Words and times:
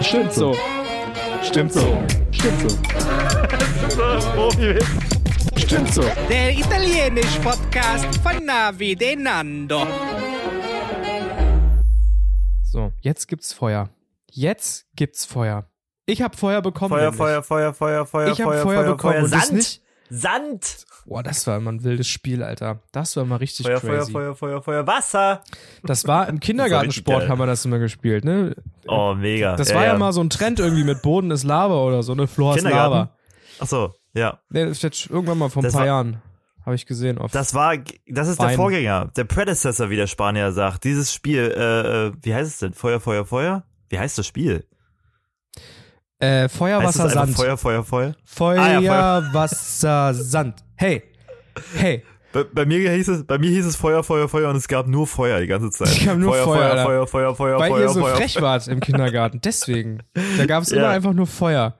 Stimmt 0.00 0.32
so. 0.32 0.54
Stimmt 1.42 1.72
so. 1.72 2.02
Stimmt 2.32 2.60
so. 2.60 4.50
Stimmt 5.56 5.94
so. 5.94 6.02
Der 6.28 6.52
italienische 6.56 7.40
Podcast 7.40 8.06
von 8.22 8.44
Navi 8.44 8.96
de 8.96 9.16
Nando. 9.16 9.86
So, 12.62 12.92
jetzt 13.00 13.28
gibt's 13.28 13.52
Feuer. 13.52 13.90
Jetzt 14.30 14.86
gibt's 14.96 15.24
Feuer. 15.24 15.66
Ich 16.06 16.22
hab 16.22 16.36
Feuer 16.36 16.62
bekommen. 16.62 16.90
Feuer, 16.90 17.02
nämlich. 17.10 17.18
Feuer, 17.18 17.42
Feuer, 17.42 17.74
Feuer, 17.74 18.06
Feuer, 18.06 18.32
Ich 18.32 18.40
hab 18.40 18.48
Feuer, 18.48 18.62
Feuer 18.62 18.82
Feuer, 18.84 18.96
bekommen 18.96 19.28
Feuer. 19.28 19.40
Sand! 19.40 19.52
nicht- 19.52 19.82
Sand! 20.08 20.84
Boah, 21.10 21.24
das 21.24 21.44
war 21.48 21.56
immer 21.56 21.72
ein 21.72 21.82
wildes 21.82 22.06
Spiel, 22.06 22.40
Alter. 22.44 22.78
Das 22.92 23.16
war 23.16 23.24
mal 23.24 23.34
richtig 23.34 23.66
Feuer, 23.66 23.80
Feuer, 23.80 23.98
crazy. 23.98 24.12
Feuer, 24.12 24.36
Feuer, 24.36 24.62
Feuer, 24.62 24.86
Wasser! 24.86 25.42
Das 25.82 26.06
war 26.06 26.28
im 26.28 26.38
Kindergartensport 26.40 27.28
haben 27.28 27.40
wir 27.40 27.46
das 27.46 27.64
immer 27.64 27.80
gespielt, 27.80 28.24
ne? 28.24 28.54
Oh, 28.86 29.14
mega. 29.16 29.56
Das 29.56 29.74
war 29.74 29.84
ja, 29.84 29.98
mal 29.98 30.12
so 30.12 30.20
ein 30.20 30.30
Trend 30.30 30.60
irgendwie 30.60 30.84
mit 30.84 31.02
Boden 31.02 31.32
ist 31.32 31.42
Lava 31.42 31.74
oder 31.74 32.04
so, 32.04 32.14
ne? 32.14 32.28
Floor 32.28 32.56
ist? 32.56 32.62
Lava. 32.62 33.10
Ach 33.58 33.66
so, 33.66 33.92
ja. 34.14 34.38
Ne, 34.50 34.66
das 34.66 34.76
ist 34.76 34.82
jetzt 34.84 35.10
irgendwann 35.10 35.38
mal 35.38 35.48
vor 35.48 35.62
ein 35.62 35.64
Das 35.64 35.72
paar 35.72 35.86
Jahren. 35.86 36.22
Habe 36.64 36.76
ich 36.76 36.86
gesehen. 36.86 37.18
Das 37.32 37.54
war, 37.54 37.76
das 38.06 38.28
ist 38.28 38.38
der 38.40 38.46
Wein. 38.50 38.56
Vorgänger, 38.56 39.10
der 39.16 39.24
Predecessor, 39.24 39.90
wie 39.90 39.96
der 39.96 40.06
Spanier 40.06 40.52
sagt. 40.52 40.84
Dieses 40.84 41.12
Spiel, 41.12 41.52
äh, 41.56 42.06
äh, 42.06 42.12
wie 42.22 42.32
heißt 42.32 42.48
es 42.48 42.58
denn? 42.58 42.72
Feuer, 42.72 43.00
Feuer, 43.00 43.26
Feuer? 43.26 43.64
Wie 43.88 43.98
heißt 43.98 44.16
das 44.16 44.28
Spiel? 44.28 44.64
äh, 46.20 46.48
Feuer, 46.48 46.80
heißt 46.82 46.98
Wasser, 47.00 47.10
Sand. 47.10 47.34
Feuer, 47.34 47.56
Feuer, 47.56 47.82
Feuer? 47.82 48.14
Feuer, 48.24 48.60
Ah, 48.62 48.78
ja, 48.78 49.20
Feuer. 49.22 49.34
Wasser, 49.34 50.14
Sand. 50.14 50.62
Hey. 50.80 51.02
Hey. 51.74 52.02
Bei, 52.32 52.44
bei 52.44 52.64
mir 52.64 52.90
hieß 52.90 53.08
es, 53.08 53.24
bei 53.24 53.36
mir 53.36 53.50
hieß 53.50 53.66
es 53.66 53.76
Feuer, 53.76 54.02
Feuer, 54.02 54.30
Feuer 54.30 54.48
und 54.48 54.56
es 54.56 54.66
gab 54.66 54.86
nur 54.86 55.06
Feuer 55.06 55.40
die 55.40 55.46
ganze 55.46 55.70
Zeit. 55.70 55.88
Es 55.88 56.06
gab 56.06 56.16
nur 56.16 56.32
Feuer, 56.32 56.44
Feuer, 56.44 56.56
Feuer. 56.56 56.84
Feuer, 56.84 57.06
Feuer, 57.06 57.34
Feuer, 57.36 57.58
Weil 57.58 57.70
Feuer, 57.70 57.82
ihr 57.82 57.88
so 57.90 58.00
Feuer. 58.00 58.16
frech 58.16 58.40
wart 58.40 58.66
im 58.66 58.80
Kindergarten. 58.80 59.42
Deswegen. 59.44 59.98
Da 60.38 60.46
gab 60.46 60.62
es 60.62 60.72
immer 60.72 60.84
Ja. 60.84 60.90
einfach 60.90 61.12
nur 61.12 61.26
Feuer. 61.26 61.74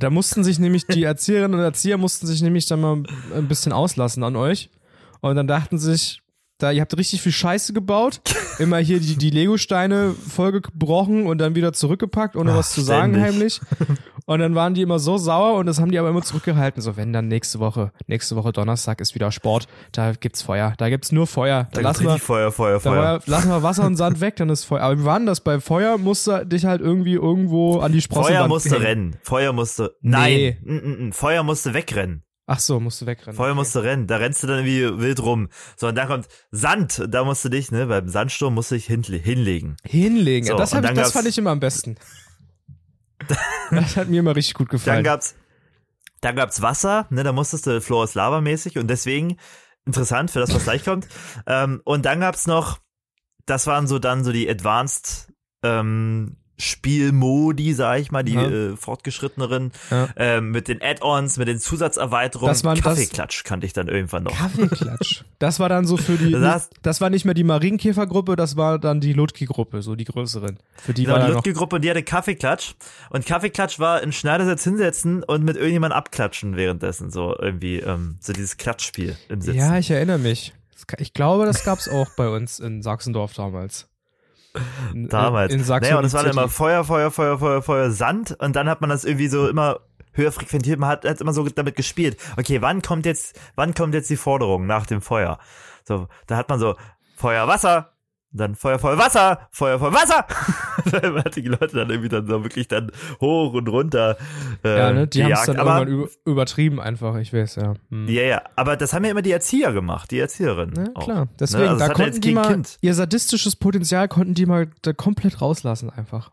Da 0.00 0.10
mussten 0.10 0.42
sich 0.42 0.58
nämlich 0.58 0.86
die 0.88 1.04
Erzieherinnen 1.04 1.54
und 1.54 1.64
Erzieher 1.64 1.98
mussten 1.98 2.26
sich 2.26 2.42
nämlich 2.42 2.66
dann 2.66 2.80
mal 2.80 3.02
ein 3.36 3.46
bisschen 3.46 3.70
auslassen 3.72 4.24
an 4.24 4.34
euch. 4.34 4.70
Und 5.20 5.36
dann 5.36 5.46
dachten 5.46 5.78
sich, 5.78 6.20
da 6.58 6.72
ihr 6.72 6.80
habt 6.80 6.96
richtig 6.96 7.22
viel 7.22 7.30
Scheiße 7.30 7.72
gebaut, 7.74 8.22
immer 8.58 8.78
hier 8.78 8.98
die, 8.98 9.14
die 9.16 9.30
Lego-Steine 9.30 10.14
vollgebrochen 10.14 11.26
und 11.26 11.38
dann 11.38 11.54
wieder 11.54 11.72
zurückgepackt, 11.72 12.34
ohne 12.34 12.52
Ach, 12.52 12.56
was 12.56 12.72
zu 12.72 12.80
sagen 12.80 13.12
ständig. 13.12 13.32
heimlich. 13.34 13.60
Und 14.28 14.40
dann 14.40 14.56
waren 14.56 14.74
die 14.74 14.82
immer 14.82 14.98
so 14.98 15.18
sauer 15.18 15.54
und 15.56 15.66
das 15.66 15.80
haben 15.80 15.92
die 15.92 15.98
aber 16.00 16.08
immer 16.10 16.22
zurückgehalten. 16.22 16.82
So, 16.82 16.96
wenn 16.96 17.12
dann 17.12 17.28
nächste 17.28 17.60
Woche, 17.60 17.92
nächste 18.08 18.34
Woche 18.34 18.52
Donnerstag 18.52 19.00
ist 19.00 19.14
wieder 19.14 19.30
Sport, 19.30 19.68
da 19.92 20.12
gibt's 20.12 20.42
Feuer, 20.42 20.74
da 20.78 20.88
gibt's 20.88 21.12
nur 21.12 21.28
Feuer. 21.28 21.68
Da 21.72 21.80
Da 21.80 21.88
lassen 21.88 22.04
wir, 22.06 22.18
Feuer, 22.18 22.50
Feuer, 22.50 22.74
da 22.74 22.80
Feuer. 22.80 23.20
lassen 23.26 23.48
wir 23.50 23.62
Wasser 23.62 23.86
und 23.86 23.94
Sand 23.96 24.20
weg, 24.20 24.34
dann 24.36 24.48
ist 24.50 24.64
Feuer. 24.64 24.80
Aber 24.82 24.98
wie 24.98 25.04
war 25.04 25.16
denn 25.18 25.26
das? 25.26 25.40
Bei 25.40 25.60
Feuer 25.60 25.96
musst 25.96 26.26
du 26.26 26.44
dich 26.44 26.64
halt 26.64 26.80
irgendwie 26.80 27.14
irgendwo 27.14 27.78
an 27.78 27.92
die 27.92 28.02
Sprossenwand 28.02 28.36
Feuer 28.36 28.48
musste 28.48 28.70
hängen. 28.74 28.84
rennen. 28.84 29.16
Feuer 29.22 29.52
musste, 29.52 29.94
Nee. 30.00 30.10
nein, 30.10 30.56
mm, 30.64 30.88
mm, 30.88 31.08
mm. 31.08 31.12
Feuer 31.12 31.42
musste 31.44 31.72
wegrennen. 31.72 32.22
Ach 32.48 32.60
so, 32.60 32.78
musst 32.78 33.00
du 33.02 33.06
wegrennen. 33.06 33.36
Feuer 33.36 33.50
okay. 33.50 33.56
musste 33.56 33.82
rennen. 33.82 34.06
Da 34.06 34.16
rennst 34.18 34.42
du 34.42 34.46
dann 34.46 34.64
irgendwie 34.64 35.02
wild 35.02 35.20
rum. 35.22 35.48
So, 35.76 35.88
und 35.88 35.96
dann 35.96 36.06
kommt 36.06 36.26
Sand. 36.52 37.02
Da 37.08 37.24
musst 37.24 37.44
du 37.44 37.48
dich, 37.48 37.72
ne, 37.72 37.86
beim 37.86 38.08
Sandsturm 38.08 38.54
musst 38.54 38.70
du 38.70 38.76
dich 38.76 38.86
hinle 38.86 39.16
hinlegen. 39.16 39.76
Hinlegen. 39.84 40.46
So, 40.46 40.56
das, 40.56 40.72
hab 40.74 40.84
ich, 40.84 40.90
das 40.92 41.12
fand 41.12 41.26
ich 41.26 41.38
immer 41.38 41.50
am 41.50 41.58
besten. 41.60 41.96
Das 43.70 43.96
hat 43.96 44.08
mir 44.08 44.20
immer 44.20 44.36
richtig 44.36 44.54
gut 44.54 44.68
Dann 44.68 44.78
gefallen. 44.78 45.04
gab's, 45.04 45.34
dann 46.20 46.36
gab's 46.36 46.62
Wasser, 46.62 47.06
ne, 47.10 47.22
da 47.22 47.32
musstest 47.32 47.66
du 47.66 47.80
Floor 47.80 48.04
is 48.04 48.14
Lava 48.14 48.40
mäßig 48.40 48.78
und 48.78 48.88
deswegen 48.88 49.36
interessant 49.84 50.30
für 50.30 50.40
das, 50.40 50.54
was 50.54 50.64
gleich 50.64 50.84
kommt. 50.84 51.06
Ähm, 51.46 51.80
und 51.84 52.04
dann 52.04 52.20
gab's 52.20 52.46
noch, 52.46 52.78
das 53.44 53.66
waren 53.68 53.86
so 53.86 53.98
dann 54.00 54.24
so 54.24 54.32
die 54.32 54.50
Advanced, 54.50 55.32
ähm, 55.62 56.36
Spielmodi, 56.58 57.72
sag 57.74 58.00
ich 58.00 58.10
mal, 58.10 58.22
die 58.22 58.34
Ja. 58.34 58.48
äh, 58.48 58.76
fortgeschritteneren, 58.76 59.72
Ja. 59.90 60.08
ähm, 60.16 60.50
mit 60.50 60.68
den 60.68 60.80
Add-ons, 60.82 61.36
mit 61.36 61.48
den 61.48 61.58
Zusatzerweiterungen. 61.58 62.50
Das 62.50 62.64
waren 62.64 62.76
das- 62.76 62.84
Kaffeeklatsch 62.84 63.44
kannte 63.44 63.66
ich 63.66 63.72
dann 63.72 63.88
irgendwann 63.88 64.24
noch. 64.24 64.36
Kaffeeklatsch. 64.36 65.24
Das 65.38 65.60
war 65.60 65.68
dann 65.68 65.86
so 65.86 65.96
für 65.96 66.16
die, 66.16 66.30
Das 66.46 66.70
das 66.82 67.00
war 67.00 67.10
nicht 67.10 67.24
mehr 67.24 67.34
die 67.34 67.44
Marienkäfergruppe, 67.44 68.36
das 68.36 68.56
war 68.56 68.78
dann 68.78 69.00
die 69.00 69.12
Ludki-Gruppe, 69.12 69.82
so 69.82 69.94
die 69.96 70.04
größeren. 70.04 70.58
Für 70.76 70.94
die 70.94 71.04
Genau, 71.04 71.16
war 71.16 71.42
die 71.42 71.52
und 71.54 71.84
die 71.84 71.90
hatte 71.90 72.02
Kaffeeklatsch. 72.02 72.74
Und 73.10 73.26
Kaffeeklatsch 73.26 73.78
war 73.78 74.02
in 74.02 74.12
Schneidersitz 74.12 74.64
hinsetzen 74.64 75.22
und 75.22 75.44
mit 75.44 75.56
irgendjemand 75.56 75.92
abklatschen 75.94 76.56
währenddessen. 76.56 77.10
So 77.10 77.36
irgendwie, 77.38 77.80
ähm, 77.80 78.16
so 78.20 78.32
dieses 78.32 78.56
Klatschspiel 78.56 79.16
im 79.28 79.40
Sitzen. 79.40 79.58
ja, 79.58 79.76
ich 79.78 79.90
erinnere 79.90 80.18
mich. 80.18 80.54
Das 80.74 80.84
Ich 81.00 81.12
glaube, 81.14 81.46
das 81.46 81.64
gab's 81.64 81.88
auch 81.88 82.08
bei 82.16 82.28
uns 82.28 82.58
in 82.60 82.82
Sachsendorf 82.82 83.32
damals. 83.34 83.88
Damals. 84.94 85.52
In, 85.52 85.60
in 85.60 85.64
Sachsen. 85.64 85.90
naja, 85.90 85.98
und 85.98 86.04
es 86.04 86.14
war 86.14 86.22
dann 86.22 86.32
immer 86.32 86.48
Feuer, 86.48 86.84
Feuer, 86.84 87.10
Feuer, 87.10 87.38
Feuer, 87.38 87.62
Feuer, 87.62 87.90
Sand. 87.90 88.36
Und 88.40 88.56
dann 88.56 88.68
hat 88.68 88.80
man 88.80 88.90
das 88.90 89.04
irgendwie 89.04 89.28
so 89.28 89.48
immer 89.48 89.80
höher 90.12 90.32
frequentiert. 90.32 90.78
Man 90.78 90.88
hat, 90.88 91.04
hat 91.04 91.20
immer 91.20 91.32
so 91.32 91.46
damit 91.48 91.76
gespielt. 91.76 92.16
Okay, 92.36 92.62
wann 92.62 92.82
kommt 92.82 93.06
jetzt, 93.06 93.38
wann 93.54 93.74
kommt 93.74 93.94
jetzt 93.94 94.10
die 94.10 94.16
Forderung 94.16 94.66
nach 94.66 94.86
dem 94.86 95.02
Feuer? 95.02 95.38
So, 95.84 96.08
da 96.26 96.36
hat 96.36 96.48
man 96.48 96.58
so 96.58 96.76
Feuer, 97.16 97.48
Wasser. 97.48 97.92
Dann 98.36 98.54
Feuer, 98.54 98.78
Feuer, 98.78 98.98
Wasser, 98.98 99.48
Feuer, 99.50 99.78
Feuer, 99.78 99.92
Wasser. 99.92 100.26
dann 100.90 101.24
hat 101.24 101.36
die 101.36 101.42
Leute 101.42 101.76
dann 101.76 101.90
irgendwie 101.90 102.08
dann 102.08 102.26
so 102.26 102.42
wirklich 102.42 102.68
dann 102.68 102.90
hoch 103.20 103.52
und 103.52 103.68
runter 103.68 104.16
äh, 104.64 104.78
Ja, 104.78 104.92
ne? 104.92 105.06
Die 105.06 105.24
haben 105.24 105.32
es 105.32 105.44
dann 105.44 105.56
Aber 105.56 105.78
irgendwann 105.78 105.94
über, 105.94 106.08
übertrieben 106.24 106.80
einfach, 106.80 107.16
ich 107.16 107.32
weiß, 107.32 107.56
ja. 107.56 107.74
Hm. 107.90 108.08
Ja, 108.08 108.22
ja, 108.22 108.42
aber 108.56 108.76
das 108.76 108.92
haben 108.92 109.04
ja 109.04 109.10
immer 109.10 109.22
die 109.22 109.32
Erzieher 109.32 109.72
gemacht, 109.72 110.10
die 110.10 110.18
Erzieherinnen. 110.18 110.76
Ja, 110.76 110.92
auch. 110.94 111.04
klar. 111.04 111.28
Deswegen, 111.38 111.64
Ne? 111.64 111.70
Also 111.70 111.86
da 111.86 111.92
konnten 111.92 112.20
die 112.20 112.32
mal, 112.32 112.46
Kind. 112.48 112.78
ihr 112.80 112.94
sadistisches 112.94 113.56
Potenzial 113.56 114.08
konnten 114.08 114.34
die 114.34 114.46
mal 114.46 114.68
da 114.82 114.92
komplett 114.92 115.40
rauslassen 115.40 115.90
einfach. 115.90 116.30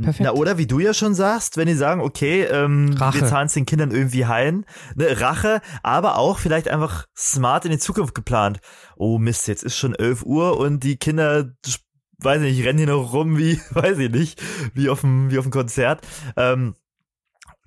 Perfekt. 0.00 0.24
Na, 0.24 0.32
oder 0.32 0.58
wie 0.58 0.66
du 0.66 0.78
ja 0.78 0.94
schon 0.94 1.14
sagst, 1.14 1.56
wenn 1.56 1.66
die 1.66 1.74
sagen, 1.74 2.00
okay, 2.00 2.44
ähm, 2.44 2.94
Rache. 2.96 3.20
wir 3.20 3.26
zahlen 3.26 3.46
es 3.46 3.54
den 3.54 3.66
Kindern 3.66 3.90
irgendwie 3.90 4.26
heilen, 4.26 4.64
ne, 4.94 5.20
Rache, 5.20 5.60
aber 5.82 6.18
auch 6.18 6.38
vielleicht 6.38 6.68
einfach 6.68 7.06
smart 7.16 7.64
in 7.64 7.72
die 7.72 7.78
Zukunft 7.78 8.14
geplant. 8.14 8.60
Oh 8.96 9.18
Mist, 9.18 9.48
jetzt 9.48 9.64
ist 9.64 9.76
schon 9.76 9.96
11 9.96 10.22
Uhr 10.22 10.56
und 10.58 10.84
die 10.84 10.98
Kinder, 10.98 11.52
weiß 12.18 12.42
ich 12.42 12.56
nicht, 12.56 12.66
rennen 12.66 12.78
hier 12.78 12.86
noch 12.86 13.12
rum 13.12 13.38
wie, 13.38 13.60
weiß 13.70 13.98
ich 13.98 14.10
nicht, 14.10 14.40
wie 14.72 14.88
auf 14.88 15.00
dem, 15.00 15.32
wie 15.32 15.38
auf 15.38 15.44
dem 15.44 15.52
Konzert. 15.52 16.06
Ähm, 16.36 16.74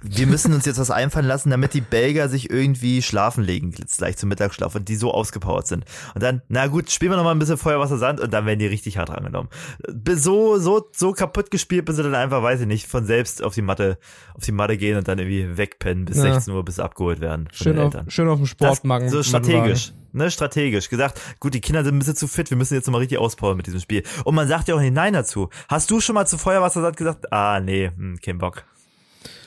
wir 0.03 0.27
müssen 0.27 0.53
uns 0.53 0.65
jetzt 0.65 0.79
was 0.79 0.89
einfallen 0.91 1.25
lassen, 1.27 1.49
damit 1.51 1.73
die 1.73 1.81
Belgier 1.81 2.27
sich 2.29 2.49
irgendwie 2.49 3.01
schlafen 3.01 3.43
legen, 3.43 3.71
jetzt 3.77 3.97
gleich 3.99 4.17
zum 4.17 4.29
Mittagsschlaf 4.29 4.73
und 4.75 4.87
die 4.89 4.95
so 4.95 5.11
ausgepowert 5.13 5.67
sind. 5.67 5.85
Und 6.15 6.23
dann, 6.23 6.41
na 6.47 6.67
gut, 6.67 6.89
spielen 6.91 7.11
wir 7.11 7.17
noch 7.17 7.23
mal 7.23 7.31
ein 7.31 7.39
bisschen 7.39 7.57
Feuer, 7.57 7.79
Wasser, 7.79 7.97
Sand 7.97 8.19
und 8.19 8.33
dann 8.33 8.45
werden 8.45 8.59
die 8.59 8.65
richtig 8.67 8.97
hart 8.97 9.09
rangenommen. 9.11 9.49
Bis 9.93 10.23
So, 10.23 10.57
so, 10.57 10.87
so 10.95 11.11
kaputt 11.13 11.51
gespielt, 11.51 11.85
bis 11.85 11.95
sie 11.97 12.03
dann 12.03 12.15
einfach, 12.15 12.41
weiß 12.41 12.61
ich 12.61 12.67
nicht, 12.67 12.87
von 12.87 13.05
selbst 13.05 13.43
auf 13.43 13.53
die 13.53 13.61
Matte, 13.61 13.97
auf 14.33 14.43
die 14.43 14.51
Matte 14.51 14.77
gehen 14.77 14.97
und 14.97 15.07
dann 15.07 15.19
irgendwie 15.19 15.57
wegpennen 15.57 16.05
bis 16.05 16.17
Ja. 16.17 16.33
16 16.33 16.53
Uhr, 16.53 16.65
bis 16.65 16.75
sie 16.75 16.83
abgeholt 16.83 17.19
werden 17.21 17.47
schön, 17.53 17.73
den 17.75 17.79
auf, 17.79 17.93
Eltern. 17.93 18.09
schön 18.09 18.27
auf 18.27 18.37
dem 18.39 18.43
Das, 18.43 18.49
Sportmagen. 18.49 19.09
so 19.09 19.21
strategisch, 19.23 19.93
ne, 20.13 20.31
strategisch. 20.31 20.89
Gesagt, 20.89 21.19
gut, 21.39 21.53
die 21.53 21.61
Kinder 21.61 21.83
sind 21.83 21.95
ein 21.95 21.99
bisschen 21.99 22.15
zu 22.15 22.27
fit, 22.27 22.49
wir 22.49 22.57
müssen 22.57 22.73
jetzt 22.73 22.87
noch 22.87 22.91
mal 22.93 22.99
richtig 22.99 23.17
auspowern 23.19 23.57
mit 23.57 23.67
diesem 23.67 23.79
Spiel. 23.79 24.03
Und 24.25 24.35
man 24.35 24.47
sagt 24.47 24.67
ja 24.67 24.75
auch 24.75 24.79
nicht 24.79 24.93
Nein 24.93 25.13
dazu. 25.13 25.49
Hast 25.69 25.91
du 25.91 25.99
schon 26.01 26.15
mal 26.15 26.25
zu 26.25 26.37
Feuerwasser 26.37 26.81
Sand 26.81 26.97
gesagt, 26.97 27.31
ah, 27.31 27.59
nee, 27.59 27.91
hm, 27.95 28.17
kein 28.19 28.37
Bock. 28.39 28.63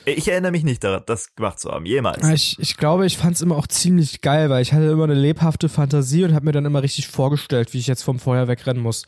Ich 0.05 0.27
erinnere 0.27 0.51
mich 0.51 0.63
nicht 0.63 0.83
daran, 0.83 1.03
das 1.05 1.35
gemacht 1.35 1.59
zu 1.59 1.71
haben, 1.71 1.85
jemals. 1.85 2.27
Ich, 2.29 2.57
ich 2.59 2.77
glaube, 2.77 3.05
ich 3.05 3.17
fand 3.17 3.35
es 3.35 3.41
immer 3.41 3.55
auch 3.55 3.67
ziemlich 3.67 4.21
geil, 4.21 4.49
weil 4.49 4.61
ich 4.61 4.73
hatte 4.73 4.85
immer 4.85 5.05
eine 5.05 5.13
lebhafte 5.15 5.69
Fantasie 5.69 6.23
und 6.23 6.33
habe 6.33 6.45
mir 6.45 6.51
dann 6.51 6.65
immer 6.65 6.83
richtig 6.83 7.07
vorgestellt, 7.07 7.73
wie 7.73 7.79
ich 7.79 7.87
jetzt 7.87 8.03
vom 8.03 8.19
Feuer 8.19 8.47
wegrennen 8.47 8.81
muss. 8.83 9.05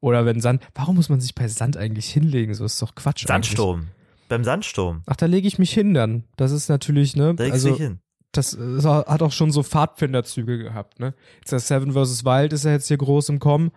Oder 0.00 0.24
wenn 0.26 0.40
Sand. 0.40 0.62
Warum 0.74 0.96
muss 0.96 1.08
man 1.08 1.20
sich 1.20 1.34
bei 1.34 1.48
Sand 1.48 1.76
eigentlich 1.76 2.08
hinlegen? 2.08 2.54
So 2.54 2.64
ist 2.64 2.80
doch 2.80 2.94
Quatsch. 2.94 3.22
Eigentlich. 3.28 3.48
Sandsturm. 3.50 3.88
Beim 4.28 4.44
Sandsturm. 4.44 5.02
Ach, 5.06 5.16
da 5.16 5.26
lege 5.26 5.48
ich 5.48 5.58
mich 5.58 5.72
hin 5.72 5.92
dann. 5.94 6.24
Das 6.36 6.52
ist 6.52 6.68
natürlich, 6.68 7.16
ne? 7.16 7.34
Da 7.34 7.44
legst 7.44 7.54
also, 7.54 7.70
dich 7.70 7.78
hin. 7.78 7.98
das 8.32 8.54
äh, 8.54 8.82
hat 8.82 9.22
auch 9.22 9.32
schon 9.32 9.50
so 9.50 9.62
Pfadfinderzüge 9.62 10.58
gehabt, 10.58 11.00
ne? 11.00 11.14
Jetzt 11.38 11.50
der 11.50 11.60
Seven 11.60 11.92
vs. 11.92 12.24
Wild 12.24 12.52
ist 12.52 12.64
ja 12.64 12.70
jetzt 12.72 12.88
hier 12.88 12.98
groß 12.98 13.30
im 13.30 13.38
Kommen. 13.40 13.70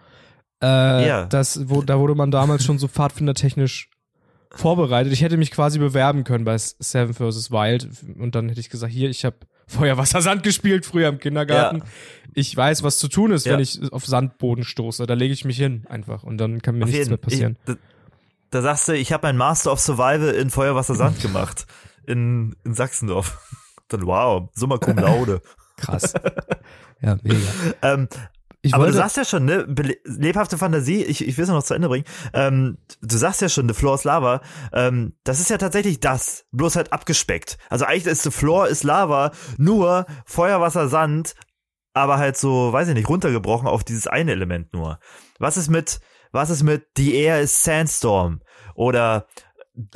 Äh, 0.62 1.08
Ja. 1.08 1.26
das, 1.26 1.70
wo, 1.70 1.82
da 1.82 1.98
wurde 2.00 2.14
man 2.16 2.30
damals 2.32 2.64
schon 2.64 2.78
so 2.78 2.88
pfadfindertechnisch 2.88 3.90
vorbereitet. 4.56 5.14
Ich 5.14 5.22
hätte 5.22 5.38
mich 5.38 5.52
quasi 5.52 5.80
bewerben 5.80 6.24
können 6.24 6.44
bei 6.46 6.58
Seven 6.58 7.14
vs. 7.14 7.52
Wild 7.52 7.88
und 8.20 8.36
dann 8.36 8.50
hätte 8.50 8.60
ich 8.60 8.70
gesagt, 8.70 8.92
hier, 8.92 9.10
ich 9.10 9.26
habe 9.26 9.38
Feuer, 9.68 9.98
Wasser, 9.98 10.22
Sand 10.22 10.44
gespielt 10.44 10.86
früher 10.86 11.08
im 11.08 11.20
Kindergarten. 11.20 11.78
Ja. 11.80 11.84
Ich 12.34 12.56
weiß, 12.56 12.84
was 12.84 12.98
zu 12.98 13.08
tun 13.08 13.32
ist, 13.32 13.46
Ja. 13.46 13.54
wenn 13.54 13.60
ich 13.62 13.80
auf 13.94 14.06
Sandboden 14.06 14.64
stoße. 14.64 15.06
Da 15.06 15.14
lege 15.14 15.34
ich 15.34 15.46
mich 15.46 15.58
hin 15.58 15.86
einfach 15.90 16.24
und 16.24 16.38
dann 16.38 16.62
kann 16.62 16.76
mir 16.78 16.84
Auf 16.84 16.90
nichts 16.90 16.98
jeden- 17.00 17.10
mehr 17.12 17.18
passieren. 17.18 17.58
Ich, 17.66 17.74
da, 17.74 17.80
da 18.52 18.62
sagst 18.62 18.88
du, 18.90 18.94
ich 18.94 19.14
habe 19.14 19.28
mein 19.28 19.38
Master 19.38 19.72
of 19.72 19.80
Survival 19.80 20.30
in 20.32 20.50
Feuer, 20.50 20.76
Wasser, 20.76 20.96
Sand 20.96 21.22
gemacht. 21.22 21.66
In, 22.06 22.56
in 22.66 22.74
Sachsendorf. 22.74 23.38
Dann 23.88 24.06
wow, 24.06 24.50
summa 24.54 24.78
cum 24.78 24.98
laude. 24.98 25.42
Krass. 25.78 26.14
ja, 27.02 27.18
mega. 27.24 27.38
ähm, 27.82 28.08
Ich 28.64 28.74
aber 28.74 28.84
wollte, 28.84 28.94
du 28.94 28.98
sagst 29.00 29.18
ja 29.18 29.26
schon, 29.26 29.46
ne, 29.46 29.66
lebhafte 30.06 30.58
Fantasie, 30.58 31.04
ich, 31.04 31.28
ich 31.28 31.38
will 31.38 31.44
es 31.46 31.50
noch 31.50 31.64
zu 31.64 31.74
Ende 31.74 31.88
bringen. 31.88 32.06
Ähm, 32.34 32.78
du 33.02 33.18
sagst 33.18 33.42
ja 33.42 33.50
schon, 33.50 33.68
The 33.68 33.74
Floor 33.74 33.96
is 33.96 34.04
Lava. 34.04 34.42
Ähm, 34.72 35.14
das 35.24 35.40
ist 35.40 35.50
ja 35.50 35.58
tatsächlich 35.58 36.00
das, 36.00 36.46
bloß 36.52 36.76
halt 36.76 36.94
abgespeckt. 36.94 37.58
Also 37.70 37.86
eigentlich 37.86 38.06
ist 38.06 38.24
The 38.24 38.32
Floor 38.32 38.68
is 38.68 38.84
Lava 38.84 39.32
nur 39.58 40.06
Feuer, 40.26 40.62
Wasser, 40.62 40.90
Sand, 40.90 41.34
aber 41.94 42.20
halt 42.20 42.38
so, 42.38 42.72
weiß 42.72 42.88
ich 42.90 42.94
nicht, 42.94 43.10
runtergebrochen 43.10 43.68
auf 43.68 43.84
dieses 43.84 44.06
eine 44.08 44.32
Element 44.32 44.74
nur. 44.74 45.00
Was 45.40 45.58
ist 45.58 45.70
mit, 45.70 46.00
was 46.32 46.52
ist 46.52 46.62
mit 46.62 46.86
The 46.96 47.16
Air 47.16 47.42
is 47.42 47.64
Sandstorm? 47.64 48.42
Oder 48.76 49.26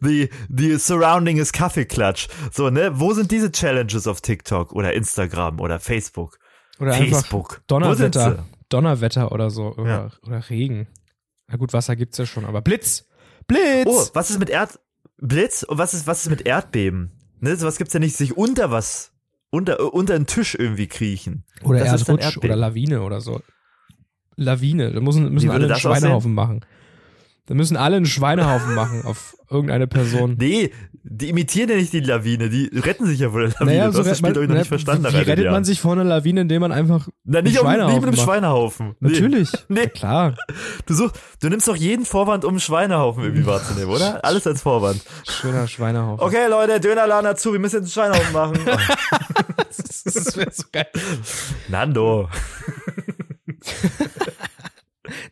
the, 0.00 0.28
the 0.48 0.78
surrounding 0.78 1.36
is 1.36 1.52
Kaffeeklatsch. 1.52 2.28
So, 2.50 2.70
ne? 2.70 2.98
Wo 2.98 3.12
sind 3.12 3.30
diese 3.30 3.52
Challenges 3.52 4.06
auf 4.06 4.20
TikTok 4.20 4.72
oder 4.72 4.92
Instagram 4.92 5.60
oder 5.60 5.78
Facebook? 5.78 6.38
Oder 6.78 6.92
Facebook. 6.94 7.62
Donnerwetter. 7.66 8.44
Donnerwetter 8.68 9.32
oder 9.32 9.50
so. 9.50 9.74
Oder, 9.76 9.88
Ja. 9.88 10.10
oder 10.26 10.50
Regen. 10.50 10.86
Na 11.48 11.56
gut, 11.56 11.72
Wasser 11.72 11.96
gibt's 11.96 12.18
ja 12.18 12.26
schon, 12.26 12.44
aber 12.44 12.60
Blitz! 12.62 13.06
Blitz! 13.46 13.86
Oh, 13.86 14.04
was 14.14 14.30
ist 14.30 14.38
mit 14.38 14.50
Erd 14.50 14.78
Blitz 15.18 15.62
und 15.62 15.78
was 15.78 15.94
ist 15.94 16.06
was 16.06 16.24
ist 16.24 16.30
mit 16.30 16.44
Erdbeben? 16.46 17.12
Ne, 17.40 17.56
sowas 17.56 17.78
gibt's 17.78 17.94
ja 17.94 18.00
nicht, 18.00 18.16
sich 18.16 18.36
unter 18.36 18.70
was 18.70 19.12
unter 19.50 19.78
äh, 19.78 19.82
unter 19.82 20.14
den 20.18 20.26
Tisch 20.26 20.54
irgendwie 20.54 20.88
kriechen. 20.88 21.44
oder 21.62 21.78
das 21.78 22.00
Erdrutsch 22.02 22.24
Erdbeben. 22.24 22.50
oder 22.50 22.56
Lawine 22.56 23.02
oder 23.02 23.20
so. 23.20 23.40
Lawine, 24.36 24.92
da 24.92 25.00
müssen, 25.00 25.32
müssen 25.32 25.50
alle 25.50 25.66
einen 25.66 25.76
Schweinehaufen 25.76 26.34
machen. 26.34 26.60
Da 27.46 27.54
müssen 27.54 27.76
alle 27.76 27.96
einen 27.96 28.06
Schweinehaufen 28.06 28.74
machen 28.74 29.02
auf 29.04 29.36
irgendeine 29.48 29.86
Person. 29.86 30.36
Nee, 30.38 30.72
die 31.04 31.28
imitieren 31.28 31.70
ja 31.70 31.76
nicht 31.76 31.92
die 31.92 32.00
Lawine, 32.00 32.48
die 32.48 32.68
retten 32.74 33.06
sich 33.06 33.20
ja 33.20 33.30
vor 33.30 33.40
der 33.40 33.50
Lawine. 33.50 33.92
du 33.92 33.98
hast 33.98 34.06
das 34.06 34.18
Spiel 34.18 34.32
doch 34.32 34.40
noch 34.40 34.48
naja, 34.48 34.58
nicht 34.60 34.68
verstanden. 34.68 35.04
Wie 35.04 35.16
rettet 35.16 35.36
man 35.44 35.44
Jahren. 35.44 35.64
sich 35.64 35.80
vor 35.80 35.92
einer 35.92 36.02
Lawine, 36.02 36.40
indem 36.40 36.62
man 36.62 36.72
einfach 36.72 37.08
Na, 37.24 37.42
nicht, 37.42 37.62
einen 37.62 37.80
auf, 37.82 37.92
nicht 37.92 38.00
mit 38.00 38.08
einem? 38.08 38.24
Schweinehaufen. 38.24 38.96
Nee. 38.98 39.10
Natürlich. 39.12 39.52
Nee. 39.68 39.82
Na 39.84 39.86
Klar. 39.86 40.34
Du, 40.86 40.94
such, 40.94 41.12
du 41.40 41.48
nimmst 41.48 41.68
doch 41.68 41.76
jeden 41.76 42.04
Vorwand, 42.04 42.44
um 42.44 42.50
einen 42.50 42.60
Schweinehaufen 42.60 43.22
irgendwie 43.22 43.46
wahrzunehmen, 43.46 43.90
oder? 43.90 44.24
Alles 44.24 44.46
als 44.48 44.62
Vorwand. 44.62 45.00
Schöner 45.28 45.68
Schweinehaufen. 45.68 46.26
Okay, 46.26 46.48
Leute, 46.48 46.80
Dönerladen 46.80 47.28
hat 47.28 47.38
zu, 47.38 47.52
wir 47.52 47.60
müssen 47.60 47.84
jetzt 47.84 47.96
einen 47.96 48.12
Schweinehaufen 48.12 48.32
machen. 48.32 48.58
Das 50.04 50.36
wäre 50.36 50.50
so 50.52 50.64
geil. 50.72 50.86
Nando. 51.68 52.28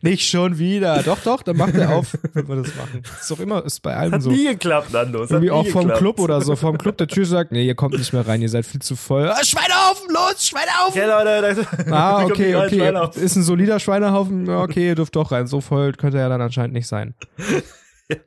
Nicht 0.01 0.29
schon 0.29 0.57
wieder. 0.57 1.03
Doch, 1.03 1.19
doch, 1.23 1.41
dann 1.43 1.57
macht 1.57 1.75
er 1.75 1.95
auf, 1.95 2.17
wenn 2.33 2.47
wir 2.47 2.55
das 2.57 2.75
machen. 2.75 3.01
Ist 3.19 3.29
doch 3.31 3.39
immer, 3.39 3.63
ist 3.65 3.81
bei 3.81 3.95
allen 3.95 4.11
Hat 4.13 4.21
so. 4.21 4.29
nie 4.31 4.45
geklappt, 4.47 4.91
Nando. 4.93 5.23
Hat 5.23 5.31
Irgendwie 5.31 5.51
auch 5.51 5.65
vom 5.67 5.81
geklappt. 5.83 5.99
Club 5.99 6.19
oder 6.19 6.41
so, 6.41 6.55
vom 6.55 6.77
Club 6.77 6.97
der 6.97 7.07
Tür 7.07 7.25
sagt, 7.25 7.51
nee, 7.51 7.65
ihr 7.65 7.75
kommt 7.75 7.97
nicht 7.97 8.13
mehr 8.13 8.27
rein, 8.27 8.41
ihr 8.41 8.49
seid 8.49 8.65
viel 8.65 8.81
zu 8.81 8.95
voll. 8.95 9.29
Ah, 9.29 9.43
Schweinehaufen, 9.43 10.07
los, 10.13 10.47
Schweinehaufen! 10.47 11.01
Okay, 11.01 11.07
Leute. 11.07 11.67
Ah, 11.91 12.23
okay, 12.25 12.55
okay. 12.55 13.21
Ist 13.23 13.35
ein 13.35 13.43
solider 13.43 13.79
Schweinehaufen. 13.79 14.45
Ja, 14.45 14.61
Okay, 14.61 14.87
ihr 14.87 14.95
dürft 14.95 15.15
doch 15.15 15.31
rein. 15.31 15.47
So 15.47 15.61
voll 15.61 15.93
könnte 15.93 16.17
er 16.17 16.29
dann 16.29 16.41
anscheinend 16.41 16.73
nicht 16.73 16.87
sein. 16.87 17.13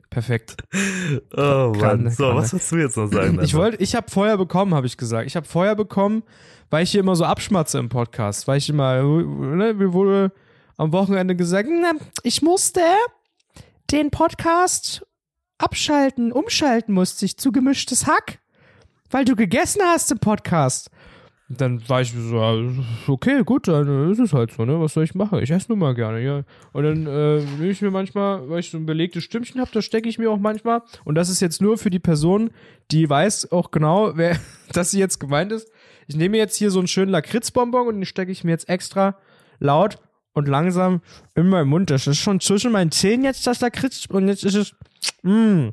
Perfekt. 0.09 0.57
Oh 1.31 1.71
Kann- 1.79 2.03
Mann. 2.03 2.09
So, 2.11 2.27
kann- 2.27 2.35
was 2.37 2.51
willst 2.53 2.71
du 2.71 2.77
jetzt 2.77 2.97
noch 2.97 3.07
sagen? 3.07 3.35
Ich 3.41 3.53
Nando? 3.53 3.57
wollte, 3.57 3.77
ich 3.83 3.95
habe 3.95 4.09
Feuer 4.11 4.37
bekommen, 4.37 4.73
habe 4.73 4.87
ich 4.87 4.97
gesagt. 4.97 5.25
Ich 5.27 5.35
habe 5.37 5.45
Feuer 5.47 5.75
bekommen, 5.75 6.23
weil 6.69 6.83
ich 6.83 6.91
hier 6.91 6.99
immer 6.99 7.15
so 7.15 7.23
abschmatze 7.23 7.77
im 7.79 7.87
Podcast, 7.87 8.47
weil 8.47 8.57
ich 8.57 8.69
immer, 8.69 9.01
ne, 9.01 9.73
mir 9.73 9.93
wurde 9.93 10.31
am 10.79 10.93
Wochenende 10.93 11.35
gesagt, 11.35 11.69
ich 12.23 12.41
musste 12.41 12.79
den 13.91 14.11
Podcast 14.11 15.05
abschalten, 15.57 16.31
umschalten 16.31 16.93
musste 16.93 17.25
ich 17.25 17.35
zu 17.35 17.51
gemischtes 17.51 18.07
Hack, 18.07 18.39
weil 19.11 19.25
du 19.25 19.35
gegessen 19.35 19.81
hast 19.83 20.09
im 20.09 20.19
Podcast. 20.19 20.89
Dann 21.49 21.81
war 21.89 21.99
ich 21.99 22.13
so, 22.13 22.71
okay, 23.07 23.43
gut, 23.43 23.67
dann 23.67 24.11
ist 24.11 24.19
es 24.19 24.31
halt 24.31 24.53
so, 24.53 24.63
ne? 24.63 24.79
Was 24.79 24.93
soll 24.93 25.03
ich 25.03 25.15
machen? 25.15 25.39
Ich 25.39 25.49
esse 25.49 25.67
nur 25.67 25.77
mal 25.77 25.95
gerne, 25.95 26.21
ja. 26.21 26.43
Und 26.71 26.83
dann 26.83 27.07
äh, 27.07 27.43
nehme 27.57 27.71
ich 27.71 27.81
mir 27.81 27.91
manchmal, 27.91 28.47
weil 28.49 28.59
ich 28.59 28.69
so 28.69 28.77
ein 28.77 28.85
belegtes 28.85 29.23
Stimmchen 29.23 29.59
habe, 29.59 29.71
das 29.73 29.83
stecke 29.83 30.07
ich 30.07 30.17
mir 30.17 30.31
auch 30.31 30.37
manchmal. 30.37 30.83
Und 31.03 31.15
das 31.15 31.27
ist 31.29 31.41
jetzt 31.41 31.61
nur 31.61 31.77
für 31.77 31.89
die 31.89 31.99
Person, 31.99 32.51
die 32.91 33.09
weiß 33.09 33.51
auch 33.51 33.71
genau, 33.71 34.11
wer, 34.15 34.39
dass 34.71 34.91
sie 34.91 34.99
jetzt 34.99 35.19
gemeint 35.19 35.51
ist. 35.51 35.69
Ich 36.07 36.15
nehme 36.15 36.37
jetzt 36.37 36.55
hier 36.55 36.71
so 36.71 36.79
einen 36.79 36.87
schönen 36.87 37.11
Lakritzbonbon 37.11 37.87
und 37.87 37.95
den 37.95 38.05
stecke 38.05 38.31
ich 38.31 38.45
mir 38.45 38.51
jetzt 38.51 38.69
extra 38.69 39.17
laut 39.59 39.97
und 40.39 40.47
langsam 40.47 41.01
in 41.35 41.47
meinen 41.47 41.69
Mund. 41.69 41.89
Das 41.91 42.07
ist 42.07 42.17
schon 42.17 42.39
zwischen 42.39 42.71
meinen 42.71 42.91
Zähnen 42.91 43.23
jetzt 43.23 43.45
das 43.45 43.61
Lakritz 43.61 44.05
und 44.09 44.27
jetzt 44.27 44.43
ist 44.43 44.55
es, 44.55 44.73
mm, 45.21 45.67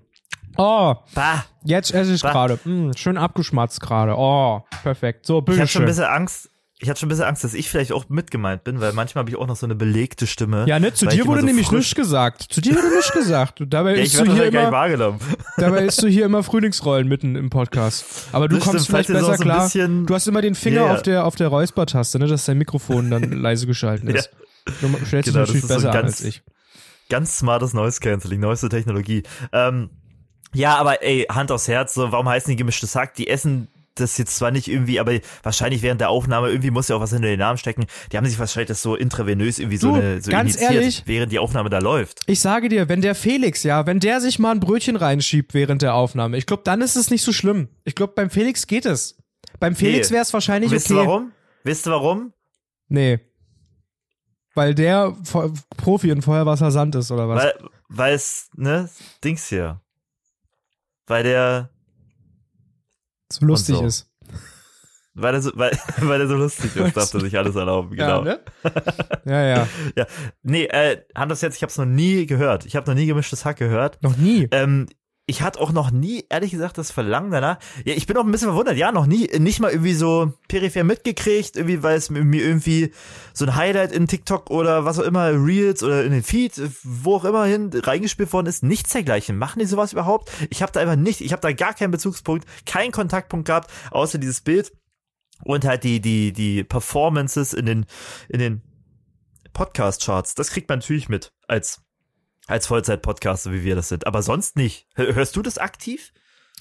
oh, 0.58 0.94
Bah. 1.14 1.44
jetzt 1.64 1.94
esse 1.94 2.12
ich 2.12 2.22
Bah. 2.22 2.32
gerade, 2.32 2.58
mm, 2.64 2.92
schön 2.96 3.16
abgeschmatzt 3.16 3.80
gerade, 3.80 4.14
oh, 4.16 4.62
perfekt. 4.82 5.26
So, 5.26 5.42
Ich 5.48 5.58
hatte 5.58 5.68
schon 5.68 5.82
ein 5.82 5.86
bisschen 5.86 6.04
Angst. 6.04 6.50
Ich 6.78 6.90
hatte 6.90 7.00
schon 7.00 7.06
ein 7.06 7.08
bisschen 7.08 7.24
Angst, 7.24 7.42
dass 7.42 7.54
ich 7.54 7.70
vielleicht 7.70 7.90
auch 7.92 8.10
mitgemeint 8.10 8.62
bin, 8.62 8.82
weil 8.82 8.92
manchmal 8.92 9.22
habe 9.22 9.30
ich 9.30 9.36
auch 9.36 9.46
noch 9.46 9.56
so 9.56 9.64
eine 9.64 9.74
belegte 9.74 10.26
Stimme. 10.26 10.66
Ja, 10.69 10.78
ne, 10.78 10.92
zu 10.92 11.06
dir 11.06 11.26
wurde 11.26 11.40
so 11.40 11.46
nämlich 11.46 11.70
nichts 11.72 11.94
gesagt. 11.94 12.42
Zu 12.50 12.60
dir 12.60 12.74
wurde 12.76 12.94
nichts 12.94 13.12
gesagt. 13.12 13.62
Und 13.62 13.72
dabei 13.72 13.96
Ja, 13.96 14.02
ist 14.02 14.12
ich 14.12 14.20
du 14.22 14.30
hier 14.30 14.44
immer, 14.44 14.70
wahrgenommen. 14.70 15.19
dabei 15.56 15.84
ist 15.86 16.02
du 16.02 16.06
hier 16.06 16.26
immer 16.26 16.42
Frühlingsrollen 16.42 17.08
mitten 17.08 17.34
im 17.34 17.48
Podcast. 17.48 18.04
Aber 18.32 18.46
du 18.46 18.56
Das 18.56 18.64
kommst 18.66 18.84
stimmt, 18.84 19.06
vielleicht 19.06 19.08
besser 19.20 19.36
so 19.38 19.42
klar. 19.42 19.70
Du 20.04 20.14
hast 20.14 20.28
immer 20.28 20.42
den 20.42 20.54
Finger 20.54 20.80
Ja, 20.82 20.86
ja. 20.88 20.92
auf 20.92 21.00
der, 21.02 21.24
auf 21.24 21.34
der 21.34 21.48
Räuspertaste, 21.48 22.19
ne, 22.19 22.26
dass 22.26 22.44
dein 22.44 22.58
Mikrofon 22.58 23.10
dann 23.10 23.22
leise 23.32 23.66
geschalten 23.66 24.08
ist. 24.10 24.28
Du 24.80 25.04
stellst 25.06 25.28
Genau, 25.28 25.40
natürlich 25.40 25.62
so 25.62 25.68
besser 25.68 25.88
an 25.88 25.94
ganz- 25.94 26.20
als 26.20 26.24
ich. 26.24 26.42
Ganz 27.08 27.38
smartes 27.38 27.72
Noise 27.72 28.00
Cancelling, 28.00 28.40
neueste 28.40 28.68
Technologie. 28.68 29.22
Ähm, 29.52 29.90
ja, 30.54 30.76
aber 30.76 31.02
ey, 31.04 31.26
Hand 31.30 31.52
aufs 31.52 31.68
Herz, 31.68 31.94
so, 31.94 32.10
warum 32.10 32.28
heißen 32.28 32.50
die 32.50 32.56
gemischtes 32.56 32.96
Hack? 32.96 33.14
Die 33.14 33.28
essen 33.28 33.68
das 33.94 34.18
jetzt 34.18 34.36
zwar 34.36 34.50
nicht 34.50 34.68
irgendwie, 34.68 35.00
aber 35.00 35.12
wahrscheinlich 35.42 35.80
während 35.82 36.00
der 36.02 36.10
Aufnahme, 36.10 36.48
irgendwie 36.48 36.70
muss 36.70 36.88
ja 36.88 36.96
auch 36.96 37.00
was 37.00 37.12
hinter 37.12 37.28
den 37.28 37.38
Namen 37.38 37.56
stecken. 37.58 37.86
Die 38.12 38.16
haben 38.18 38.26
sich 38.26 38.38
wahrscheinlich 38.38 38.68
das 38.68 38.82
so 38.82 38.94
intravenös 38.94 39.58
irgendwie 39.58 39.76
so, 39.78 39.90
Du, 39.92 39.94
eine, 39.94 40.20
so 40.20 40.30
ganz 40.30 40.56
initiiert, 40.56 40.72
ehrlich? 40.82 41.02
während 41.06 41.32
die 41.32 41.38
Aufnahme 41.38 41.70
da 41.70 41.78
läuft. 41.78 42.20
Ich 42.26 42.40
sage 42.40 42.69
dir, 42.69 42.88
wenn 42.90 43.00
der 43.00 43.14
Felix, 43.14 43.62
ja, 43.62 43.86
wenn 43.86 44.00
der 44.00 44.20
sich 44.20 44.38
mal 44.38 44.50
ein 44.50 44.60
Brötchen 44.60 44.96
reinschiebt 44.96 45.54
während 45.54 45.80
der 45.82 45.94
Aufnahme, 45.94 46.36
ich 46.36 46.44
glaube, 46.44 46.62
dann 46.64 46.82
ist 46.82 46.96
es 46.96 47.10
nicht 47.10 47.22
so 47.22 47.32
schlimm. 47.32 47.69
Ich 47.84 47.94
glaube, 47.94 48.12
beim 48.14 48.28
Felix 48.28 48.66
geht 48.66 48.84
es. 48.84 49.16
Beim 49.60 49.74
Felix 49.76 50.10
Nee. 50.10 50.14
wäre 50.16 50.22
es 50.24 50.32
wahrscheinlich 50.34 50.70
Wisst 50.72 50.90
okay. 50.90 51.00
ihr 51.00 51.06
warum? 51.06 51.32
Wisst 51.64 51.86
ihr 51.86 51.92
warum? 51.92 52.32
Nee. 52.88 53.20
Weil 54.56 54.75
der 54.75 55.14
Profi 55.76 56.08
in 56.08 56.23
Feuerwasser 56.23 56.70
Sand 56.70 56.94
ist, 56.94 57.11
oder 57.11 57.29
was? 57.29 57.44
Weil, 57.44 57.55
weil 57.91 58.14
es, 58.14 58.49
ne, 58.55 58.88
Dings 59.23 59.49
hier. 59.49 59.82
Weil 61.06 61.25
der, 61.25 61.69
so 63.31 63.44
lustig 63.44 63.76
so. 63.76 63.85
ist. 63.85 64.11
weil 65.12 65.35
er 65.35 65.43
so, 65.43 65.50
weil, 65.56 65.79
weil 65.99 66.23
er 66.23 66.26
so 66.26 66.37
lustig 66.37 66.75
ist, 66.75 66.97
darf 66.97 67.12
er 67.12 67.20
sich 67.20 67.37
alles 67.37 67.55
erlauben, 67.55 67.91
genau. 67.97 68.25
Ja, 68.25 68.25
ne? 68.25 68.41
ja, 69.26 69.43
ja. 69.43 69.69
Ja, 69.94 70.06
nee, 70.43 70.64
äh, 70.64 71.05
Hand 71.14 71.31
aufs 71.31 71.43
Herz, 71.43 71.56
ich 71.56 71.62
habe 71.62 71.70
es 71.70 71.76
noch 71.76 71.85
nie 71.85 72.25
gehört. 72.25 72.64
Ich 72.64 72.76
habe 72.76 72.91
noch 72.91 72.97
nie 72.97 73.05
gemischtes 73.05 73.44
Hack 73.44 73.58
gehört. 73.58 74.03
Noch 74.03 74.17
nie. 74.17 74.49
Ähm, 74.53 74.87
ich 75.28 75.43
hatte 75.43 75.61
auch 75.61 75.73
noch 75.73 75.90
nie, 75.90 76.25
ehrlich 76.28 76.52
gesagt, 76.52 76.78
das 76.78 76.93
Verlangen 76.93 77.32
danach. 77.32 77.58
Ja, 77.84 77.94
ich 77.94 78.06
bin 78.06 78.17
auch 78.17 78.25
ein 78.25 78.31
bisschen 78.31 78.49
verwundert. 78.49 78.76
Ja, 78.76 78.93
noch 78.93 79.06
nie, 79.06 79.26
nicht 79.38 79.58
mal 79.58 79.73
irgendwie 79.73 79.94
so 79.94 80.32
peripher 80.46 80.84
mitgekriegt, 80.84 81.56
irgendwie, 81.56 81.82
weil 81.82 81.96
es 81.96 82.11
mir 82.11 82.40
irgendwie 82.40 82.93
so 83.32 83.44
ein 83.44 83.56
Highlight 83.56 83.90
in 83.90 84.06
TikTok 84.06 84.50
oder 84.50 84.84
was 84.84 85.00
auch 85.00 85.05
immer, 85.05 85.31
Reels 85.32 85.82
oder 85.82 86.05
in 86.05 86.12
den 86.12 86.23
Feed, 86.23 86.52
wo 86.84 87.17
auch 87.17 87.25
immer 87.25 87.44
hin 87.44 87.70
reingespielt 87.75 88.32
worden 88.32 88.46
ist. 88.46 88.62
Nichts 88.62 88.93
dergleichen. 88.93 89.37
Machen 89.37 89.58
die 89.58 89.67
sowas 89.67 89.93
überhaupt? 89.93 90.31
Ich 90.48 90.62
habe 90.62 90.70
da 90.70 90.79
einfach 90.79 90.94
nicht, 90.94 91.20
ich 91.20 91.32
habe 91.32 91.43
da 91.43 91.50
gar 91.50 91.74
keinen 91.74 91.91
Bezugspunkt, 91.91 92.46
keinen 92.65 92.93
Kontaktpunkt 92.93 93.48
gehabt, 93.48 93.69
außer 93.91 94.19
dieses 94.19 94.43
Bild 94.43 94.72
und 95.43 95.65
halt 95.65 95.82
die, 95.82 96.00
die, 96.00 96.32
die 96.32 96.62
Performances 96.62 97.53
in 97.53 97.67
den, 97.67 97.86
in 98.29 98.39
den 98.39 98.62
Podcast-Charts. 99.53 100.36
Das 100.36 100.50
kriegt 100.50 100.69
man 100.69 100.79
natürlich 100.79 101.08
mit 101.08 101.32
als 101.48 101.85
als 102.46 102.67
Vollzeit-Podcaster, 102.67 103.53
wie 103.53 103.65
wir 103.65 103.74
das 103.76 103.88
sind. 103.88 104.06
Aber 104.06 104.22
sonst 104.22 104.56
nicht. 104.56 104.86
Hör- 104.94 105.15
Hörst 105.15 105.36
du 105.36 105.43
das 105.43 105.58
aktiv? 105.58 106.12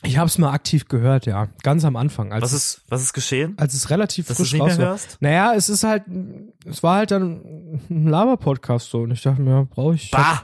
Ich 0.04 0.18
habe 0.18 0.27
es 0.27 0.38
mal 0.38 0.51
aktiv 0.51 0.88
gehört, 0.88 1.25
ja. 1.25 1.48
Ganz 1.63 1.86
am 1.86 1.96
Anfang. 1.96 2.30
Was 2.32 2.51
ist, 2.54 2.82
was 2.89 3.01
ist 3.01 3.13
geschehen? 3.13 3.54
als 3.58 3.74
es 3.74 3.89
relativ 3.89 4.27
Dass 4.27 4.38
du 4.38 4.44
frisch 4.44 4.54
nicht 4.54 4.62
mehr 4.62 4.72
raus 4.72 4.80
war. 4.80 4.88
hörst? 4.89 5.18
Naja, 5.22 5.54
es 5.56 5.70
ist 5.70 5.84
halt, 5.84 6.04
es 6.65 6.84
war 6.84 6.98
halt 6.98 7.12
dann 7.12 7.82
ein 7.89 8.08
Laber-Podcast 8.08 8.89
so. 8.89 9.00
Und 9.01 9.12
ich 9.12 9.22
dachte 9.22 9.42
mir, 9.42 9.65
brauche 9.70 9.96
ich. 9.96 10.12
Bah! 10.12 10.44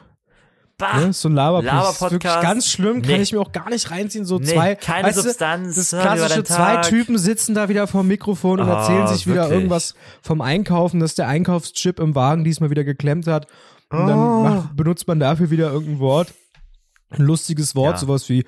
Bah! 0.77 0.97
Ne, 0.99 1.13
so 1.13 1.27
ein 1.29 1.35
Laber-Podcast. 1.35 2.01
Ist 2.01 2.11
wirklich 2.11 2.41
ganz 2.41 2.67
schlimm, 2.67 3.01
kann 3.03 3.11
Nee. 3.17 3.21
ich 3.21 3.33
mir 3.33 3.39
auch 3.41 3.51
gar 3.51 3.69
nicht 3.69 3.91
reinziehen. 3.91 4.25
So 4.25 4.39
Nee, 4.39 4.45
zwei, 4.45 4.75
keine 4.75 5.09
weißt 5.09 5.17
du, 5.17 5.21
Substanz, 5.23 5.75
das 5.75 5.91
hör 5.91 6.01
über 6.01 6.15
klassische 6.15 6.43
zwei. 6.43 6.77
Typen 6.77 7.17
sitzen 7.19 7.53
da 7.53 7.67
wieder 7.69 7.85
vorm 7.87 8.07
Mikrofon 8.07 8.59
und 8.61 8.69
Ah, 8.69 8.79
erzählen 8.79 9.07
sich 9.07 9.27
wieder 9.27 9.35
wirklich? 9.41 9.53
irgendwas 9.57 9.95
vom 10.23 10.41
Einkaufen, 10.41 10.99
dass 11.01 11.13
der 11.13 11.27
Einkaufschip 11.27 11.99
im 11.99 12.15
Wagen 12.15 12.43
diesmal 12.43 12.69
wieder 12.71 12.83
geklemmt 12.85 13.27
hat. 13.27 13.45
Und 13.91 14.07
dann 14.07 14.17
Oh. 14.17 14.43
macht, 14.43 14.75
benutzt 14.75 15.07
man 15.07 15.19
dafür 15.19 15.49
wieder 15.51 15.71
irgendein 15.71 15.99
Wort. 15.99 16.33
Ein 17.09 17.23
lustiges 17.23 17.75
Wort, 17.75 17.95
Ja. 17.95 17.97
sowas 17.97 18.29
wie, 18.29 18.45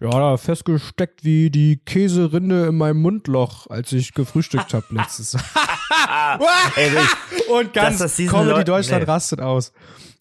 ja, 0.00 0.08
da 0.08 0.38
festgesteckt 0.38 1.22
wie 1.22 1.50
die 1.50 1.76
Käserinde 1.84 2.66
in 2.68 2.76
meinem 2.78 3.02
Mundloch, 3.02 3.66
als 3.68 3.92
ich 3.92 4.14
gefrühstückt 4.14 4.72
habe 4.72 4.86
letztes. 4.90 5.34
Ey, 6.76 6.92
wirklich, 6.92 7.48
und 7.50 7.72
ganz 7.74 7.98
das 7.98 8.16
Comedy 8.16 8.64
Deutschland 8.64 9.04
nee. 9.04 9.10
rastet 9.10 9.40
aus. 9.40 9.72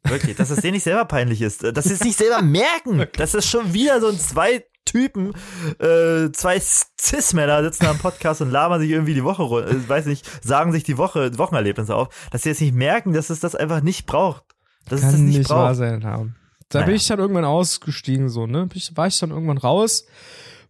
wirklich, 0.04 0.36
dass 0.36 0.50
es 0.50 0.60
denen 0.60 0.74
nicht 0.74 0.84
selber 0.84 1.06
peinlich 1.06 1.42
ist. 1.42 1.64
Dass 1.64 1.86
sie 1.86 1.94
es 1.94 2.04
nicht 2.04 2.18
selber 2.18 2.42
merken. 2.42 3.06
Das 3.16 3.34
ist 3.34 3.48
schon 3.50 3.74
wieder 3.74 4.02
so 4.02 4.08
ein 4.10 4.20
zwei 4.20 4.66
Typen, 4.84 5.34
äh, 5.80 6.32
zwei 6.34 6.60
Cis-Männer 6.60 7.64
sitzen 7.64 7.88
am 7.88 7.98
Podcast 7.98 8.42
und 8.42 8.52
labern 8.52 8.80
sich 8.82 8.92
irgendwie 8.92 9.16
die 9.16 9.24
Woche, 9.24 9.44
äh, 9.66 9.90
weiß 9.90 10.06
nicht, 10.06 10.30
sagen 10.46 10.72
sich 10.74 10.84
die 10.84 10.98
Woche, 10.98 11.38
Wochenerlebnisse 11.38 11.96
auf, 11.96 12.10
dass 12.32 12.44
sie 12.44 12.50
jetzt 12.50 12.62
nicht 12.62 12.76
merken, 12.76 13.14
dass 13.14 13.30
es 13.32 13.40
das 13.40 13.56
einfach 13.56 13.82
nicht 13.82 14.06
braucht. 14.06 14.44
Dass 14.86 15.00
es 15.00 15.06
das 15.06 15.12
Kann 15.16 15.26
nicht, 15.26 15.38
nicht 15.40 15.48
braucht. 15.48 15.58
wahr 15.60 15.76
sein 15.76 16.04
haben. 16.06 16.36
Da 16.70 16.80
bin 16.80 16.88
Naja. 16.88 16.96
ich 16.98 17.08
dann 17.08 17.20
irgendwann 17.20 17.46
ausgestiegen, 17.46 18.30
so, 18.30 18.48
ne? 18.48 18.66
Bin 18.68 18.78
ich- 18.78 18.96
War 18.98 19.08
ich 19.08 19.20
dann 19.20 19.30
irgendwann 19.32 19.58
raus, 19.58 20.06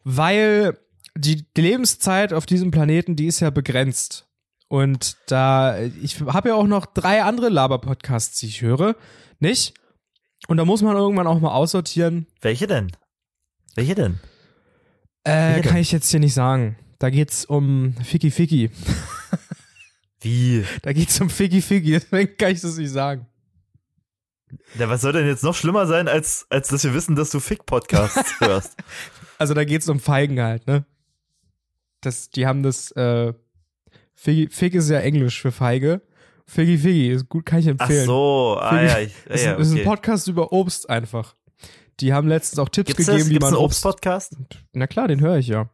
weil 0.04 0.78
die, 1.18 1.46
die 1.54 1.62
Lebenszeit 1.62 2.34
auf 2.34 2.46
diesem 2.46 2.72
Planeten, 2.72 3.16
die 3.16 3.28
ist 3.28 3.40
ja 3.40 3.50
begrenzt. 3.50 4.28
Und 4.68 5.18
da, 5.28 5.78
ich 5.80 6.20
habe 6.22 6.50
ja 6.50 6.56
auch 6.56 6.68
noch 6.68 6.86
drei 6.86 7.24
andere 7.24 7.50
Laber-Podcasts, 7.50 8.40
die 8.40 8.48
ich 8.48 8.62
höre, 8.62 8.96
nicht? 9.40 9.74
Und 10.48 10.58
da 10.58 10.66
muss 10.66 10.82
man 10.82 10.96
irgendwann 10.98 11.28
auch 11.28 11.40
mal 11.40 11.54
aussortieren. 11.54 12.28
Welche 12.42 12.68
denn? 12.68 12.92
Welche 13.76 13.96
denn? 13.96 14.20
Äh, 15.24 15.32
Welche 15.56 15.62
kann 15.62 15.74
denn? 15.74 15.82
ich 15.82 15.92
jetzt 15.92 16.10
hier 16.12 16.20
nicht 16.20 16.34
sagen. 16.34 16.78
Da 17.00 17.10
geht's 17.10 17.46
um 17.46 17.94
Ficky 18.04 18.32
Ficky. 18.32 18.70
Wie? 20.22 20.64
Da 20.82 20.94
geht's 20.94 21.20
um 21.22 21.30
Ficky 21.30 21.62
Ficky, 21.62 21.92
deswegen 22.00 22.36
kann 22.38 22.52
ich 22.52 22.62
das 22.62 22.78
nicht 22.78 22.92
sagen. 22.92 23.28
Ja, 24.78 24.90
was 24.90 25.02
soll 25.02 25.14
denn 25.14 25.28
jetzt 25.28 25.44
noch 25.44 25.56
schlimmer 25.56 25.86
sein, 25.88 26.08
als, 26.08 26.46
als 26.50 26.68
dass 26.70 26.84
wir 26.84 26.94
wissen, 26.94 27.16
dass 27.16 27.30
du 27.32 27.40
Fick-Podcasts 27.40 28.36
hörst? 28.40 28.76
Also 29.38 29.54
da 29.54 29.64
geht's 29.66 29.90
um 29.90 30.00
Feigen 30.00 30.40
halt, 30.42 30.68
ne? 30.68 30.86
Das, 32.02 32.30
die 32.30 32.46
haben 32.46 32.64
das, 32.64 32.92
äh, 32.92 33.34
Figgy, 34.14 34.48
Fig 34.50 34.76
ist 34.76 34.90
ja 34.90 35.00
Englisch 35.00 35.42
für 35.42 35.52
Feige. 35.52 36.02
Figgy 36.46 36.78
Figgy, 36.78 37.10
ist 37.12 37.28
gut, 37.28 37.46
kann 37.46 37.60
ich 37.60 37.66
Ach 37.68 37.72
empfehlen. 37.72 38.06
so, 38.06 38.58
ah 38.60 38.70
Ficky- 38.70 38.86
ja, 38.88 39.00
ich, 39.00 39.14
ist, 39.26 39.46
ja, 39.46 39.56
ein- 39.56 39.62
ist 39.62 39.70
ein 39.72 39.76
okay. 39.78 39.84
Podcast 39.84 40.28
über 40.28 40.52
Obst 40.54 40.90
einfach. 40.90 41.36
Die 42.00 42.14
haben 42.14 42.28
letztens 42.28 42.60
auch 42.60 42.70
Tipps 42.70 42.88
Gibt's 42.90 43.06
gegeben, 43.06 43.20
das? 43.20 43.30
wie 43.30 43.34
Gibt's 43.34 43.44
man 43.46 43.54
einen 43.56 43.64
Obst. 43.64 43.86
Obst-Podcast? 43.86 44.36
Na 44.74 44.86
klar, 44.88 45.08
den 45.08 45.22
höre 45.22 45.38
ich 45.38 45.48
ja. 45.48 45.70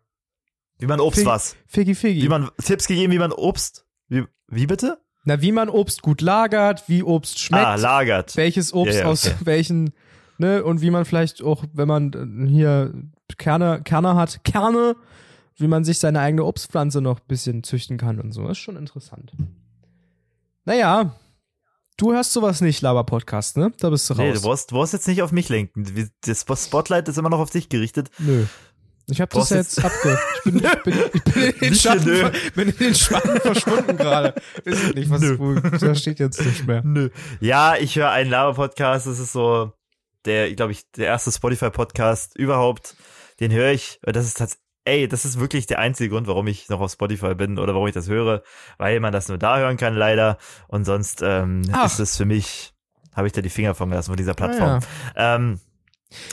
Wie 0.79 0.85
man 0.88 1.00
Obst 1.00 1.19
Fig- 1.19 1.27
was? 1.27 1.55
Figgy 1.67 1.93
Figgy. 1.95 2.21
Wie 2.23 2.29
man 2.29 2.50
Tipps 2.63 2.88
gegeben, 2.88 3.11
wie 3.11 3.19
man 3.19 3.31
Obst. 3.31 3.85
Wie, 4.07 4.23
wie 4.47 4.65
bitte? 4.67 5.00
Na, 5.23 5.41
wie 5.41 5.51
man 5.51 5.69
Obst 5.69 6.01
gut 6.01 6.21
lagert, 6.21 6.87
wie 6.87 7.03
Obst 7.03 7.39
schmeckt, 7.39 7.63
Ah, 7.65 7.75
lagert. 7.75 8.35
welches 8.37 8.73
Obst 8.73 8.95
Ja, 8.95 9.01
ja, 9.01 9.05
aus 9.07 9.27
okay. 9.27 9.35
welchen, 9.41 9.93
ne, 10.39 10.63
und 10.63 10.81
wie 10.81 10.89
man 10.89 11.05
vielleicht 11.05 11.43
auch, 11.43 11.63
wenn 11.73 11.87
man 11.87 12.11
äh, 12.13 12.47
hier 12.49 12.91
Kerne, 13.37 13.81
Kerne 13.83 14.15
hat, 14.15 14.43
Kerne, 14.43 14.95
wie 15.57 15.67
man 15.67 15.83
sich 15.83 15.99
seine 15.99 16.19
eigene 16.21 16.43
Obstpflanze 16.43 17.01
noch 17.01 17.19
ein 17.19 17.27
bisschen 17.27 17.63
züchten 17.63 17.97
kann 17.97 18.19
und 18.19 18.31
so. 18.31 18.41
Das 18.43 18.51
ist 18.53 18.57
schon 18.63 18.77
interessant. 18.77 19.31
Naja, 20.65 21.15
du 21.97 22.13
hörst 22.13 22.33
sowas 22.33 22.61
nicht, 22.61 22.81
Laber-Podcast, 22.81 23.57
ne? 23.57 23.71
Da 23.79 23.89
bist 23.89 24.09
du 24.09 24.13
raus. 24.13 24.19
Nee, 24.23 24.33
du 24.33 24.41
brauchst, 24.41 24.71
du 24.71 24.75
brauchst 24.75 24.93
jetzt 24.93 25.07
nicht 25.07 25.21
auf 25.21 25.31
mich 25.31 25.49
lenken. 25.49 26.09
Das 26.25 26.45
Spotlight 26.65 27.07
ist 27.09 27.17
immer 27.17 27.29
noch 27.29 27.39
auf 27.39 27.51
dich 27.51 27.69
gerichtet. 27.69 28.09
Nö. 28.17 28.45
Ich 29.11 29.21
hab 29.21 29.29
das 29.31 29.49
ja 29.49 29.57
jetzt- 29.57 29.77
jetzt 29.77 29.85
abge... 29.85 30.17
Ich 30.35 30.43
bin, 30.43 30.55
ich 30.63 30.83
bin, 30.83 30.93
ich 31.13 31.23
bin 31.23 31.43
in 31.43 31.59
den 31.59 31.75
Schatten, 31.75 32.31
bin 32.55 32.69
in 32.69 32.77
den 32.77 32.95
Schatten 32.95 33.39
verschwunden 33.41 33.97
gerade. 33.97 34.33
Weiß 34.65 34.83
ich 34.89 34.95
nicht, 34.95 35.09
was 35.09 35.21
wo, 35.39 35.53
da 35.55 35.95
steht 35.95 36.19
jetzt 36.19 36.43
nicht 36.43 36.65
mehr. 36.67 36.81
Nö. 36.83 37.09
Ja, 37.39 37.75
ich 37.77 37.95
höre 37.95 38.09
einen 38.09 38.29
Laber-Podcast. 38.29 39.07
Das 39.07 39.19
ist 39.19 39.33
so 39.33 39.73
der, 40.25 40.53
glaube 40.53 40.71
ich, 40.71 40.89
der 40.91 41.07
erste 41.07 41.31
Spotify-Podcast 41.31 42.35
überhaupt. 42.37 42.95
Den 43.39 43.51
höre 43.51 43.71
ich. 43.71 43.99
Das 44.03 44.25
ist 44.25 44.37
tatsächlich, 44.37 44.61
ey, 44.85 45.07
das 45.07 45.25
ist 45.25 45.39
wirklich 45.39 45.67
der 45.67 45.79
einzige 45.79 46.09
Grund, 46.09 46.27
warum 46.27 46.47
ich 46.47 46.69
noch 46.69 46.79
auf 46.81 46.91
Spotify 46.91 47.35
bin 47.35 47.59
oder 47.59 47.73
warum 47.73 47.87
ich 47.87 47.93
das 47.93 48.07
höre, 48.09 48.43
weil 48.77 48.99
man 48.99 49.11
das 49.13 49.27
nur 49.27 49.37
da 49.37 49.57
hören 49.59 49.77
kann, 49.77 49.95
leider. 49.95 50.37
Und 50.67 50.85
sonst 50.85 51.21
ähm, 51.23 51.63
Ach. 51.71 51.85
ist 51.85 51.99
es 51.99 52.17
für 52.17 52.25
mich, 52.25 52.73
habe 53.15 53.27
ich 53.27 53.33
da 53.33 53.41
die 53.41 53.49
Finger 53.49 53.75
von 53.75 53.89
gelassen 53.89 54.09
von 54.11 54.17
dieser 54.17 54.33
Plattform. 54.33 54.79
Ah, 55.15 55.35
Ähm, 55.35 55.59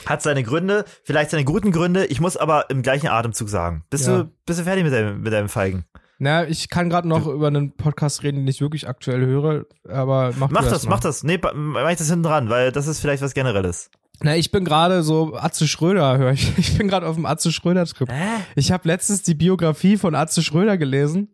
hat 0.05 0.21
seine 0.21 0.43
Gründe, 0.43 0.85
vielleicht 1.03 1.31
seine 1.31 1.43
guten 1.43 1.71
Gründe. 1.71 2.05
Ich 2.05 2.19
muss 2.21 2.37
aber 2.37 2.69
im 2.69 2.81
gleichen 2.81 3.07
Atemzug 3.07 3.49
sagen. 3.49 3.83
Bist 3.89 4.07
Ja. 4.07 4.23
du, 4.23 4.31
bist 4.45 4.59
du 4.59 4.63
fertig 4.63 4.83
mit 4.83 4.93
deinem, 4.93 5.21
mit 5.21 5.33
deinem 5.33 5.49
Feigen? 5.49 5.85
Na, 6.17 6.45
ich 6.45 6.69
kann 6.69 6.89
gerade 6.89 7.07
noch 7.07 7.27
über 7.27 7.47
einen 7.47 7.71
Podcast 7.77 8.23
reden, 8.23 8.37
den 8.39 8.47
ich 8.47 8.59
wirklich 8.59 8.89
aktuell 8.89 9.25
höre, 9.25 9.65
aber 9.87 10.33
mach, 10.37 10.49
Mach 10.49 10.63
das, 10.69 10.83
mal. 10.83 10.89
mach 10.95 10.99
das. 10.99 11.23
Nee, 11.23 11.39
mach 11.53 11.89
ich 11.91 11.97
das 11.97 12.09
hinten 12.09 12.23
dran, 12.23 12.49
weil 12.49 12.71
das 12.73 12.87
ist 12.87 12.99
vielleicht 12.99 13.23
was 13.23 13.33
Generelles. 13.33 13.89
Na, 14.21 14.35
ich 14.35 14.51
bin 14.51 14.65
gerade 14.65 15.01
so 15.01 15.37
Atze 15.37 15.65
Schröder, 15.65 16.17
höre 16.17 16.33
ich. 16.33 16.57
Ich 16.57 16.77
bin 16.77 16.89
gerade 16.89 17.07
auf 17.07 17.15
dem 17.15 17.25
Atze 17.25 17.53
Schröder 17.53 17.85
Trip. 17.85 18.11
Hä? 18.11 18.41
Ich 18.55 18.69
habe 18.73 18.85
letztens 18.85 19.23
die 19.23 19.33
Biografie 19.33 19.95
von 19.95 20.13
Atze 20.13 20.41
Schröder 20.43 20.77
gelesen 20.77 21.29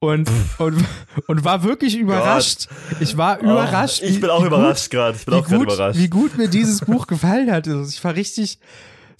und 0.00 0.30
und 0.58 0.84
und 1.26 1.44
war 1.44 1.64
wirklich 1.64 1.96
überrascht. 1.96 2.68
Ich 3.00 3.16
war 3.16 3.40
überrascht. 3.40 4.00
Oh, 4.02 4.06
ich 4.06 4.20
bin 4.20 4.30
auch 4.30 4.44
überrascht 4.44 4.90
gerade. 4.90 5.16
Ich 5.16 5.24
bin 5.24 5.34
auch 5.34 5.44
gerade 5.44 5.58
gut, 5.58 5.74
überrascht. 5.74 5.98
wie 5.98 6.08
gut 6.08 6.38
mir 6.38 6.48
dieses 6.48 6.80
Buch 6.80 7.06
gefallen 7.06 7.50
hat. 7.50 7.66
Also 7.66 7.88
ich 7.88 8.02
war 8.04 8.14
richtig 8.14 8.58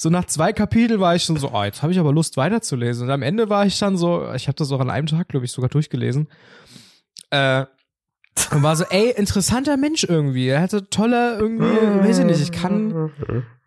so 0.00 0.11
nach 0.11 0.26
zwei 0.26 0.52
Kapiteln 0.52 1.00
war 1.00 1.16
ich 1.16 1.25
schon 1.25 1.37
so, 1.37 1.50
oh, 1.52 1.64
jetzt 1.64 1.82
habe 1.82 1.92
ich 1.92 1.99
aber 1.99 2.12
Lust 2.12 2.37
weiterzulesen. 2.37 3.06
Und 3.06 3.11
am 3.11 3.23
Ende 3.23 3.50
war 3.50 3.66
ich 3.66 3.80
dann 3.80 3.97
so, 3.97 4.32
ich 4.32 4.47
habe 4.47 4.54
das 4.54 4.70
auch 4.70 4.78
an 4.78 4.90
einem 4.90 5.08
Tag, 5.08 5.26
glaube 5.26 5.44
ich, 5.44 5.50
sogar 5.50 5.68
durchgelesen. 5.68 6.28
Äh, 7.30 7.66
und 8.52 8.62
war 8.62 8.76
so, 8.76 8.85
ey, 8.85 9.11
interessanter 9.16 9.76
Mensch 9.76 10.04
irgendwie. 10.04 10.47
Er 10.47 10.61
hatte 10.61 10.88
tolle 10.88 11.37
irgendwie, 11.38 12.06
weiß 12.06 12.20
ich 12.20 12.25
nicht, 12.26 12.40
ich 12.40 12.52
kann, 12.52 13.11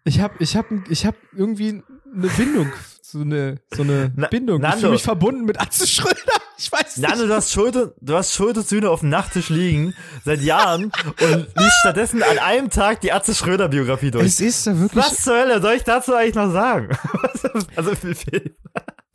ich 0.05 0.21
hab, 0.21 0.39
ich 0.39 0.55
hab, 0.55 0.67
ich 0.89 1.05
hab 1.05 1.15
irgendwie 1.35 1.83
eine 2.15 2.27
Bindung, 2.37 2.71
so 3.11 3.21
eine, 3.21 3.57
so 3.75 3.83
eine 3.83 4.11
Na- 4.15 4.27
Bindung. 4.27 4.57
Ich 4.57 4.61
Nando. 4.61 4.77
fühle 4.79 4.91
mich 4.93 5.03
verbunden 5.03 5.45
mit 5.45 5.59
Atze 5.59 5.87
Schröder. 5.87 6.15
Ich 6.63 6.71
weiß 6.71 6.97
nicht. 6.97 7.09
Nano, 7.09 7.25
du 7.25 7.33
hast 7.33 7.51
Schulter, 7.51 7.91
du 8.01 8.13
hast 8.15 8.35
Schultersühne 8.35 8.87
auf 8.91 8.99
dem 8.99 9.09
Nachttisch 9.09 9.49
liegen 9.49 9.95
seit 10.23 10.41
Jahren 10.41 10.91
und 11.19 11.47
liest 11.57 11.75
stattdessen 11.79 12.21
an 12.21 12.37
einem 12.37 12.69
Tag 12.69 13.01
die 13.01 13.11
Atze 13.11 13.33
Schröder 13.33 13.67
Biografie 13.67 14.11
durch. 14.11 14.27
es 14.27 14.39
ist 14.39 14.67
da 14.67 14.77
wirklich, 14.79 15.03
Was 15.03 15.23
zur 15.23 15.37
Hölle 15.39 15.59
soll 15.59 15.73
ich 15.73 15.83
dazu 15.85 16.13
eigentlich 16.13 16.35
noch 16.35 16.51
sagen? 16.51 16.89
also, 17.75 17.95
viel- 17.95 18.55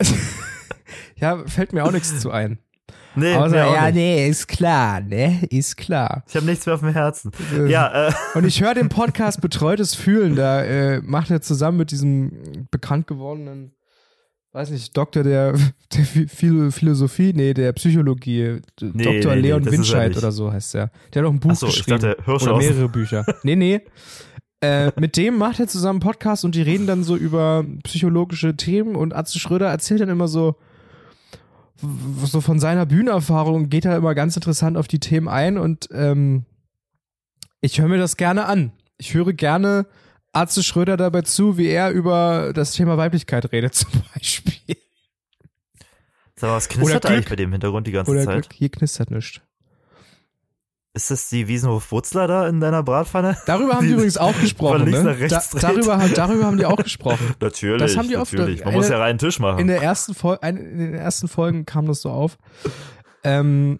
ja, 1.15 1.41
fällt 1.47 1.71
mir 1.71 1.85
auch 1.85 1.91
nichts 1.93 2.19
zu 2.19 2.31
ein. 2.31 2.59
nee, 3.15 3.33
Außer, 3.33 3.55
ja, 3.73 3.91
nee, 3.91 4.27
ist 4.27 4.47
klar, 4.49 4.99
ne, 4.99 5.41
ist 5.49 5.77
klar. 5.77 6.23
ich 6.27 6.35
habe 6.35 6.45
nichts 6.45 6.65
mehr 6.65 6.75
auf 6.75 6.81
dem 6.81 6.91
Herzen. 6.91 7.31
Ja, 7.67 8.09
äh, 8.09 8.13
Und 8.35 8.43
ich 8.45 8.61
höre 8.61 8.73
den 8.73 8.89
Podcast 8.89 9.39
Betreutes 9.41 9.95
Fühlen, 9.95 10.35
da 10.35 10.63
äh, 10.63 11.01
macht 11.01 11.31
er 11.31 11.41
zusammen 11.41 11.77
mit 11.77 11.91
diesem 11.91 12.67
bekannt 12.71 13.07
gewordenen, 13.07 13.71
weiß 14.57 14.71
nicht, 14.71 14.97
Doktor 14.97 15.21
der, 15.23 15.53
der 15.93 16.05
Phil- 16.27 16.71
Philosophie, 16.71 17.31
nee, 17.33 17.53
der 17.53 17.73
Psychologie, 17.73 18.59
Dr. 18.75 18.91
nee, 18.95 19.19
nee, 19.19 19.35
Leon 19.35 19.65
er 19.65 19.71
Winscheid 19.71 20.17
oder 20.17 20.31
so 20.31 20.51
heißt 20.51 20.73
er. 20.75 20.89
Der 21.13 21.21
hat 21.21 21.29
auch 21.29 21.33
ein 21.33 21.39
Buch 21.39 21.53
so, 21.55 21.67
ich 21.67 21.85
geschrieben. 21.85 21.99
dachte, 22.01 22.45
oder 22.45 22.57
mehrere 22.57 22.89
Bücher. 22.89 23.23
Nee, 23.43 23.55
nee. 23.55 23.81
Äh, 24.59 24.91
mit 24.99 25.15
dem 25.17 25.37
macht 25.37 25.59
er 25.59 25.67
zusammen 25.67 26.01
einen 26.01 26.11
Podcast 26.11 26.43
und 26.43 26.55
die 26.55 26.63
reden 26.63 26.87
dann 26.87 27.03
so 27.03 27.15
über 27.15 27.63
psychologische 27.83 28.57
Themen 28.57 28.95
und 28.95 29.15
Atze 29.15 29.37
Schröder 29.37 29.67
erzählt 29.69 30.01
dann 30.01 30.09
immer 30.09 30.27
so, 30.27 30.55
so 32.25 32.41
von 32.41 32.59
seiner 32.59 32.87
Bühnenerfahrung 32.87 33.69
geht 33.69 33.85
er 33.85 33.95
immer 33.95 34.15
ganz 34.15 34.35
interessant 34.35 34.75
auf 34.75 34.87
die 34.87 34.99
Themen 34.99 35.27
ein 35.27 35.59
und 35.59 35.87
ähm, 35.91 36.45
ich 37.61 37.79
höre 37.79 37.87
mir 37.87 37.99
das 37.99 38.17
gerne 38.17 38.45
an. 38.47 38.71
Ich 38.97 39.13
höre 39.13 39.33
gerne 39.33 39.85
Atze 40.37 40.63
Schröder 40.63 40.97
dabei 40.97 41.21
zu, 41.21 41.57
wie 41.57 41.67
er 41.67 41.91
über 41.91 42.51
das 42.53 42.71
Thema 42.71 42.97
Weiblichkeit 42.97 43.51
redet 43.51 43.75
zum 43.75 43.89
Beispiel. 44.13 44.77
sag 46.35 46.49
mal, 46.49 46.55
was 46.55 46.69
knistert 46.69 47.01
Glück. 47.03 47.11
eigentlich 47.13 47.29
bei 47.29 47.35
dem 47.35 47.51
Hintergrund 47.51 47.87
die 47.87 47.91
ganze 47.91 48.11
Oder 48.11 48.23
Zeit? 48.23 48.43
Glück, 48.49 48.53
hier 48.53 48.69
knistert 48.69 49.11
nichts. 49.11 49.41
Ist 50.93 51.11
das 51.11 51.29
die 51.29 51.47
Wiesenhof-Wutzler 51.47 52.25
da 52.27 52.47
in 52.47 52.59
deiner 52.59 52.81
Bratpfanne? 52.81 53.37
Darüber 53.45 53.73
haben 53.75 53.81
die 53.83 53.89
Die- 53.89 53.93
übrigens 53.93 54.17
auch 54.17 54.33
gesprochen. 54.41 54.83
links 54.85 55.03
Ne? 55.03 55.11
nach 55.11 55.19
rechts 55.19 55.49
da, 55.51 55.59
darüber, 55.59 55.99
haben- 55.99 56.13
darüber 56.15 56.45
haben 56.45 56.57
die 56.57 56.65
auch 56.65 56.77
gesprochen. 56.77 57.35
Natürlich, 57.39 57.81
Das 57.83 57.97
haben 57.97 58.07
die 58.07 58.17
oft- 58.17 58.33
natürlich. 58.33 58.61
Man 58.61 58.69
eine- 58.69 58.77
muss 58.77 58.89
ja 58.89 58.97
reinen 58.97 59.19
Tisch 59.19 59.37
machen. 59.39 59.59
In 59.59 59.67
der 59.67 59.81
ersten 59.83 60.15
Fol 60.15 60.39
in 60.41 60.55
den 60.79 60.93
ersten 60.95 61.27
Folgen 61.27 61.65
kam 61.67 61.85
das 61.85 62.01
so 62.01 62.09
auf. 62.09 62.37
Ähm, 63.23 63.79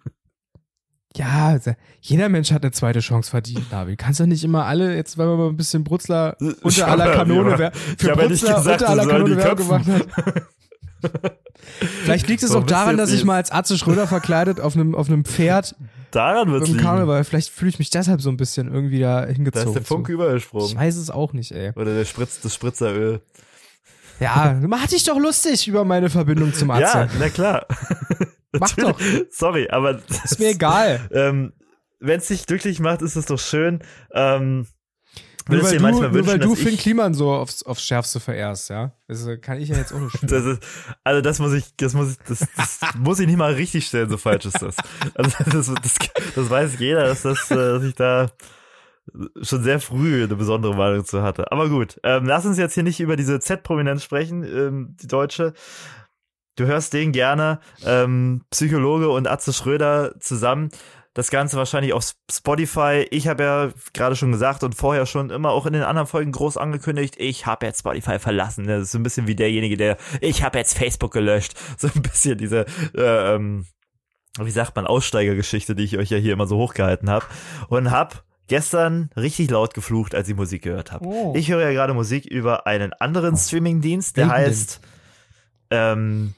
ja, 1.18 1.58
jeder 2.02 2.30
Mensch 2.30 2.52
hat 2.52 2.64
eine 2.64 2.72
zweite 2.72 3.00
Chance 3.00 3.30
verdient, 3.30 3.72
Navi. 3.72 3.96
Kannst 3.96 4.20
doch 4.20 4.26
nicht 4.26 4.44
immer 4.44 4.66
alle, 4.66 4.96
jetzt 4.96 5.18
weil 5.18 5.28
man 5.28 5.38
mal 5.38 5.48
ein 5.50 5.58
bisschen 5.58 5.84
Brutzler 5.84 6.38
unter 6.62 6.88
aller 6.88 7.08
ja- 7.08 7.16
Kanone 7.16 7.58
wer, 7.58 7.72
für 7.98 8.08
ja 8.08 8.16
Brutzler 8.16 8.56
gesagt, 8.56 8.82
unter 8.82 8.90
aller 8.90 9.08
Kanone 9.08 9.36
Werbung 9.38 9.68
gemacht 9.68 9.86
hat. 9.88 10.44
Vielleicht 12.04 12.28
liegt 12.28 12.42
es 12.44 12.50
Warum 12.50 12.64
auch 12.64 12.68
du 12.68 12.74
daran, 12.74 12.98
dass 12.98 13.12
ich 13.12 13.24
mal 13.24 13.36
als 13.36 13.52
Atze 13.52 13.78
Schröder 13.78 14.08
verkleidet 14.08 14.60
auf 14.60 14.76
einem, 14.76 14.96
auf 14.96 15.08
einem 15.10 15.26
Pferd 15.26 15.76
Daran 16.12 16.50
wird's 16.52 16.70
im. 16.70 16.78
Karneval, 16.78 17.24
vielleicht 17.26 17.50
fühle 17.50 17.70
ich 17.70 17.80
mich 17.80 17.90
deshalb 17.90 18.22
so 18.22 18.30
ein 18.30 18.38
bisschen 18.38 18.74
irgendwie 18.74 19.00
da 19.00 19.26
Da 19.26 19.28
hingezogen. 19.28 19.68
ist 19.68 19.76
der 19.76 19.84
Funke 19.84 20.08
zu. 20.08 20.14
übergesprungen. 20.14 20.68
Ich 20.70 20.76
weiß 20.78 20.96
es 20.96 21.10
auch 21.10 21.34
nicht, 21.34 21.52
ey. 21.52 21.72
Oder 21.76 21.94
der 21.94 22.06
Spritz, 22.06 22.40
das 22.42 22.56
Spritzeröl. 22.56 23.20
Ja, 24.20 24.58
mach 24.68 24.88
dich 24.88 25.04
doch 25.04 25.20
lustig 25.20 25.68
über 25.68 25.84
meine 25.84 26.10
Verbindung 26.10 26.54
zum 26.54 26.72
Atze. 26.72 26.82
Ja, 27.00 27.10
na 27.20 27.30
klar. 27.30 27.66
Mach 28.52 28.72
doch. 28.76 29.00
Sorry, 29.30 29.70
aber 29.70 29.96
das, 29.96 30.26
Ist 30.26 30.40
mir 30.40 30.50
egal. 30.50 31.08
ähm, 31.12 31.54
wenn 32.00 32.20
es 32.20 32.28
dich 32.28 32.46
glücklich 32.46 32.80
macht, 32.80 33.02
ist 33.02 33.16
es 33.16 33.26
doch 33.26 33.40
schön. 33.40 33.80
Ähm, 34.14 34.68
Nur 35.50 35.64
weil 35.64 35.78
du, 35.78 35.82
manchmal 35.82 36.12
nur 36.12 36.26
weil 36.28 36.34
wünschen, 36.34 36.42
du 36.42 36.56
Finn 36.56 36.78
Kliman 36.78 37.14
so 37.14 37.32
aufs, 37.32 37.64
aufs 37.64 37.84
Schärfste 37.84 38.20
verehrst, 38.20 38.70
ja? 38.70 38.94
Das 39.08 39.26
äh, 39.26 39.38
kann 39.38 39.60
ich 39.60 39.70
ja 39.70 39.78
jetzt 39.78 39.94
auch 39.94 40.00
nicht 40.00 40.16
das 40.22 40.46
ist, 40.46 40.64
also 41.04 41.22
das 41.22 41.40
muss 41.40 41.54
ich, 41.54 41.76
das 41.78 41.94
muss 41.94 42.12
ich, 42.12 42.18
das, 42.28 42.48
das 42.56 42.80
muss 42.98 43.20
ich 43.20 43.28
nicht 43.28 43.38
mal 43.38 43.54
richtig 43.54 43.88
stellen, 43.88 44.10
so 44.10 44.18
falsch 44.18 44.46
ist 44.46 44.62
das. 44.62 44.76
Also 45.16 45.32
das, 45.52 45.74
das, 45.74 45.96
das 46.36 46.50
weiß 46.50 46.80
jeder, 46.80 47.06
dass 47.06 47.24
das, 47.24 47.50
äh, 47.52 47.56
dass 47.56 47.84
ich 47.84 47.96
da 47.96 48.30
schon 49.42 49.64
sehr 49.64 49.80
früh 49.80 50.24
eine 50.24 50.36
besondere 50.36 50.76
Meinung 50.76 51.06
zu 51.06 51.22
hatte. 51.22 51.52
Aber 51.52 51.70
gut, 51.70 52.00
ähm, 52.04 52.26
lass 52.26 52.46
uns 52.46 52.58
jetzt 52.58 52.74
hier 52.74 52.84
nicht 52.84 53.00
über 53.00 53.16
diese 53.16 53.40
Z-Prominenz 53.40 54.04
sprechen, 54.04 54.44
ähm, 54.44 54.98
die 55.02 55.08
deutsche. 55.08 55.54
Du 56.58 56.66
hörst 56.66 56.92
den 56.94 57.12
gerne, 57.12 57.60
ähm, 57.86 58.42
Psychologe 58.50 59.10
und 59.10 59.28
Atze 59.28 59.54
Schröder 59.54 60.20
zusammen. 60.20 60.70
Das 61.14 61.30
Ganze 61.30 61.56
wahrscheinlich 61.56 61.94
auf 61.94 62.14
Spotify. 62.32 63.06
Ich 63.12 63.28
habe 63.28 63.44
ja 63.44 63.70
gerade 63.94 64.16
schon 64.16 64.32
gesagt 64.32 64.64
und 64.64 64.74
vorher 64.74 65.06
schon 65.06 65.30
immer 65.30 65.52
auch 65.52 65.68
in 65.68 65.74
den 65.74 65.84
anderen 65.84 66.08
Folgen 66.08 66.32
groß 66.32 66.58
angekündigt, 66.58 67.16
ich 67.20 67.46
habe 67.46 67.68
jetzt 67.68 67.80
Spotify 67.80 68.18
verlassen. 68.18 68.66
Das 68.68 68.84
ist 68.84 68.92
so 68.92 68.98
ein 68.98 69.04
bisschen 69.04 69.28
wie 69.28 69.36
derjenige, 69.36 69.78
der, 69.78 69.98
ich 70.20 70.44
habe 70.44 70.58
jetzt 70.58 70.78
Facebook 70.78 71.14
gelöscht. 71.14 71.54
So 71.78 71.90
ein 71.94 72.02
bisschen 72.02 72.40
diese, 72.40 72.66
äh, 72.96 73.36
ähm, 73.36 73.68
wie 74.40 74.52
sagt 74.52 74.76
man, 74.76 74.88
Aussteigergeschichte, 74.88 75.76
die 75.76 75.84
ich 75.84 75.98
euch 75.98 76.10
ja 76.10 76.18
hier 76.18 76.34
immer 76.34 76.48
so 76.48 76.58
hochgehalten 76.58 77.10
habe. 77.10 77.26
Und 77.70 77.92
hab 77.92 78.24
gestern 78.48 79.12
richtig 79.16 79.52
laut 79.52 79.76
geflucht, 79.76 80.16
als 80.16 80.28
ich 80.28 80.36
Musik 80.36 80.64
gehört 80.64 80.92
habe. 80.92 81.06
Oh. 81.06 81.34
Ich 81.36 81.50
höre 81.52 81.62
ja 81.62 81.72
gerade 81.72 81.94
Musik 81.94 82.26
über 82.26 82.66
einen 82.66 82.94
anderen 82.94 83.38
Streamingdienst, 83.38 84.18
der 84.18 84.26
denn? 84.26 84.34
heißt 84.34 84.82
ähm, 85.70 86.34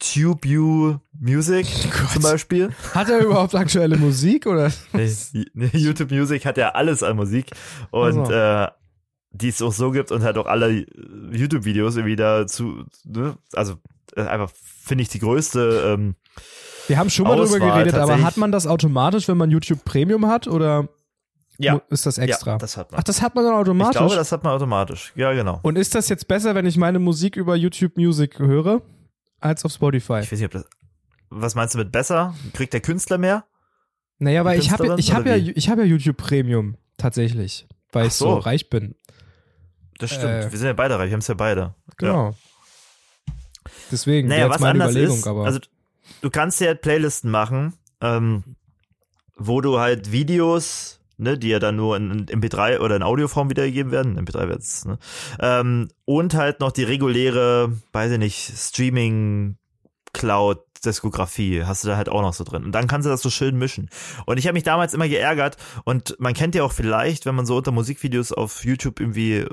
TubeU 0.00 0.96
Music 1.18 1.66
zum 2.12 2.22
Beispiel. 2.22 2.70
Hat 2.94 3.08
er 3.08 3.20
überhaupt 3.24 3.54
aktuelle 3.54 3.96
Musik 3.96 4.46
oder? 4.46 4.72
YouTube 5.72 6.10
Music 6.10 6.44
hat 6.44 6.56
ja 6.56 6.70
alles 6.70 7.02
an 7.02 7.16
Musik 7.16 7.50
und 7.90 8.18
Ach 8.18 8.26
so. 8.26 8.32
äh, 8.32 8.68
die 9.32 9.48
es 9.48 9.62
auch 9.62 9.72
so 9.72 9.90
gibt 9.92 10.10
und 10.10 10.22
halt 10.22 10.38
auch 10.38 10.46
alle 10.46 10.84
YouTube-Videos 11.32 11.96
irgendwie 11.96 12.16
dazu, 12.16 12.84
ne? 13.04 13.36
also 13.52 13.74
äh, 14.16 14.22
einfach 14.22 14.50
finde 14.82 15.02
ich 15.02 15.08
die 15.08 15.20
größte 15.20 15.94
ähm, 15.94 16.16
Wir 16.88 16.98
haben 16.98 17.10
schon 17.10 17.24
mal 17.26 17.36
drüber 17.36 17.44
Auswahl 17.56 17.60
geredet, 17.84 17.94
aber 17.94 18.22
hat 18.22 18.36
man 18.36 18.50
das 18.50 18.66
automatisch, 18.66 19.28
wenn 19.28 19.36
man 19.36 19.50
YouTube 19.50 19.84
Premium 19.84 20.26
hat 20.26 20.48
oder 20.48 20.88
Ja. 21.58 21.80
ist 21.90 22.06
das 22.06 22.18
extra? 22.18 22.52
Ja, 22.52 22.58
das 22.58 22.76
hat 22.76 22.90
man. 22.90 22.98
Ach, 23.00 23.04
das 23.04 23.22
hat 23.22 23.34
man 23.36 23.44
dann 23.44 23.54
automatisch. 23.54 23.92
ich 23.94 23.98
glaube, 23.98 24.16
das 24.16 24.32
hat 24.32 24.42
man 24.42 24.54
automatisch. 24.54 25.12
Ja, 25.14 25.32
genau. 25.32 25.60
Und 25.62 25.76
ist 25.78 25.94
das 25.94 26.08
jetzt 26.08 26.26
besser, 26.26 26.54
wenn 26.56 26.66
ich 26.66 26.76
meine 26.76 26.98
Musik 26.98 27.36
über 27.36 27.54
YouTube 27.54 27.96
Music 27.98 28.38
höre, 28.40 28.82
als 29.40 29.64
auf 29.64 29.72
Spotify? 29.72 30.20
Ich 30.20 30.32
weiß 30.32 30.38
nicht, 30.40 30.44
ob 30.44 30.52
das. 30.52 30.66
Was 31.30 31.54
meinst 31.54 31.74
du 31.74 31.78
mit 31.78 31.92
besser? 31.92 32.34
Kriegt 32.52 32.72
der 32.72 32.80
Künstler 32.80 33.18
mehr? 33.18 33.44
Naja, 34.18 34.44
weil 34.44 34.58
ich 34.58 34.70
habe 34.70 34.86
ja, 34.86 34.96
ich 34.98 35.14
hab 35.14 35.26
ja, 35.26 35.36
ich 35.36 35.68
hab 35.70 35.78
ja 35.78 35.84
YouTube 35.84 36.16
Premium 36.16 36.76
tatsächlich, 36.98 37.66
weil 37.92 38.04
Ach 38.04 38.08
ich 38.08 38.14
so. 38.14 38.26
so. 38.26 38.38
reich 38.38 38.68
bin. 38.68 38.94
Das 39.98 40.10
stimmt. 40.10 40.24
Äh. 40.24 40.52
wir 40.52 40.58
sind 40.58 40.66
ja 40.66 40.72
beide 40.72 40.98
reich, 40.98 41.08
wir 41.08 41.12
haben 41.14 41.20
es 41.20 41.28
ja 41.28 41.34
beide. 41.34 41.60
Ja. 41.60 41.74
Genau. 41.96 42.34
Deswegen, 43.90 44.28
Naja, 44.28 44.48
was 44.48 44.60
meine 44.60 44.84
anders 44.84 44.92
Überlegung, 44.92 45.18
ist, 45.18 45.26
aber 45.26 45.44
also 45.44 45.60
du 46.20 46.30
kannst 46.30 46.60
ja 46.60 46.68
halt 46.68 46.82
Playlisten 46.82 47.30
machen, 47.30 47.74
ähm, 48.00 48.56
wo 49.36 49.60
du 49.60 49.78
halt 49.78 50.12
Videos, 50.12 50.99
ne, 51.20 51.38
die 51.38 51.48
ja 51.48 51.58
dann 51.58 51.76
nur 51.76 51.96
in, 51.96 52.26
in 52.28 52.42
MP3 52.42 52.80
oder 52.80 52.96
in 52.96 53.02
Audioform 53.02 53.50
wiedergegeben 53.50 53.92
werden, 53.92 54.18
MP3 54.18 54.48
wird's, 54.48 54.84
ne, 54.84 54.98
ähm, 55.40 55.88
und 56.04 56.34
halt 56.34 56.60
noch 56.60 56.72
die 56.72 56.84
reguläre, 56.84 57.72
weiß 57.92 58.12
ich 58.12 58.18
nicht, 58.18 58.52
Streaming 58.56 59.56
Cloud 60.12 60.58
Diskografie 60.84 61.64
hast 61.64 61.84
du 61.84 61.88
da 61.88 61.96
halt 61.96 62.08
auch 62.08 62.22
noch 62.22 62.32
so 62.32 62.44
drin. 62.44 62.64
Und 62.64 62.72
dann 62.72 62.86
kannst 62.86 63.06
du 63.06 63.10
das 63.10 63.22
so 63.22 63.30
schön 63.30 63.58
mischen. 63.58 63.90
Und 64.26 64.38
ich 64.38 64.46
habe 64.46 64.54
mich 64.54 64.62
damals 64.62 64.94
immer 64.94 65.08
geärgert 65.08 65.56
und 65.84 66.16
man 66.18 66.34
kennt 66.34 66.54
ja 66.54 66.62
auch 66.62 66.72
vielleicht, 66.72 67.26
wenn 67.26 67.34
man 67.34 67.46
so 67.46 67.56
unter 67.56 67.70
Musikvideos 67.70 68.32
auf 68.32 68.64
YouTube 68.64 69.00
irgendwie 69.00 69.46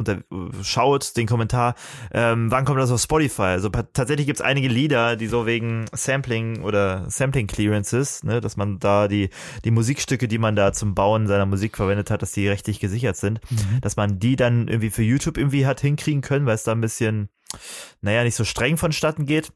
unter, 0.00 0.14
äh, 0.14 0.64
schaut, 0.64 1.16
den 1.16 1.26
Kommentar, 1.26 1.74
ähm, 2.12 2.50
wann 2.50 2.64
kommt 2.64 2.80
das 2.80 2.90
auf 2.90 3.00
Spotify? 3.00 3.42
Also 3.42 3.68
tatsächlich 3.68 4.26
gibt's 4.26 4.40
einige 4.40 4.68
Lieder, 4.68 5.16
die 5.16 5.28
so 5.28 5.46
wegen 5.46 5.86
Sampling 5.92 6.62
oder 6.62 7.08
Sampling 7.08 7.46
Clearances, 7.46 8.24
ne, 8.24 8.40
dass 8.40 8.56
man 8.56 8.78
da 8.80 9.06
die, 9.06 9.30
die 9.64 9.70
Musikstücke, 9.70 10.26
die 10.26 10.38
man 10.38 10.56
da 10.56 10.72
zum 10.72 10.94
Bauen 10.94 11.26
seiner 11.26 11.46
Musik 11.46 11.76
verwendet 11.76 12.10
hat, 12.10 12.22
dass 12.22 12.32
die 12.32 12.48
rechtlich 12.48 12.80
gesichert 12.80 13.16
sind, 13.16 13.40
dass 13.80 13.96
man 13.96 14.18
die 14.18 14.36
dann 14.36 14.66
irgendwie 14.66 14.90
für 14.90 15.02
YouTube 15.02 15.38
irgendwie 15.38 15.66
hat 15.66 15.80
hinkriegen 15.80 16.22
können, 16.22 16.46
weil 16.46 16.54
es 16.54 16.64
da 16.64 16.72
ein 16.72 16.80
bisschen, 16.80 17.28
naja, 18.00 18.24
nicht 18.24 18.34
so 18.36 18.44
streng 18.44 18.76
vonstatten 18.76 19.26
geht. 19.26 19.52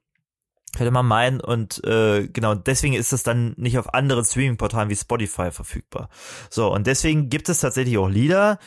Könnte 0.76 0.90
man 0.90 1.06
meinen 1.06 1.40
und 1.40 1.84
äh, 1.84 2.26
genau 2.26 2.56
deswegen 2.56 2.94
ist 2.94 3.12
das 3.12 3.22
dann 3.22 3.54
nicht 3.56 3.78
auf 3.78 3.94
anderen 3.94 4.24
Streaming-Portalen 4.24 4.90
wie 4.90 4.96
Spotify 4.96 5.52
verfügbar. 5.52 6.08
So 6.50 6.72
und 6.72 6.88
deswegen 6.88 7.30
gibt 7.30 7.48
es 7.48 7.60
tatsächlich 7.60 7.96
auch 7.96 8.08
Lieder. 8.08 8.58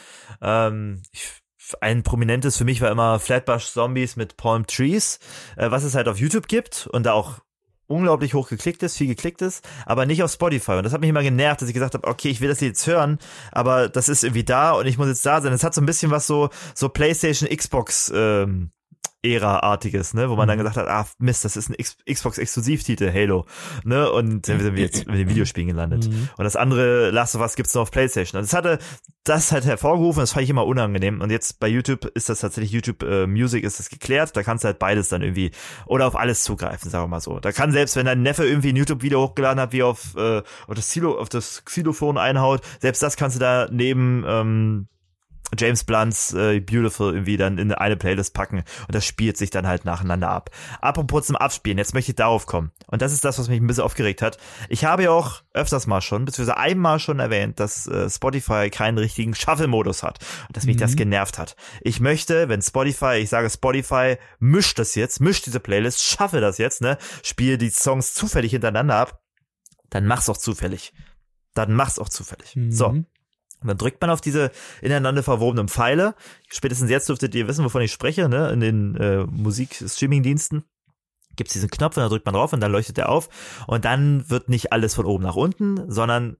Ähm, 0.41 1.01
ich, 1.11 1.41
ein 1.81 2.03
prominentes 2.03 2.57
für 2.57 2.65
mich 2.65 2.81
war 2.81 2.91
immer 2.91 3.19
Flatbush 3.19 3.67
Zombies 3.67 4.15
mit 4.15 4.37
Palm 4.37 4.67
Trees, 4.67 5.19
äh, 5.55 5.71
was 5.71 5.83
es 5.83 5.95
halt 5.95 6.07
auf 6.07 6.19
YouTube 6.19 6.47
gibt 6.47 6.87
und 6.87 7.05
da 7.05 7.13
auch 7.13 7.39
unglaublich 7.87 8.33
hoch 8.33 8.49
geklickt 8.49 8.83
ist, 8.83 8.97
viel 8.97 9.07
geklickt 9.07 9.41
ist, 9.41 9.67
aber 9.85 10.05
nicht 10.05 10.21
auf 10.21 10.31
Spotify. 10.31 10.73
Und 10.73 10.83
das 10.83 10.93
hat 10.93 11.01
mich 11.01 11.09
immer 11.09 11.23
genervt, 11.23 11.61
dass 11.61 11.69
ich 11.69 11.73
gesagt 11.73 11.93
habe, 11.93 12.07
okay, 12.07 12.29
ich 12.29 12.41
will 12.41 12.49
das 12.49 12.59
jetzt 12.59 12.85
hören, 12.85 13.17
aber 13.51 13.89
das 13.89 14.09
ist 14.09 14.23
irgendwie 14.23 14.43
da 14.43 14.71
und 14.71 14.85
ich 14.85 14.97
muss 14.97 15.07
jetzt 15.07 15.25
da 15.25 15.41
sein. 15.41 15.53
Es 15.53 15.63
hat 15.63 15.73
so 15.73 15.81
ein 15.81 15.85
bisschen 15.85 16.11
was 16.11 16.27
so 16.27 16.49
so 16.75 16.89
PlayStation, 16.89 17.49
Xbox 17.49 18.11
ähm, 18.13 18.71
Ära-artiges, 19.23 20.13
ne, 20.13 20.29
wo 20.29 20.35
man 20.35 20.47
dann 20.47 20.57
gesagt 20.57 20.77
hat, 20.77 20.87
ah 20.87 21.07
Mist, 21.17 21.43
das 21.43 21.57
ist 21.57 21.69
ein 21.69 21.75
X 21.77 21.97
Xbox 22.09 22.37
Exklusivtitel, 22.37 23.11
Halo, 23.11 23.45
ne, 23.83 24.11
und 24.11 24.47
dann 24.47 24.59
sind 24.59 24.75
wir 24.75 24.83
jetzt 24.83 25.07
mit 25.07 25.17
den 25.17 25.29
Videospielen 25.29 25.67
gelandet. 25.67 26.07
Mhm. 26.07 26.29
Und 26.37 26.43
das 26.43 26.55
andere, 26.55 27.09
Last 27.11 27.35
of 27.35 27.41
Us 27.41 27.55
gibt's 27.55 27.73
noch 27.73 27.83
auf 27.83 27.91
PlayStation. 27.91 28.39
Und 28.39 28.45
das 28.45 28.53
hatte 28.53 28.79
das 29.23 29.51
halt 29.51 29.65
hervorgerufen, 29.65 30.21
das 30.21 30.33
fand 30.33 30.43
ich 30.43 30.49
immer 30.49 30.65
unangenehm. 30.65 31.21
Und 31.21 31.31
jetzt 31.31 31.59
bei 31.59 31.67
YouTube 31.67 32.05
ist 32.05 32.29
das 32.29 32.39
tatsächlich 32.39 32.71
YouTube 32.71 33.03
äh, 33.03 33.27
Music 33.27 33.63
ist 33.63 33.79
das 33.79 33.89
geklärt, 33.89 34.35
da 34.35 34.43
kannst 34.43 34.63
du 34.63 34.67
halt 34.67 34.79
beides 34.79 35.09
dann 35.09 35.21
irgendwie 35.21 35.51
oder 35.85 36.07
auf 36.07 36.15
alles 36.15 36.43
zugreifen, 36.43 36.89
sagen 36.89 37.03
wir 37.05 37.09
mal 37.09 37.19
so. 37.19 37.39
Da 37.39 37.51
kann 37.51 37.71
selbst 37.71 37.95
wenn 37.95 38.05
dein 38.05 38.21
Neffe 38.21 38.45
irgendwie 38.45 38.69
ein 38.69 38.75
YouTube 38.75 39.01
Video 39.01 39.21
hochgeladen 39.21 39.59
hat, 39.59 39.73
wie 39.73 39.83
auf 39.83 40.15
äh, 40.15 40.43
auf 40.67 40.75
das 40.75 40.87
Xylo, 40.89 41.19
auf 41.19 41.29
das 41.29 41.65
Xylophon 41.65 42.17
einhaut, 42.17 42.61
selbst 42.79 43.03
das 43.03 43.17
kannst 43.17 43.35
du 43.35 43.39
da 43.39 43.67
neben 43.71 44.23
ähm, 44.27 44.87
James 45.57 45.83
Blunts 45.83 46.33
äh, 46.33 46.59
Beautiful 46.59 47.13
irgendwie 47.13 47.37
dann 47.37 47.57
in 47.57 47.71
eine 47.71 47.95
Playlist 47.95 48.33
packen 48.33 48.63
und 48.87 48.95
das 48.95 49.05
spielt 49.05 49.37
sich 49.37 49.49
dann 49.49 49.67
halt 49.67 49.85
nacheinander 49.85 50.29
ab. 50.29 50.49
Apropos 50.81 51.27
zum 51.27 51.35
Abspielen, 51.35 51.77
jetzt 51.77 51.93
möchte 51.93 52.11
ich 52.11 52.15
darauf 52.15 52.45
kommen. 52.45 52.71
Und 52.87 53.01
das 53.01 53.13
ist 53.13 53.23
das, 53.23 53.39
was 53.39 53.47
mich 53.47 53.61
ein 53.61 53.67
bisschen 53.67 53.83
aufgeregt 53.83 54.21
hat. 54.21 54.37
Ich 54.69 54.85
habe 54.85 55.03
ja 55.03 55.11
auch 55.11 55.41
öfters 55.53 55.87
mal 55.87 56.01
schon, 56.01 56.25
beziehungsweise 56.25 56.57
einmal 56.57 56.99
schon 56.99 57.19
erwähnt, 57.19 57.59
dass 57.59 57.87
äh, 57.87 58.09
Spotify 58.09 58.69
keinen 58.69 58.97
richtigen 58.97 59.35
Shuffle-Modus 59.35 60.03
hat 60.03 60.19
und 60.47 60.57
dass 60.57 60.65
mich 60.65 60.77
das 60.77 60.95
genervt 60.95 61.37
hat. 61.37 61.55
Ich 61.81 61.99
möchte, 61.99 62.49
wenn 62.49 62.61
Spotify, 62.61 63.15
ich 63.15 63.29
sage 63.29 63.49
Spotify, 63.49 64.17
mischt 64.39 64.79
das 64.79 64.95
jetzt, 64.95 65.21
mischt 65.21 65.45
diese 65.45 65.59
Playlist, 65.59 66.03
schaffe 66.03 66.41
das 66.41 66.57
jetzt, 66.57 66.81
ne, 66.81 66.97
spiele 67.23 67.57
die 67.57 67.69
Songs 67.69 68.13
zufällig 68.13 68.51
hintereinander 68.51 68.95
ab, 68.95 69.21
dann 69.89 70.05
mach's 70.05 70.29
auch 70.29 70.37
zufällig. 70.37 70.93
Dann 71.53 71.73
mach's 71.73 71.99
auch 71.99 72.09
zufällig. 72.09 72.55
Mhm. 72.55 72.71
So. 72.71 73.03
Und 73.61 73.69
dann 73.69 73.77
drückt 73.77 74.01
man 74.01 74.09
auf 74.09 74.21
diese 74.21 74.51
ineinander 74.81 75.23
verwobenen 75.23 75.67
Pfeile. 75.67 76.15
Spätestens 76.49 76.89
jetzt 76.89 77.09
dürftet 77.09 77.33
ihr 77.35 77.47
wissen, 77.47 77.65
wovon 77.65 77.81
ich 77.81 77.91
spreche, 77.91 78.29
ne? 78.29 78.49
In 78.51 78.59
den 78.59 78.95
äh, 78.95 79.25
Musik-Streaming-Diensten 79.25 80.63
gibt's 81.35 81.53
diesen 81.53 81.69
Knopf 81.69 81.97
und 81.97 82.03
da 82.03 82.09
drückt 82.09 82.25
man 82.25 82.35
drauf 82.35 82.53
und 82.53 82.59
dann 82.59 82.71
leuchtet 82.71 82.97
er 82.97 83.09
auf. 83.09 83.29
Und 83.67 83.85
dann 83.85 84.29
wird 84.29 84.49
nicht 84.49 84.73
alles 84.73 84.95
von 84.95 85.05
oben 85.05 85.23
nach 85.23 85.35
unten, 85.35 85.89
sondern 85.89 86.37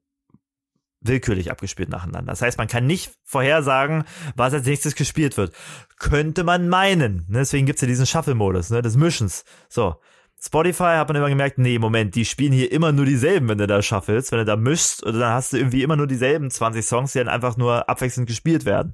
willkürlich 1.02 1.52
abgespielt 1.52 1.90
nacheinander. 1.90 2.32
Das 2.32 2.42
heißt, 2.42 2.58
man 2.58 2.68
kann 2.68 2.88
nicht 2.88 3.12
vorhersagen, 3.24 4.04
was 4.36 4.54
als 4.54 4.66
nächstes 4.66 4.96
gespielt 4.96 5.38
wird. 5.38 5.54
Könnte 6.00 6.44
man 6.44 6.70
meinen. 6.70 7.26
Ne? 7.30 7.40
Deswegen 7.40 7.66
gibt's 7.66 7.82
ja 7.82 7.88
diesen 7.88 8.06
Shuffle-Modus, 8.06 8.72
ne? 8.72 8.82
des 8.82 8.98
Mischens. 8.98 9.46
So. 9.70 9.96
Spotify 10.40 10.98
hat 10.98 11.08
man 11.08 11.18
immer 11.18 11.30
gemerkt, 11.30 11.58
nee, 11.58 11.80
Moment, 11.80 12.14
die 12.16 12.24
spielen 12.24 12.54
hier 12.54 12.72
immer 12.72 12.92
nur 12.92 13.06
dieselben, 13.06 13.50
wenn 13.50 13.58
du 13.58 13.66
da 13.66 13.82
shuffles, 13.82 14.32
wenn 14.32 14.40
du 14.40 14.46
da 14.46 14.56
mischst, 14.56 15.04
oder 15.04 15.20
dann 15.20 15.34
hast 15.34 15.54
du 15.54 15.58
irgendwie 15.58 15.82
immer 15.82 15.96
nur 15.96 16.06
dieselben 16.06 16.52
20 16.52 16.86
Songs, 16.86 17.14
die 17.14 17.20
dann 17.20 17.28
einfach 17.28 17.58
nur 17.58 17.90
abwechselnd 17.90 18.28
gespielt 18.28 18.66
werden. 18.66 18.94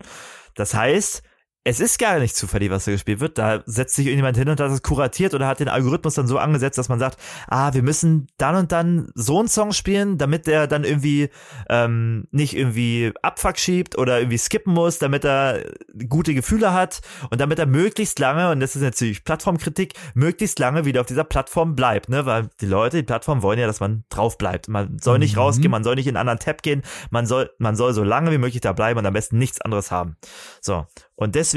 Das 0.56 0.73
heißt, 0.73 1.21
es 1.65 1.80
ist 1.80 1.97
gar 1.97 2.19
nicht 2.19 2.36
zufällig, 2.36 2.69
was 2.71 2.86
da 2.86 2.91
gespielt 2.91 3.21
wird. 3.21 3.38
Da 3.38 3.63
setzt 3.65 3.95
sich 3.95 4.08
irgendjemand 4.08 4.38
hin 4.38 4.49
und 4.49 4.60
hat 4.60 4.69
es 4.69 4.82
kuratiert 4.82 5.34
oder 5.34 5.47
hat 5.47 5.62
den 5.62 5.69
Algorithmus 5.69 6.15
dann 6.15 6.28
so 6.28 6.38
angesetzt, 6.38 6.78
dass 6.78 6.89
man 6.89 6.99
sagt, 6.99 7.17
ah, 7.47 7.73
wir 7.73 7.84
müssen 7.84 8.28
dann 8.38 8.56
und 8.56 8.71
dann 8.73 9.12
so 9.15 9.39
einen 9.39 9.47
Song 9.47 9.71
spielen, 9.71 10.17
damit 10.17 10.45
der 10.45 10.67
dann 10.67 10.84
irgendwie 10.84 11.30
ähm, 11.69 12.28
nicht 12.32 12.56
irgendwie 12.58 13.13
Abfuck 13.21 13.58
schiebt 13.58 13.97
oder 13.97 14.19
irgendwie 14.19 14.38
skippen 14.38 14.73
muss, 14.73 14.99
damit 14.99 15.23
er 15.23 15.63
gute 16.10 16.34
Gefühle 16.34 16.73
hat 16.73 17.02
und 17.30 17.39
damit 17.39 17.60
er 17.60 17.65
möglichst 17.65 18.19
lange, 18.19 18.52
und 18.52 18.60
das 18.60 18.76
ist 18.76 18.82
natürlich 18.82 19.23
Plattformkritik, 19.23 19.93
möglichst 20.15 20.60
lange 20.60 20.84
wieder 20.84 20.99
auf 20.99 21.08
dieser 21.08 21.23
Plattform 21.23 21.76
bleibt, 21.76 22.10
ne? 22.10 22.26
Weil 22.26 22.49
die 22.60 22.65
Leute, 22.65 22.97
die 22.97 23.04
Plattform 23.04 23.41
wollen 23.41 23.60
ja, 23.60 23.67
dass 23.67 23.80
man 23.80 24.04
drauf 24.10 24.38
bleibt. 24.38 24.67
Man 24.67 24.97
soll 24.99 25.17
nicht 25.17 25.36
Mhm. 25.36 25.41
rausgehen, 25.41 25.71
man 25.71 25.86
soll 25.86 25.95
nicht 25.95 26.08
in 26.08 26.17
einen 26.17 26.28
anderen 26.28 26.39
Tab 26.39 26.62
gehen, 26.62 26.82
man 27.10 27.26
soll, 27.26 27.52
man 27.58 27.78
soll 27.78 27.93
so 27.93 28.04
lange 28.04 28.32
wie 28.32 28.38
möglich 28.38 28.60
da 28.60 28.73
bleiben 28.73 28.99
und 28.99 29.06
am 29.06 29.13
besten 29.13 29.38
nichts 29.38 29.62
anderes 29.62 29.91
haben. 29.91 30.17
So. 30.60 30.86
Und 31.15 31.36
deswegen 31.36 31.53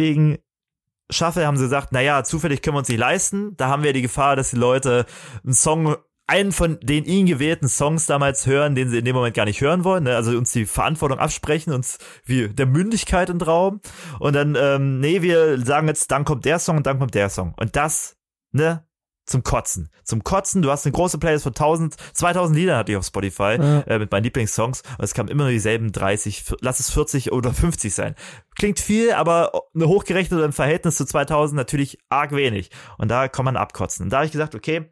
Shuffle 1.11 1.47
haben 1.47 1.57
sie 1.57 1.65
gesagt, 1.65 1.93
naja, 1.93 2.25
zufällig 2.25 2.63
können 2.63 2.75
wir 2.75 2.81
uns 2.81 2.89
nicht 2.89 2.99
leisten. 2.99 3.57
Da 3.57 3.69
haben 3.69 3.83
wir 3.83 3.93
die 3.93 4.03
Gefahr, 4.03 4.37
dass 4.37 4.51
die 4.51 4.57
Leute 4.57 5.07
einen 5.45 5.55
Song, 5.55 5.97
einen 6.27 6.51
von 6.51 6.81
den 6.81 7.05
ihnen 7.05 7.27
gewählten 7.27 7.69
Songs 7.69 8.07
damals 8.07 8.47
hören, 8.47 8.75
den 8.75 8.89
sie 8.91 8.99
in 8.99 9.05
dem 9.05 9.15
Moment 9.15 9.37
gar 9.37 9.45
nicht 9.45 9.61
hören 9.61 9.85
wollen. 9.85 10.05
Ne? 10.05 10.17
Also 10.17 10.37
uns 10.37 10.53
die 10.53 10.67
Verantwortung 10.67 11.19
absprechen, 11.19 11.73
uns 11.73 11.99
wie 12.25 12.49
der 12.49 12.67
Mündigkeit 12.67 13.31
entrauben. 13.31 13.81
Und 14.19 14.35
dann, 14.35 14.57
ähm, 14.61 14.99
nee, 14.99 15.23
wir 15.23 15.65
sagen 15.65 15.87
jetzt, 15.87 16.11
dann 16.11 16.25
kommt 16.25 16.45
der 16.45 16.59
Song 16.59 16.79
und 16.79 16.87
dann 16.87 16.99
kommt 16.99 17.15
der 17.15 17.31
Song. 17.31 17.55
Und 17.57 17.77
das, 17.77 18.17
ne, 18.51 18.86
zum 19.27 19.43
Kotzen. 19.43 19.91
Zum 20.05 20.23
Kotzen, 20.25 20.62
du 20.62 20.71
hast 20.71 20.87
eine 20.87 20.93
große 20.93 21.19
Playlist 21.19 21.43
von 21.43 21.53
1000, 21.53 21.97
2000 22.15 22.57
Liedern 22.57 22.79
hatte 22.79 22.93
ich 22.93 22.99
auf 22.99 23.05
Spotify 23.07 23.59
Ja. 23.61 23.81
äh, 23.81 23.99
mit 23.99 24.11
meinen 24.12 24.23
Lieblingssongs 24.25 24.83
und 24.99 25.05
es 25.05 25.15
kamen 25.15 25.29
immer 25.29 25.43
nur 25.45 25.51
dieselben 25.53 25.91
30, 25.93 26.45
v- 26.45 26.57
lass 26.61 26.79
es 26.81 26.91
40 26.91 27.33
oder 27.33 27.53
50 27.53 27.93
sein. 27.93 28.15
Klingt 28.57 28.79
viel, 28.81 29.12
aber 29.12 29.53
eine 29.75 29.89
hochgerechnet 29.89 30.43
im 30.45 30.53
Verhältnis 30.53 30.97
zu 30.97 31.05
2000 31.05 31.57
natürlich 31.57 31.99
arg 32.09 32.33
wenig. 32.33 32.71
Und 32.99 33.09
da 33.11 33.29
kann 33.29 33.45
man 33.45 33.57
abkotzen. 33.57 34.05
Und 34.05 34.11
da 34.11 34.19
habe 34.19 34.27
ich 34.27 34.33
gesagt, 34.33 34.55
okay, 34.55 34.91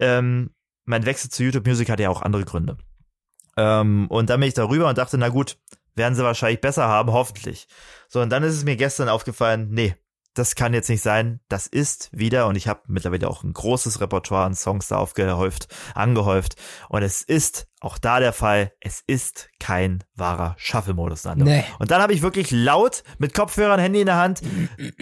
ähm, 0.00 0.50
mein 0.84 1.04
Wechsel 1.06 1.30
zu 1.30 1.42
YouTube 1.44 1.66
Music 1.66 1.90
hatte 1.90 2.02
ja 2.04 2.08
auch 2.10 2.22
andere 2.22 2.44
Gründe. 2.44 2.78
Ähm, 3.56 4.06
und 4.08 4.30
dann 4.30 4.40
bin 4.40 4.48
ich 4.48 4.54
darüber 4.54 4.88
und 4.88 4.98
dachte, 4.98 5.18
na 5.18 5.28
gut, 5.28 5.58
werden 5.94 6.14
sie 6.14 6.22
wahrscheinlich 6.24 6.60
besser 6.60 6.86
haben, 6.88 7.12
hoffentlich. 7.12 7.66
So, 8.08 8.20
und 8.20 8.30
dann 8.30 8.42
ist 8.44 8.54
es 8.54 8.64
mir 8.64 8.76
gestern 8.76 9.08
aufgefallen, 9.08 9.68
nee, 9.70 9.94
das 10.38 10.54
kann 10.54 10.72
jetzt 10.72 10.88
nicht 10.88 11.02
sein. 11.02 11.40
Das 11.48 11.66
ist 11.66 12.10
wieder, 12.12 12.46
und 12.46 12.56
ich 12.56 12.68
habe 12.68 12.82
mittlerweile 12.86 13.28
auch 13.28 13.42
ein 13.42 13.52
großes 13.52 14.00
Repertoire 14.00 14.44
an 14.44 14.54
Songs 14.54 14.88
da 14.88 14.96
aufgehäuft, 14.96 15.68
angehäuft. 15.94 16.54
Und 16.88 17.02
es 17.02 17.22
ist 17.22 17.66
auch 17.80 17.98
da 17.98 18.20
der 18.20 18.32
Fall, 18.32 18.72
es 18.80 19.02
ist 19.06 19.50
kein 19.58 20.04
wahrer 20.14 20.54
Shuffle-Modus. 20.58 21.24
Nee. 21.36 21.64
Und 21.78 21.90
dann 21.90 22.00
habe 22.00 22.12
ich 22.12 22.22
wirklich 22.22 22.50
laut 22.50 23.02
mit 23.18 23.34
Kopfhörern, 23.34 23.80
Handy 23.80 24.00
in 24.00 24.06
der 24.06 24.16
Hand, 24.16 24.42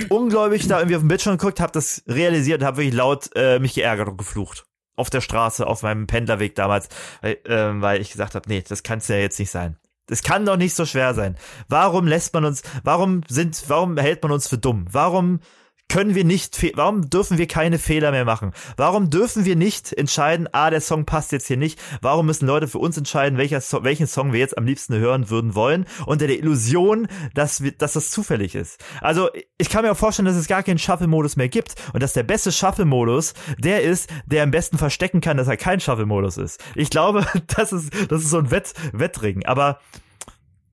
ungläubig 0.08 0.66
da 0.68 0.78
irgendwie 0.78 0.96
auf 0.96 1.02
dem 1.02 1.08
Bildschirm 1.08 1.36
geguckt, 1.36 1.60
habe 1.60 1.72
das 1.72 2.02
realisiert 2.06 2.60
und 2.60 2.66
habe 2.66 2.78
wirklich 2.78 2.94
laut 2.94 3.30
äh, 3.34 3.58
mich 3.58 3.74
geärgert 3.74 4.08
und 4.08 4.16
geflucht. 4.16 4.64
Auf 4.94 5.10
der 5.10 5.20
Straße, 5.20 5.66
auf 5.66 5.82
meinem 5.82 6.06
Pendlerweg 6.06 6.54
damals, 6.54 6.88
weil, 7.20 7.38
ähm, 7.44 7.82
weil 7.82 8.00
ich 8.00 8.12
gesagt 8.12 8.34
habe, 8.34 8.48
nee, 8.48 8.64
das 8.66 8.82
kann 8.82 8.98
es 8.98 9.08
ja 9.08 9.16
jetzt 9.16 9.38
nicht 9.38 9.50
sein. 9.50 9.76
Es 10.08 10.22
kann 10.22 10.46
doch 10.46 10.56
nicht 10.56 10.74
so 10.74 10.86
schwer 10.86 11.14
sein. 11.14 11.36
Warum 11.68 12.06
lässt 12.06 12.32
man 12.34 12.44
uns, 12.44 12.62
warum 12.84 13.22
sind, 13.28 13.64
warum 13.68 13.96
hält 13.96 14.22
man 14.22 14.32
uns 14.32 14.48
für 14.48 14.58
dumm? 14.58 14.86
Warum 14.90 15.40
können 15.88 16.14
wir 16.14 16.24
nicht, 16.24 16.76
warum 16.76 17.08
dürfen 17.08 17.38
wir 17.38 17.46
keine 17.46 17.78
Fehler 17.78 18.10
mehr 18.10 18.24
machen? 18.24 18.52
Warum 18.76 19.10
dürfen 19.10 19.44
wir 19.44 19.56
nicht 19.56 19.92
entscheiden, 19.92 20.48
ah, 20.52 20.70
der 20.70 20.80
Song 20.80 21.04
passt 21.04 21.32
jetzt 21.32 21.46
hier 21.46 21.56
nicht? 21.56 21.80
Warum 22.00 22.26
müssen 22.26 22.46
Leute 22.46 22.68
für 22.68 22.78
uns 22.78 22.96
entscheiden, 22.96 23.38
welcher 23.38 23.60
so 23.60 23.84
welchen 23.84 24.06
Song 24.06 24.32
wir 24.32 24.40
jetzt 24.40 24.58
am 24.58 24.66
liebsten 24.66 24.94
hören 24.96 25.30
würden 25.30 25.54
wollen? 25.54 25.86
Unter 26.04 26.26
der 26.26 26.38
Illusion, 26.38 27.08
dass 27.34 27.62
wir, 27.62 27.72
dass 27.72 27.92
das 27.92 28.10
zufällig 28.10 28.54
ist. 28.54 28.84
Also, 29.00 29.30
ich 29.58 29.70
kann 29.70 29.84
mir 29.84 29.92
auch 29.92 29.96
vorstellen, 29.96 30.26
dass 30.26 30.36
es 30.36 30.48
gar 30.48 30.62
keinen 30.62 30.78
Shuffle-Modus 30.78 31.36
mehr 31.36 31.48
gibt 31.48 31.74
und 31.92 32.02
dass 32.02 32.12
der 32.12 32.24
beste 32.24 32.52
Shuffle-Modus 32.52 33.34
der 33.58 33.82
ist, 33.82 34.10
der 34.26 34.42
am 34.42 34.50
besten 34.50 34.78
verstecken 34.78 35.20
kann, 35.20 35.36
dass 35.36 35.48
er 35.48 35.56
kein 35.56 35.80
Shuffle-Modus 35.80 36.36
ist. 36.36 36.62
Ich 36.74 36.90
glaube, 36.90 37.24
das 37.56 37.72
ist, 37.72 37.92
das 38.10 38.22
ist 38.22 38.30
so 38.30 38.38
ein 38.38 38.50
Wett, 38.50 38.74
Wettring, 38.92 39.46
aber 39.46 39.80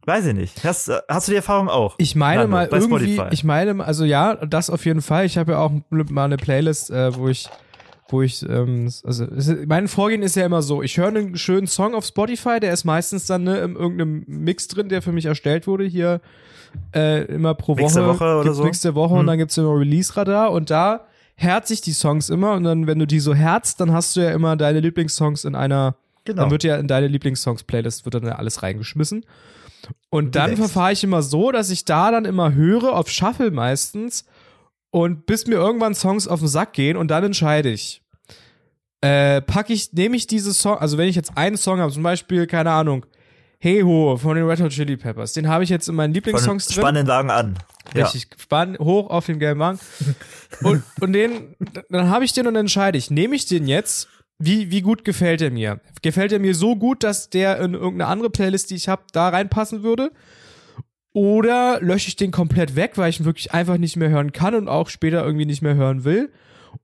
Weiß 0.05 0.25
ich 0.25 0.33
nicht. 0.33 0.63
Hast, 0.63 0.91
hast 1.07 1.27
du 1.27 1.31
die 1.31 1.37
Erfahrung 1.37 1.69
auch? 1.69 1.95
Ich 1.97 2.15
meine 2.15 2.41
Nando, 2.41 2.51
mal 2.57 2.67
irgendwie, 2.69 3.13
Spotify. 3.13 3.33
ich 3.33 3.43
meine, 3.43 3.83
also 3.83 4.03
ja, 4.03 4.35
das 4.45 4.69
auf 4.69 4.85
jeden 4.85 5.01
Fall. 5.01 5.25
Ich 5.25 5.37
habe 5.37 5.53
ja 5.53 5.59
auch 5.59 5.71
mal 5.89 6.25
eine 6.25 6.37
Playlist, 6.37 6.91
äh, 6.91 7.15
wo 7.15 7.29
ich, 7.29 7.47
wo 8.09 8.21
ich, 8.21 8.43
ähm, 8.47 8.91
also 9.05 9.25
es 9.25 9.49
mein 9.65 9.87
Vorgehen 9.87 10.21
ist 10.21 10.35
ja 10.35 10.45
immer 10.45 10.61
so, 10.61 10.83
ich 10.83 10.97
höre 10.97 11.07
einen 11.07 11.37
schönen 11.37 11.67
Song 11.67 11.95
auf 11.95 12.05
Spotify, 12.05 12.59
der 12.59 12.73
ist 12.73 12.83
meistens 12.83 13.27
dann 13.27 13.43
ne, 13.43 13.59
in 13.59 13.75
irgendeinem 13.75 14.25
Mix 14.27 14.67
drin, 14.67 14.89
der 14.89 15.01
für 15.01 15.13
mich 15.13 15.25
erstellt 15.25 15.67
wurde 15.67 15.85
hier 15.85 16.19
äh, 16.93 17.23
immer 17.25 17.53
pro 17.53 17.75
Mix 17.75 17.93
Woche. 17.95 17.99
der 18.01 18.09
Woche 18.09 18.37
oder 18.41 18.53
so? 18.53 18.63
Mix 18.63 18.81
der 18.81 18.95
Woche 18.95 19.13
und 19.13 19.21
Hm. 19.21 19.27
dann 19.27 19.37
gibt's 19.37 19.57
immer 19.57 19.73
Release-Radar 19.77 20.51
und 20.51 20.69
da 20.69 21.05
herz 21.35 21.69
ich 21.71 21.81
die 21.81 21.93
Songs 21.93 22.29
immer 22.29 22.53
und 22.53 22.63
dann, 22.65 22.87
wenn 22.87 22.99
du 22.99 23.07
die 23.07 23.19
so 23.19 23.33
herzt, 23.33 23.79
dann 23.79 23.93
hast 23.93 24.15
du 24.15 24.19
ja 24.21 24.31
immer 24.31 24.55
deine 24.57 24.81
Lieblingssongs 24.81 25.45
in 25.45 25.55
einer 25.55 25.95
genau. 26.25 26.41
dann 26.43 26.51
wird 26.51 26.63
ja 26.63 26.75
in 26.75 26.87
deine 26.87 27.07
Lieblingssongs-Playlist 27.07 28.05
wird 28.05 28.15
dann 28.15 28.25
ja 28.25 28.35
alles 28.35 28.63
reingeschmissen. 28.63 29.25
Und 30.09 30.35
dann 30.35 30.55
verfahre 30.57 30.93
ich 30.93 31.03
immer 31.03 31.21
so, 31.21 31.51
dass 31.51 31.69
ich 31.69 31.85
da 31.85 32.11
dann 32.11 32.25
immer 32.25 32.53
höre, 32.53 32.93
auf 32.95 33.09
Shuffle 33.09 33.51
meistens, 33.51 34.25
und 34.91 35.25
bis 35.25 35.47
mir 35.47 35.55
irgendwann 35.55 35.95
Songs 35.95 36.27
auf 36.27 36.39
den 36.39 36.47
Sack 36.47 36.73
gehen 36.73 36.97
und 36.97 37.09
dann 37.09 37.23
entscheide 37.23 37.69
ich. 37.71 38.03
Äh, 39.01 39.41
pack 39.41 39.69
ich, 39.69 39.91
nehme 39.91 40.15
ich 40.15 40.27
diese 40.27 40.53
Song, 40.53 40.77
also 40.77 40.97
wenn 40.97 41.09
ich 41.09 41.15
jetzt 41.15 41.35
einen 41.35 41.57
Song 41.57 41.79
habe, 41.79 41.91
zum 41.91 42.03
Beispiel, 42.03 42.45
keine 42.45 42.71
Ahnung, 42.71 43.05
Hey 43.59 43.81
Ho 43.81 44.17
von 44.17 44.35
den 44.35 44.45
Red 44.45 44.61
Hot 44.61 44.71
Chili 44.71 44.95
Peppers, 44.95 45.33
den 45.33 45.47
habe 45.47 45.63
ich 45.63 45.69
jetzt 45.69 45.89
in 45.89 45.95
meinen 45.95 46.13
Lieblingssongs 46.13 46.67
drin. 46.67 46.81
spannenden 46.81 47.07
Wagen 47.07 47.31
an. 47.31 47.57
Ja. 47.95 48.05
Richtig, 48.05 48.27
spann 48.37 48.77
hoch 48.77 49.09
auf 49.09 49.25
den 49.25 49.39
gelben 49.39 49.59
Wagen. 49.59 49.79
Und, 50.61 50.83
und 51.01 51.13
den, 51.13 51.55
dann 51.89 52.09
habe 52.09 52.23
ich 52.23 52.33
den 52.33 52.45
und 52.45 52.55
entscheide 52.55 52.95
ich, 52.97 53.09
nehme 53.09 53.35
ich 53.35 53.47
den 53.47 53.67
jetzt, 53.67 54.07
wie, 54.45 54.71
wie 54.71 54.82
gut 54.82 55.06
gefällt 55.06 55.41
er 55.41 55.51
mir? 55.51 55.79
Gefällt 56.01 56.32
er 56.32 56.39
mir 56.39 56.56
so 56.56 56.75
gut, 56.75 57.03
dass 57.03 57.29
der 57.29 57.60
in 57.60 57.73
irgendeine 57.73 58.08
andere 58.08 58.29
Playlist, 58.29 58.69
die 58.69 58.75
ich 58.75 58.89
habe, 58.89 59.03
da 59.12 59.29
reinpassen 59.29 59.84
würde? 59.84 60.12
Oder 61.13 61.79
lösche 61.82 62.08
ich 62.08 62.15
den 62.15 62.32
komplett 62.32 62.75
weg, 62.75 62.93
weil 62.95 63.10
ich 63.10 63.19
ihn 63.19 63.25
wirklich 63.25 63.53
einfach 63.53 63.77
nicht 63.77 63.95
mehr 63.95 64.10
hören 64.10 64.32
kann 64.32 64.56
und 64.56 64.67
auch 64.67 64.89
später 64.89 65.23
irgendwie 65.23 65.45
nicht 65.45 65.62
mehr 65.62 65.75
hören 65.75 66.03
will? 66.03 66.32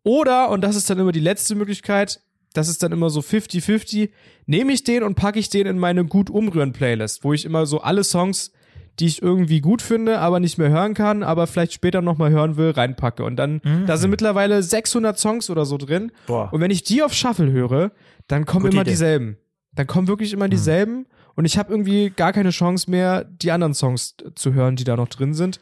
Oder, 0.04 0.50
und 0.50 0.62
das 0.62 0.76
ist 0.76 0.90
dann 0.90 1.00
immer 1.00 1.12
die 1.12 1.20
letzte 1.20 1.56
Möglichkeit, 1.56 2.22
das 2.54 2.70
ist 2.70 2.82
dann 2.82 2.92
immer 2.92 3.10
so 3.10 3.20
50-50, 3.20 4.10
nehme 4.46 4.72
ich 4.72 4.84
den 4.84 5.04
und 5.04 5.16
packe 5.16 5.40
ich 5.40 5.50
den 5.50 5.68
in 5.68 5.80
meine 5.80 6.06
gut 6.06 6.30
umrühren 6.30 6.74
Playlist, 6.74 7.24
wo 7.24 7.34
ich 7.34 7.46
immer 7.46 7.66
so 7.66 7.82
alle 7.82 8.04
Songs, 8.04 8.52
die 9.00 9.06
ich 9.06 9.22
irgendwie 9.22 9.62
gut 9.62 9.82
finde, 9.82 10.20
aber 10.20 10.40
nicht 10.40 10.58
mehr 10.58 10.70
hören 10.70 10.94
kann, 10.94 11.24
aber 11.24 11.48
vielleicht 11.48 11.74
später 11.74 12.02
nochmal 12.02 12.32
hören 12.32 12.58
will, 12.58 12.72
reinpacke. 12.72 13.24
Und 13.24 13.38
dann, 13.38 13.62
da 13.88 13.98
sind 13.98 14.10
mittlerweile 14.10 14.62
600 14.62 15.18
Songs 15.18 15.50
oder 15.50 15.66
so 15.66 15.78
drin. 15.78 16.12
Boah. 16.28 16.52
Und 16.52 16.62
wenn 16.62 16.72
ich 16.72 16.84
die 16.84 17.02
auf 17.02 17.14
Shuffle 17.14 17.52
höre, 17.52 17.92
dann 18.28 18.46
kommen 18.46 18.64
Gute 18.64 18.76
immer 18.76 18.82
Idee. 18.82 18.92
dieselben. 18.92 19.38
Dann 19.74 19.88
kommen 19.88 20.08
wirklich 20.08 20.34
immer 20.34 20.50
dieselben. 20.50 21.06
Und 21.36 21.46
ich 21.46 21.58
habe 21.58 21.72
irgendwie 21.72 22.10
gar 22.10 22.34
keine 22.34 22.50
Chance 22.50 22.92
mehr, 22.92 23.24
die 23.24 23.52
anderen 23.52 23.74
Songs 23.74 24.16
zu 24.36 24.54
hören, 24.54 24.76
die 24.76 24.84
da 24.84 24.98
noch 24.98 25.08
drin 25.08 25.34
sind. 25.34 25.62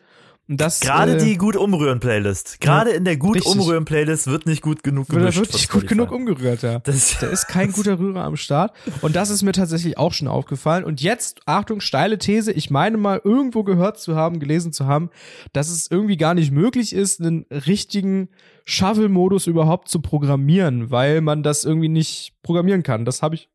Das 0.49 0.79
Gerade 0.79 1.17
äh, 1.17 1.17
die 1.17 1.37
gut 1.37 1.57
umrühren 1.57 1.99
Playlist. 1.99 2.61
Gerade 2.61 2.91
in 2.91 3.03
der 3.03 3.17
gut 3.17 3.35
richtig. 3.35 3.51
umrühren 3.51 3.83
Playlist 3.83 4.27
wird 4.27 4.45
nicht 4.45 4.61
gut 4.61 4.81
genug 4.81 5.09
wird 5.09 5.19
gemischt. 5.19 5.37
wirklich 5.37 5.67
von 5.67 5.81
gut 5.81 5.89
genug 5.89 6.11
umgerührt, 6.11 6.61
ja. 6.61 6.79
Das 6.79 7.17
Da 7.19 7.27
ist 7.27 7.47
kein 7.47 7.73
guter 7.73 7.99
Rührer 7.99 8.23
am 8.23 8.37
Start. 8.37 8.73
Und 9.01 9.17
das 9.17 9.29
ist 9.29 9.43
mir 9.43 9.51
tatsächlich 9.51 9.97
auch 9.97 10.13
schon 10.13 10.29
aufgefallen. 10.29 10.85
Und 10.85 11.01
jetzt, 11.01 11.41
Achtung, 11.45 11.81
steile 11.81 12.17
These. 12.17 12.53
Ich 12.53 12.69
meine 12.69 12.95
mal 12.95 13.19
irgendwo 13.21 13.63
gehört 13.63 13.99
zu 13.99 14.15
haben, 14.15 14.39
gelesen 14.39 14.71
zu 14.71 14.85
haben, 14.85 15.09
dass 15.51 15.69
es 15.69 15.91
irgendwie 15.91 16.15
gar 16.15 16.33
nicht 16.33 16.51
möglich 16.51 16.93
ist, 16.93 17.19
einen 17.19 17.45
richtigen 17.51 18.29
Shuffle-Modus 18.63 19.47
überhaupt 19.47 19.89
zu 19.89 20.01
programmieren, 20.01 20.91
weil 20.91 21.19
man 21.19 21.43
das 21.43 21.65
irgendwie 21.65 21.89
nicht 21.89 22.33
programmieren 22.41 22.83
kann. 22.83 23.03
Das 23.03 23.21
habe 23.21 23.35
ich, 23.35 23.49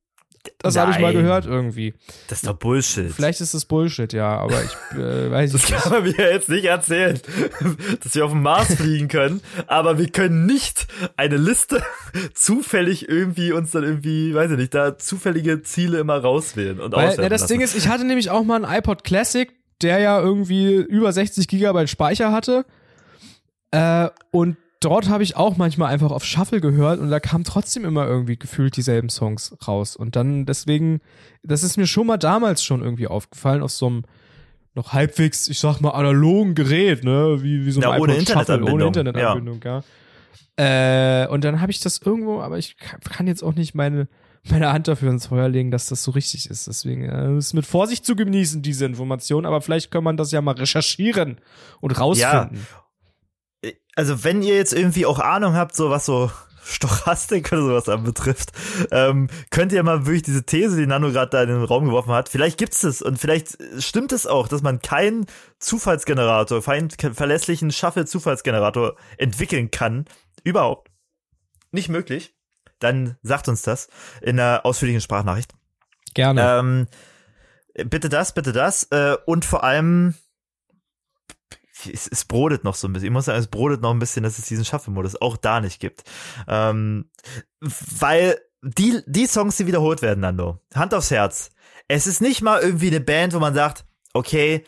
das 0.58 0.76
habe 0.76 0.92
ich 0.92 0.98
mal 0.98 1.12
gehört 1.12 1.46
irgendwie. 1.46 1.94
das 2.28 2.38
ist 2.38 2.46
doch 2.46 2.56
Bullshit. 2.56 3.12
Vielleicht 3.12 3.40
ist 3.40 3.54
das 3.54 3.64
Bullshit, 3.64 4.12
ja, 4.12 4.38
aber 4.38 4.62
ich 4.62 4.98
äh, 4.98 5.30
weiß 5.30 5.52
das 5.52 5.68
nicht. 5.68 5.80
kann 5.80 5.92
man 5.92 6.02
mir 6.02 6.32
jetzt 6.32 6.48
nicht 6.48 6.64
erzählen, 6.64 7.20
dass 8.02 8.14
wir 8.14 8.24
auf 8.24 8.32
den 8.32 8.42
Mars 8.42 8.74
fliegen 8.74 9.08
können, 9.08 9.40
aber 9.66 9.98
wir 9.98 10.08
können 10.08 10.46
nicht 10.46 10.86
eine 11.16 11.36
Liste 11.36 11.82
zufällig 12.34 13.08
irgendwie 13.08 13.52
uns 13.52 13.70
dann 13.70 13.84
irgendwie, 13.84 14.34
weiß 14.34 14.50
ich 14.52 14.58
nicht, 14.58 14.74
da 14.74 14.98
zufällige 14.98 15.62
Ziele 15.62 15.98
immer 15.98 16.18
rauswählen 16.18 16.80
und 16.80 16.92
Weil, 16.92 17.16
ne, 17.16 17.28
das 17.28 17.42
lassen. 17.42 17.52
Ding 17.52 17.60
ist, 17.60 17.76
ich 17.76 17.88
hatte 17.88 18.04
nämlich 18.04 18.30
auch 18.30 18.42
mal 18.42 18.64
einen 18.64 18.78
iPod 18.78 19.04
Classic, 19.04 19.52
der 19.80 19.98
ja 19.98 20.20
irgendwie 20.20 20.74
über 20.74 21.12
60 21.12 21.48
Gigabyte 21.48 21.90
Speicher 21.90 22.32
hatte. 22.32 22.64
Äh, 23.70 24.08
und 24.30 24.56
dort 24.84 25.08
habe 25.08 25.22
ich 25.22 25.36
auch 25.36 25.56
manchmal 25.56 25.92
einfach 25.92 26.10
auf 26.10 26.24
Shuffle 26.24 26.60
gehört 26.60 27.00
und 27.00 27.10
da 27.10 27.20
kamen 27.20 27.44
trotzdem 27.44 27.84
immer 27.84 28.06
irgendwie 28.06 28.36
gefühlt 28.36 28.76
dieselben 28.76 29.08
Songs 29.08 29.56
raus. 29.66 29.96
Und 29.96 30.16
dann 30.16 30.46
deswegen, 30.46 31.00
das 31.42 31.62
ist 31.62 31.76
mir 31.76 31.86
schon 31.86 32.06
mal 32.06 32.16
damals 32.16 32.62
schon 32.62 32.82
irgendwie 32.82 33.06
aufgefallen, 33.06 33.62
auf 33.62 33.72
so 33.72 33.86
einem 33.86 34.04
noch 34.74 34.92
halbwegs, 34.92 35.48
ich 35.48 35.58
sag 35.58 35.80
mal, 35.80 35.90
analogen 35.90 36.54
Gerät, 36.54 37.04
ne, 37.04 37.42
wie, 37.42 37.66
wie 37.66 37.70
so 37.72 37.80
ein 37.80 37.82
Ja, 37.82 37.98
ohne 37.98 38.14
Internetanbindung, 38.14 38.74
ohne 38.74 38.86
Internetanbindung, 38.86 39.60
ja. 39.62 39.82
Äh, 40.56 41.26
und 41.28 41.44
dann 41.44 41.60
habe 41.60 41.72
ich 41.72 41.80
das 41.80 41.98
irgendwo, 41.98 42.40
aber 42.40 42.58
ich 42.58 42.76
kann, 42.76 43.26
jetzt 43.26 43.42
auch 43.42 43.54
nicht 43.54 43.74
meine, 43.74 44.08
meine 44.48 44.72
Hand 44.72 44.88
dafür 44.88 45.10
ins 45.10 45.26
Feuer 45.26 45.48
legen, 45.48 45.70
dass 45.70 45.86
das 45.86 46.02
so 46.02 46.10
richtig 46.10 46.48
ist. 46.50 46.66
Deswegen 46.66 47.04
äh, 47.04 47.36
ist 47.36 47.54
mit 47.54 47.64
Vorsicht 47.64 48.04
zu 48.04 48.16
genießen, 48.16 48.62
diese 48.62 48.84
Information, 48.84 49.46
aber 49.46 49.60
vielleicht 49.60 49.90
kann 49.90 50.04
man 50.04 50.16
das 50.16 50.30
ja 50.30 50.40
mal 50.40 50.54
recherchieren 50.54 51.38
und 51.80 51.98
rausfinden. 51.98 52.66
Also 53.96 54.24
wenn 54.24 54.42
ihr 54.42 54.56
jetzt 54.56 54.72
irgendwie 54.72 55.06
auch 55.06 55.18
Ahnung 55.18 55.54
habt, 55.54 55.74
so 55.74 55.90
was 55.90 56.06
so 56.06 56.30
Stochastik 56.64 57.52
oder 57.52 57.62
sowas 57.62 57.88
anbetrifft, 57.88 58.52
ähm, 58.90 59.28
könnt 59.50 59.72
ihr 59.72 59.82
mal 59.82 60.06
wirklich 60.06 60.22
diese 60.22 60.44
These, 60.44 60.76
die 60.76 60.86
Nano 60.86 61.10
gerade 61.10 61.30
da 61.30 61.42
in 61.42 61.48
den 61.48 61.64
Raum 61.64 61.86
geworfen 61.86 62.12
hat, 62.12 62.28
vielleicht 62.28 62.58
gibt's 62.58 62.84
es 62.84 63.02
und 63.02 63.18
vielleicht 63.18 63.58
stimmt 63.78 64.12
es 64.12 64.26
auch, 64.26 64.48
dass 64.48 64.62
man 64.62 64.80
keinen 64.80 65.26
Zufallsgenerator, 65.58 66.62
keinen 66.62 66.90
verlässlichen 66.90 67.70
Shuffle-Zufallsgenerator 67.70 68.96
entwickeln 69.18 69.70
kann. 69.70 70.06
Überhaupt. 70.44 70.90
Nicht 71.72 71.88
möglich. 71.88 72.34
Dann 72.78 73.16
sagt 73.22 73.48
uns 73.48 73.62
das 73.62 73.88
in 74.20 74.38
einer 74.38 74.64
ausführlichen 74.64 75.00
Sprachnachricht. 75.00 75.52
Gerne. 76.14 76.58
Ähm, 76.58 76.86
bitte 77.88 78.08
das, 78.08 78.34
bitte 78.34 78.52
das. 78.52 78.84
Äh, 78.90 79.16
und 79.24 79.44
vor 79.44 79.64
allem, 79.64 80.14
es, 81.86 82.08
es 82.08 82.24
brodet 82.24 82.64
noch 82.64 82.74
so 82.74 82.88
ein 82.88 82.92
bisschen. 82.92 83.06
Ich 83.06 83.12
muss 83.12 83.26
sagen, 83.26 83.38
es 83.38 83.46
brodet 83.46 83.82
noch 83.82 83.90
ein 83.90 83.98
bisschen, 83.98 84.22
dass 84.22 84.38
es 84.38 84.46
diesen 84.46 84.64
Shuffle-Modus 84.64 85.20
auch 85.20 85.36
da 85.36 85.60
nicht 85.60 85.80
gibt. 85.80 86.04
Ähm, 86.48 87.10
weil 87.60 88.38
die, 88.62 89.02
die 89.06 89.26
Songs, 89.26 89.56
die 89.56 89.66
wiederholt 89.66 90.02
werden, 90.02 90.20
Nando, 90.20 90.60
Hand 90.74 90.94
aufs 90.94 91.10
Herz. 91.10 91.50
Es 91.88 92.06
ist 92.06 92.20
nicht 92.20 92.42
mal 92.42 92.60
irgendwie 92.60 92.88
eine 92.88 93.00
Band, 93.00 93.34
wo 93.34 93.38
man 93.38 93.54
sagt, 93.54 93.84
okay, 94.12 94.64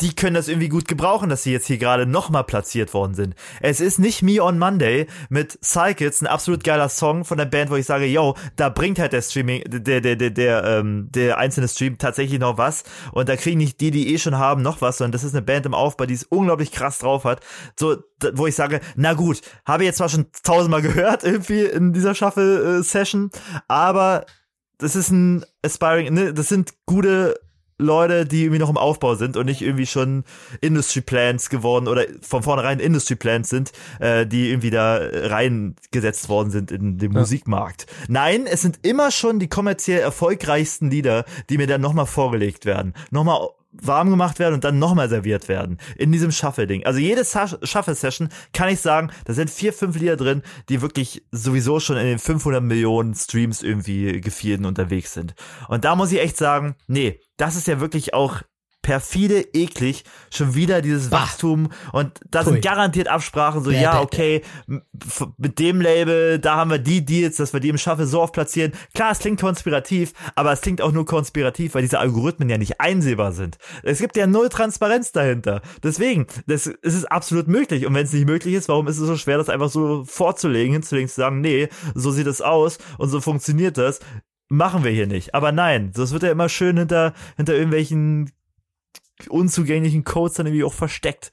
die 0.00 0.14
können 0.14 0.34
das 0.34 0.48
irgendwie 0.48 0.68
gut 0.68 0.86
gebrauchen, 0.86 1.28
dass 1.28 1.42
sie 1.42 1.52
jetzt 1.52 1.66
hier 1.66 1.78
gerade 1.78 2.06
nochmal 2.06 2.44
platziert 2.44 2.94
worden 2.94 3.14
sind. 3.14 3.34
Es 3.60 3.80
ist 3.80 3.98
nicht 3.98 4.22
Me 4.22 4.42
on 4.42 4.58
Monday 4.58 5.06
mit 5.28 5.58
Cycles, 5.64 6.20
ein 6.20 6.28
absolut 6.28 6.62
geiler 6.62 6.88
Song 6.88 7.24
von 7.24 7.36
der 7.36 7.46
Band, 7.46 7.70
wo 7.70 7.76
ich 7.76 7.86
sage, 7.86 8.06
yo, 8.06 8.36
da 8.56 8.68
bringt 8.68 8.98
halt 9.00 9.12
der 9.12 9.22
Streaming, 9.22 9.64
der, 9.66 10.00
der, 10.00 10.16
der, 10.16 10.30
der, 10.30 10.64
ähm, 10.64 11.08
der 11.10 11.38
einzelne 11.38 11.66
Stream 11.66 11.98
tatsächlich 11.98 12.38
noch 12.38 12.58
was. 12.58 12.84
Und 13.12 13.28
da 13.28 13.36
kriegen 13.36 13.58
nicht 13.58 13.80
die, 13.80 13.90
die 13.90 14.14
eh 14.14 14.18
schon 14.18 14.38
haben, 14.38 14.62
noch 14.62 14.80
was, 14.80 14.98
sondern 14.98 15.12
das 15.12 15.24
ist 15.24 15.34
eine 15.34 15.42
Band 15.42 15.66
im 15.66 15.74
Aufbau, 15.74 16.06
die 16.06 16.14
es 16.14 16.24
unglaublich 16.24 16.70
krass 16.70 16.98
drauf 16.98 17.24
hat. 17.24 17.40
So, 17.78 17.96
wo 18.34 18.46
ich 18.46 18.54
sage, 18.54 18.80
na 18.94 19.14
gut, 19.14 19.40
habe 19.64 19.82
ich 19.82 19.88
jetzt 19.88 19.98
zwar 19.98 20.08
schon 20.08 20.26
tausendmal 20.44 20.82
gehört, 20.88 21.24
irgendwie 21.24 21.64
in 21.64 21.92
dieser 21.92 22.14
Shuffle-Session, 22.14 23.30
aber 23.66 24.26
das 24.78 24.94
ist 24.94 25.10
ein 25.10 25.44
Aspiring, 25.64 26.14
ne, 26.14 26.32
das 26.32 26.48
sind 26.48 26.74
gute 26.86 27.34
Leute, 27.78 28.26
die 28.26 28.42
irgendwie 28.42 28.58
noch 28.58 28.70
im 28.70 28.76
Aufbau 28.76 29.14
sind 29.14 29.36
und 29.36 29.46
nicht 29.46 29.62
irgendwie 29.62 29.86
schon 29.86 30.24
Industry 30.60 31.00
Plans 31.00 31.48
geworden 31.48 31.86
oder 31.88 32.04
von 32.20 32.42
vornherein 32.42 32.80
Industry 32.80 33.14
Plans 33.16 33.48
sind, 33.48 33.72
äh, 34.00 34.26
die 34.26 34.50
irgendwie 34.50 34.70
da 34.70 34.98
reingesetzt 35.02 36.28
worden 36.28 36.50
sind 36.50 36.70
in 36.70 36.98
den 36.98 37.12
Ja. 37.12 37.20
Musikmarkt. 37.20 37.86
Nein, 38.08 38.46
es 38.46 38.62
sind 38.62 38.80
immer 38.82 39.10
schon 39.10 39.38
die 39.38 39.48
kommerziell 39.48 40.00
erfolgreichsten 40.00 40.90
Lieder, 40.90 41.24
die 41.50 41.56
mir 41.58 41.66
dann 41.66 41.80
nochmal 41.80 42.06
vorgelegt 42.06 42.66
werden. 42.66 42.94
Nochmal 43.10 43.48
warm 43.82 44.10
gemacht 44.10 44.38
werden 44.38 44.54
und 44.54 44.64
dann 44.64 44.78
nochmal 44.78 45.08
serviert 45.08 45.48
werden. 45.48 45.78
In 45.96 46.12
diesem 46.12 46.30
Shuffle-Ding. 46.30 46.84
Also 46.84 46.98
jede 46.98 47.24
Shuffle-Session 47.24 48.28
kann 48.52 48.68
ich 48.68 48.80
sagen, 48.80 49.10
da 49.24 49.32
sind 49.32 49.50
vier, 49.50 49.72
fünf 49.72 49.98
Lieder 49.98 50.16
drin, 50.16 50.42
die 50.68 50.82
wirklich 50.82 51.24
sowieso 51.32 51.80
schon 51.80 51.96
in 51.96 52.06
den 52.06 52.18
500 52.18 52.62
Millionen 52.62 53.14
Streams 53.14 53.62
irgendwie 53.62 54.20
gefielen 54.20 54.64
unterwegs 54.64 55.14
sind. 55.14 55.34
Und 55.68 55.84
da 55.84 55.96
muss 55.96 56.12
ich 56.12 56.20
echt 56.20 56.36
sagen, 56.36 56.76
nee, 56.86 57.20
das 57.36 57.56
ist 57.56 57.66
ja 57.66 57.80
wirklich 57.80 58.14
auch 58.14 58.42
perfide, 58.88 59.44
eklig, 59.52 60.02
schon 60.30 60.54
wieder 60.54 60.80
dieses 60.80 61.10
Bah. 61.10 61.20
Wachstum 61.20 61.68
und 61.92 62.12
da 62.30 62.42
sind 62.42 62.62
garantiert 62.62 63.06
Absprachen, 63.06 63.62
so 63.62 63.68
Bäh, 63.68 63.82
ja, 63.82 63.96
bäh, 63.96 64.02
okay, 64.02 64.42
f- 65.06 65.28
mit 65.36 65.58
dem 65.58 65.82
Label, 65.82 66.38
da 66.38 66.56
haben 66.56 66.70
wir 66.70 66.78
die 66.78 67.04
Deals, 67.04 67.36
dass 67.36 67.52
wir 67.52 67.60
die 67.60 67.68
im 67.68 67.76
Shuffle 67.76 68.06
so 68.06 68.22
oft 68.22 68.32
platzieren. 68.32 68.72
Klar, 68.94 69.12
es 69.12 69.18
klingt 69.18 69.38
konspirativ, 69.38 70.14
aber 70.36 70.52
es 70.52 70.62
klingt 70.62 70.80
auch 70.80 70.90
nur 70.90 71.04
konspirativ, 71.04 71.74
weil 71.74 71.82
diese 71.82 71.98
Algorithmen 71.98 72.48
ja 72.48 72.56
nicht 72.56 72.80
einsehbar 72.80 73.32
sind. 73.32 73.58
Es 73.82 73.98
gibt 73.98 74.16
ja 74.16 74.26
null 74.26 74.48
Transparenz 74.48 75.12
dahinter. 75.12 75.60
Deswegen, 75.82 76.26
das, 76.46 76.66
es 76.66 76.94
ist 76.94 77.12
absolut 77.12 77.46
möglich. 77.46 77.84
Und 77.84 77.92
wenn 77.92 78.06
es 78.06 78.14
nicht 78.14 78.26
möglich 78.26 78.54
ist, 78.54 78.70
warum 78.70 78.88
ist 78.88 78.98
es 78.98 79.06
so 79.06 79.18
schwer, 79.18 79.36
das 79.36 79.50
einfach 79.50 79.68
so 79.68 80.04
vorzulegen, 80.06 80.72
hinzulegen, 80.72 81.10
zu 81.10 81.16
sagen, 81.16 81.42
nee, 81.42 81.68
so 81.94 82.10
sieht 82.10 82.26
es 82.26 82.40
aus 82.40 82.78
und 82.96 83.10
so 83.10 83.20
funktioniert 83.20 83.76
das. 83.76 84.00
Machen 84.50 84.82
wir 84.82 84.90
hier 84.92 85.06
nicht. 85.06 85.34
Aber 85.34 85.52
nein, 85.52 85.92
das 85.94 86.12
wird 86.12 86.22
ja 86.22 86.30
immer 86.30 86.48
schön 86.48 86.78
hinter, 86.78 87.12
hinter 87.36 87.52
irgendwelchen 87.52 88.30
unzugänglichen 89.28 90.04
Codes 90.04 90.36
dann 90.36 90.46
irgendwie 90.46 90.64
auch 90.64 90.72
versteckt. 90.72 91.32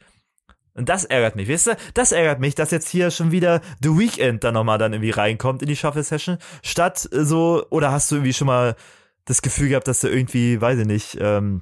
Und 0.74 0.89
das 0.89 1.06
ärgert 1.06 1.38
mich, 1.38 1.48
weißt 1.48 1.67
du? 1.67 1.78
Das 1.93 2.12
ärgert 2.12 2.39
mich, 2.39 2.54
dass 2.54 2.71
jetzt 2.71 2.89
hier 2.89 3.10
schon 3.10 3.32
wieder 3.32 3.62
The 3.82 3.98
Weekend 3.98 4.43
dann 4.43 4.54
nochmal 4.54 4.78
dann 4.78 4.91
irgendwie 4.91 5.12
reinkommt 5.12 5.62
in 5.62 5.69
die 5.69 5.76
Shuffle-Session, 5.76 6.38
statt 6.63 7.08
äh, 7.13 7.24
so, 7.24 7.65
oder 7.69 7.91
hast 7.91 8.12
du 8.12 8.15
irgendwie 8.15 8.34
schon 8.34 8.48
mal 8.48 8.76
das 9.24 9.41
Gefühl 9.41 9.69
gehabt, 9.69 9.88
dass 9.88 10.02
du 10.02 10.08
irgendwie, 10.08 10.60
weiß 10.60 10.80
ich 10.80 10.86
nicht, 10.86 11.17
ähm, 11.19 11.62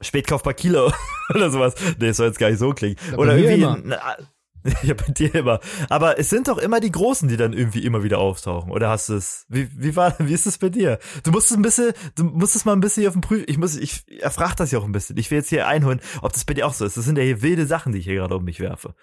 Spätkauf 0.00 0.42
bei 0.42 0.54
Kilo 0.54 0.92
oder 1.34 1.50
sowas. 1.50 1.74
Nee, 1.98 2.08
das 2.08 2.16
soll 2.18 2.28
jetzt 2.28 2.38
gar 2.38 2.50
nicht 2.50 2.58
so 2.58 2.72
klingen. 2.72 2.96
Oder 3.16 3.36
irgendwie, 3.36 3.62
immer. 3.62 4.16
ja, 4.82 4.94
bei 4.94 5.12
dir 5.12 5.34
immer. 5.34 5.60
Aber 5.88 6.18
es 6.18 6.30
sind 6.30 6.48
doch 6.48 6.58
immer 6.58 6.80
die 6.80 6.92
Großen, 6.92 7.28
die 7.28 7.36
dann 7.36 7.52
irgendwie 7.52 7.84
immer 7.84 8.02
wieder 8.02 8.18
auftauchen. 8.18 8.70
Oder 8.70 8.88
hast 8.88 9.08
du 9.08 9.14
es? 9.14 9.46
Wie, 9.48 9.68
wie 9.76 9.96
war, 9.96 10.14
wie 10.18 10.32
ist 10.32 10.46
es 10.46 10.58
bei 10.58 10.68
dir? 10.68 10.98
Du 11.22 11.30
musst 11.30 11.50
es 11.50 11.56
ein 11.56 11.62
bisschen, 11.62 11.92
du 12.14 12.24
musst 12.24 12.56
es 12.56 12.64
mal 12.64 12.72
ein 12.72 12.80
bisschen 12.80 13.02
hier 13.02 13.08
auf 13.08 13.14
den 13.14 13.22
Prüf, 13.22 13.44
ich 13.46 13.58
muss, 13.58 13.76
ich 13.76 14.04
erfrag 14.20 14.56
das 14.56 14.70
ja 14.70 14.78
auch 14.78 14.84
ein 14.84 14.92
bisschen. 14.92 15.16
Ich 15.16 15.30
will 15.30 15.38
jetzt 15.38 15.48
hier 15.48 15.66
einholen, 15.66 16.00
ob 16.22 16.32
das 16.32 16.44
bei 16.44 16.54
dir 16.54 16.66
auch 16.66 16.74
so 16.74 16.84
ist. 16.84 16.96
Das 16.96 17.04
sind 17.04 17.16
ja 17.18 17.24
hier 17.24 17.42
wilde 17.42 17.66
Sachen, 17.66 17.92
die 17.92 17.98
ich 17.98 18.04
hier 18.04 18.16
gerade 18.16 18.36
um 18.36 18.44
mich 18.44 18.60
werfe. 18.60 18.94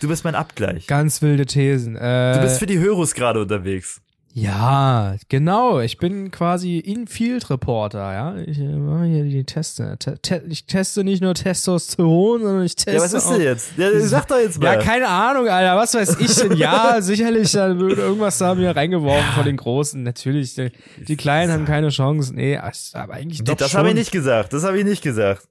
Du 0.00 0.08
bist 0.08 0.24
mein 0.24 0.34
Abgleich. 0.34 0.86
Ganz 0.86 1.22
wilde 1.22 1.46
Thesen. 1.46 1.96
Äh, 1.96 2.34
Du 2.34 2.40
bist 2.42 2.58
für 2.58 2.66
die 2.66 2.78
Hörus 2.78 3.14
gerade 3.14 3.40
unterwegs. 3.40 4.02
Ja, 4.38 5.16
genau. 5.30 5.80
Ich 5.80 5.96
bin 5.96 6.30
quasi 6.30 6.76
In-Field-Reporter, 6.78 8.12
ja. 8.12 8.36
Ich 8.36 8.58
äh, 8.58 8.64
mache 8.64 9.06
hier 9.06 9.24
die 9.24 9.44
Teste. 9.44 9.96
Te 9.98 10.18
te 10.18 10.42
ich 10.46 10.66
teste 10.66 11.04
nicht 11.04 11.22
nur 11.22 11.32
Testosteron, 11.32 12.42
sondern 12.42 12.62
ich 12.62 12.76
teste 12.76 12.98
Ja, 12.98 13.00
was 13.00 13.14
ist 13.14 13.30
denn 13.30 13.40
jetzt? 13.40 13.70
Ja, 13.78 13.98
sag 14.00 14.28
doch 14.28 14.36
jetzt 14.36 14.60
mal. 14.60 14.74
Ja, 14.74 14.76
keine 14.82 15.08
Ahnung, 15.08 15.48
Alter. 15.48 15.78
Was 15.78 15.94
weiß 15.94 16.20
ich 16.20 16.34
denn? 16.34 16.52
Ja, 16.58 16.96
sicherlich 17.00 17.50
da 17.52 17.78
wird 17.78 17.96
irgendwas 17.96 18.36
da 18.36 18.54
mir 18.54 18.76
reingeworfen 18.76 19.32
von 19.32 19.46
den 19.46 19.56
Großen. 19.56 20.02
Natürlich. 20.02 20.54
Die, 20.54 20.70
die 20.98 21.16
Kleinen 21.16 21.50
haben 21.50 21.64
keine 21.64 21.88
Chance. 21.88 22.34
Nee, 22.34 22.58
aber 22.58 23.14
eigentlich 23.14 23.42
doch 23.42 23.56
das 23.56 23.74
habe 23.74 23.88
ich 23.88 23.94
nicht 23.94 24.12
gesagt. 24.12 24.52
Das 24.52 24.64
habe 24.64 24.78
ich 24.78 24.84
nicht 24.84 25.02
gesagt. 25.02 25.48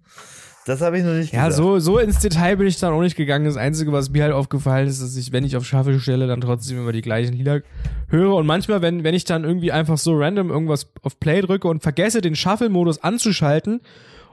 Das 0.66 0.82
habe 0.82 0.98
ich 0.98 1.04
noch 1.04 1.14
nicht 1.14 1.32
Ja, 1.32 1.48
gesagt. 1.48 1.64
so, 1.64 1.78
so 1.78 2.00
ins 2.00 2.20
Detail 2.20 2.58
bin 2.58 2.66
ich 2.66 2.80
dann 2.80 2.92
auch 2.92 3.02
nicht 3.02 3.16
gegangen. 3.16 3.46
Das 3.46 3.56
Einzige, 3.56 3.92
was 3.92 4.10
mir 4.10 4.24
halt 4.24 4.34
aufgefallen 4.34 4.88
ist, 4.88 5.00
dass 5.00 5.16
ich, 5.16 5.32
wenn 5.32 5.44
ich 5.44 5.56
auf 5.56 5.64
Shuffle 5.64 6.00
stelle, 6.00 6.26
dann 6.26 6.42
trotzdem 6.42 6.80
immer 6.80 6.92
die 6.92 7.04
gleichen 7.04 7.34
Lieder 7.34 7.62
höre. 8.08 8.34
Und 8.36 8.48
manchmal, 8.48 8.82
wenn, 8.82 9.04
wenn 9.04 9.14
ich 9.14 9.26
dann 9.26 9.44
irgendwie 9.44 9.72
einfach 9.72 10.00
so 10.00 10.18
random 10.18 10.50
irgendwas 10.50 10.88
auf 11.04 11.20
Play 11.20 11.42
drücke 11.42 11.68
und 11.68 11.84
vergesse, 11.84 12.20
den 12.22 12.36
Shuffle-Modus 12.36 13.04
anzuschalten 13.04 13.82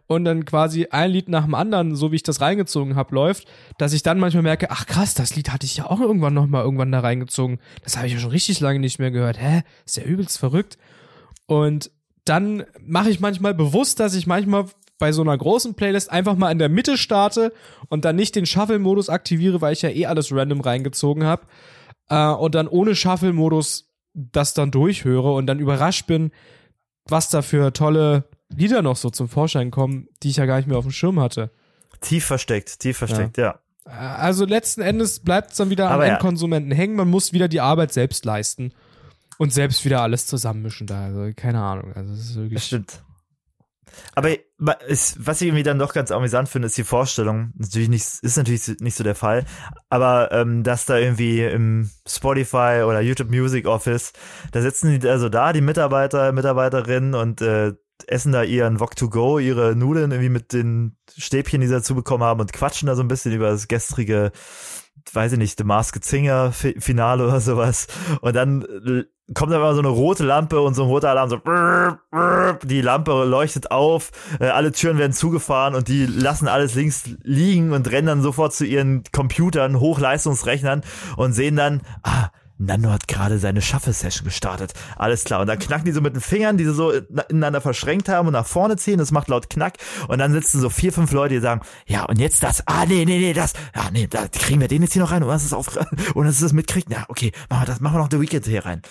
und 0.06 0.24
dann 0.24 0.46
quasi 0.46 0.86
ein 0.90 1.10
Lied 1.10 1.28
nach 1.28 1.44
dem 1.44 1.54
anderen, 1.54 1.96
so 1.96 2.12
wie 2.12 2.16
ich 2.16 2.22
das 2.22 2.40
reingezogen 2.40 2.96
habe, 2.96 3.14
läuft, 3.14 3.46
dass 3.76 3.92
ich 3.92 4.02
dann 4.02 4.18
manchmal 4.18 4.42
merke, 4.42 4.70
ach 4.70 4.86
krass, 4.86 5.12
das 5.12 5.36
Lied 5.36 5.52
hatte 5.52 5.66
ich 5.66 5.76
ja 5.76 5.90
auch 5.90 6.00
irgendwann 6.00 6.32
nochmal 6.32 6.64
irgendwann 6.64 6.92
da 6.92 7.00
reingezogen. 7.00 7.58
Das 7.84 7.98
habe 7.98 8.06
ich 8.06 8.14
ja 8.14 8.18
schon 8.18 8.30
richtig 8.30 8.58
lange 8.60 8.78
nicht 8.78 8.98
mehr 8.98 9.10
gehört. 9.10 9.38
Hä? 9.38 9.64
Ist 9.84 9.98
ja 9.98 10.04
übelst 10.04 10.38
verrückt. 10.38 10.78
Und 11.44 11.90
dann 12.24 12.64
mache 12.80 13.10
ich 13.10 13.20
manchmal 13.20 13.52
bewusst, 13.52 14.00
dass 14.00 14.14
ich 14.14 14.26
manchmal 14.26 14.64
bei 15.02 15.10
so 15.10 15.22
einer 15.22 15.36
großen 15.36 15.74
Playlist 15.74 16.12
einfach 16.12 16.36
mal 16.36 16.52
in 16.52 16.60
der 16.60 16.68
Mitte 16.68 16.96
starte 16.96 17.52
und 17.88 18.04
dann 18.04 18.14
nicht 18.14 18.36
den 18.36 18.46
Shuffle-Modus 18.46 19.08
aktiviere, 19.08 19.60
weil 19.60 19.72
ich 19.72 19.82
ja 19.82 19.88
eh 19.90 20.06
alles 20.06 20.30
random 20.30 20.60
reingezogen 20.60 21.24
habe. 21.24 21.42
Äh, 22.08 22.28
und 22.28 22.54
dann 22.54 22.68
ohne 22.68 22.94
Shuffle-Modus 22.94 23.90
das 24.14 24.54
dann 24.54 24.70
durchhöre 24.70 25.32
und 25.32 25.46
dann 25.48 25.58
überrascht 25.58 26.06
bin, 26.06 26.30
was 27.08 27.30
da 27.30 27.42
für 27.42 27.72
tolle 27.72 28.28
Lieder 28.54 28.80
noch 28.80 28.94
so 28.94 29.10
zum 29.10 29.28
Vorschein 29.28 29.72
kommen, 29.72 30.06
die 30.22 30.28
ich 30.30 30.36
ja 30.36 30.46
gar 30.46 30.58
nicht 30.58 30.68
mehr 30.68 30.78
auf 30.78 30.84
dem 30.84 30.92
Schirm 30.92 31.18
hatte. 31.18 31.50
Tief 32.00 32.24
versteckt, 32.24 32.78
tief 32.78 32.96
versteckt, 32.98 33.38
ja. 33.38 33.58
Äh, 33.84 33.90
Also 33.90 34.44
letzten 34.44 34.82
Endes 34.82 35.18
bleibt 35.18 35.50
es 35.50 35.56
dann 35.56 35.70
wieder 35.70 35.88
am 35.88 35.94
Aber 35.94 36.06
ja. 36.06 36.12
Endkonsumenten 36.12 36.70
hängen. 36.70 36.94
Man 36.94 37.10
muss 37.10 37.32
wieder 37.32 37.48
die 37.48 37.60
Arbeit 37.60 37.92
selbst 37.92 38.24
leisten 38.24 38.72
und 39.38 39.52
selbst 39.52 39.84
wieder 39.84 40.00
alles 40.00 40.28
zusammenmischen 40.28 40.86
da. 40.86 41.06
Also 41.06 41.32
keine 41.34 41.60
Ahnung. 41.60 41.92
Also 41.92 42.12
es 42.12 42.20
ist 42.20 42.28
Das 42.28 42.36
wirklich. 42.36 42.62
stimmt. 42.62 43.02
Aber 44.14 44.30
ist, 44.86 45.26
was 45.26 45.40
ich 45.40 45.48
irgendwie 45.48 45.62
dann 45.62 45.78
doch 45.78 45.92
ganz 45.92 46.10
amüsant 46.10 46.48
finde, 46.48 46.66
ist 46.66 46.78
die 46.78 46.84
Vorstellung. 46.84 47.52
Natürlich 47.56 47.88
nicht, 47.88 48.06
ist 48.22 48.36
natürlich 48.36 48.80
nicht 48.80 48.94
so 48.94 49.04
der 49.04 49.14
Fall. 49.14 49.44
Aber 49.88 50.30
ähm, 50.32 50.62
dass 50.62 50.86
da 50.86 50.98
irgendwie 50.98 51.42
im 51.42 51.90
Spotify 52.06 52.82
oder 52.86 53.00
YouTube 53.00 53.30
Music 53.30 53.66
Office, 53.66 54.12
da 54.52 54.60
sitzen 54.62 55.00
die 55.00 55.08
also 55.08 55.28
da, 55.28 55.52
die 55.52 55.60
Mitarbeiter, 55.60 56.32
Mitarbeiterinnen 56.32 57.14
und 57.14 57.40
äh, 57.40 57.72
essen 58.06 58.32
da 58.32 58.42
ihren 58.42 58.80
Wok 58.80 58.96
to 58.96 59.08
go, 59.08 59.38
ihre 59.38 59.76
Nudeln 59.76 60.10
irgendwie 60.10 60.28
mit 60.28 60.52
den 60.52 60.96
Stäbchen, 61.16 61.60
die 61.60 61.66
sie 61.66 61.74
dazu 61.74 61.94
bekommen 61.94 62.24
haben 62.24 62.40
und 62.40 62.52
quatschen 62.52 62.86
da 62.86 62.94
so 62.94 63.02
ein 63.02 63.08
bisschen 63.08 63.32
über 63.32 63.50
das 63.50 63.68
gestrige, 63.68 64.32
weiß 65.12 65.32
ich 65.32 65.38
nicht, 65.38 65.58
The 65.58 65.64
Masked 65.64 66.04
Singer 66.04 66.52
Fi- 66.52 66.76
Finale 66.78 67.24
oder 67.26 67.40
sowas. 67.40 67.86
Und 68.20 68.34
dann 68.36 68.62
äh, 68.62 69.04
kommt 69.34 69.52
immer 69.52 69.72
so 69.74 69.80
eine 69.80 69.88
rote 69.88 70.24
Lampe 70.24 70.60
und 70.60 70.74
so 70.74 70.82
ein 70.82 70.88
roter 70.88 71.10
Alarm, 71.10 71.30
so 71.30 71.38
brrr, 71.38 72.00
brrr, 72.10 72.58
die 72.64 72.80
Lampe 72.82 73.24
leuchtet 73.24 73.70
auf, 73.70 74.10
äh, 74.40 74.46
alle 74.48 74.72
Türen 74.72 74.98
werden 74.98 75.12
zugefahren 75.12 75.74
und 75.74 75.88
die 75.88 76.04
lassen 76.06 76.48
alles 76.48 76.74
links 76.74 77.04
liegen 77.22 77.72
und 77.72 77.90
rennen 77.90 78.08
dann 78.08 78.22
sofort 78.22 78.52
zu 78.52 78.66
ihren 78.66 79.04
Computern, 79.12 79.80
Hochleistungsrechnern 79.80 80.82
und 81.16 81.32
sehen 81.32 81.56
dann, 81.56 81.82
ah, 82.02 82.28
Nando 82.58 82.90
hat 82.90 83.08
gerade 83.08 83.38
seine 83.38 83.62
Shuffle-Session 83.62 84.24
gestartet. 84.24 84.72
Alles 84.96 85.24
klar. 85.24 85.40
Und 85.40 85.46
dann 85.46 85.58
knacken 85.58 85.84
die 85.84 85.92
so 85.92 86.00
mit 86.00 86.14
den 86.14 86.20
Fingern, 86.20 86.56
die 86.56 86.64
sie 86.64 86.74
so 86.74 86.90
ineinander 86.90 87.60
verschränkt 87.60 88.08
haben 88.08 88.28
und 88.28 88.32
nach 88.32 88.46
vorne 88.46 88.76
ziehen. 88.76 88.98
Das 88.98 89.10
macht 89.10 89.28
laut 89.28 89.50
Knack. 89.50 89.74
Und 90.08 90.18
dann 90.18 90.32
sitzen 90.32 90.60
so 90.60 90.70
vier, 90.70 90.92
fünf 90.92 91.12
Leute, 91.12 91.34
die 91.34 91.40
sagen, 91.40 91.62
ja, 91.86 92.04
und 92.04 92.18
jetzt 92.18 92.42
das. 92.42 92.66
Ah, 92.66 92.86
nee, 92.86 93.04
nee, 93.04 93.18
nee, 93.18 93.32
das. 93.32 93.52
Ja, 93.74 93.90
nee, 93.90 94.06
da 94.06 94.28
kriegen 94.28 94.60
wir 94.60 94.68
den 94.68 94.82
jetzt 94.82 94.92
hier 94.92 95.02
noch 95.02 95.10
rein. 95.10 95.22
Und 95.22 95.28
das 95.28 95.44
ist 95.44 95.52
auf, 95.52 95.76
und 96.14 96.24
das 96.24 96.36
ist 96.36 96.42
das 96.42 96.52
mitkriegt. 96.52 96.90
Ja, 96.90 97.04
okay, 97.08 97.32
machen 97.50 97.62
wir 97.62 97.66
das, 97.66 97.80
machen 97.80 97.94
wir 97.94 98.02
noch 98.02 98.10
The 98.10 98.20
Weekend 98.20 98.46
hier 98.46 98.64
rein. 98.64 98.82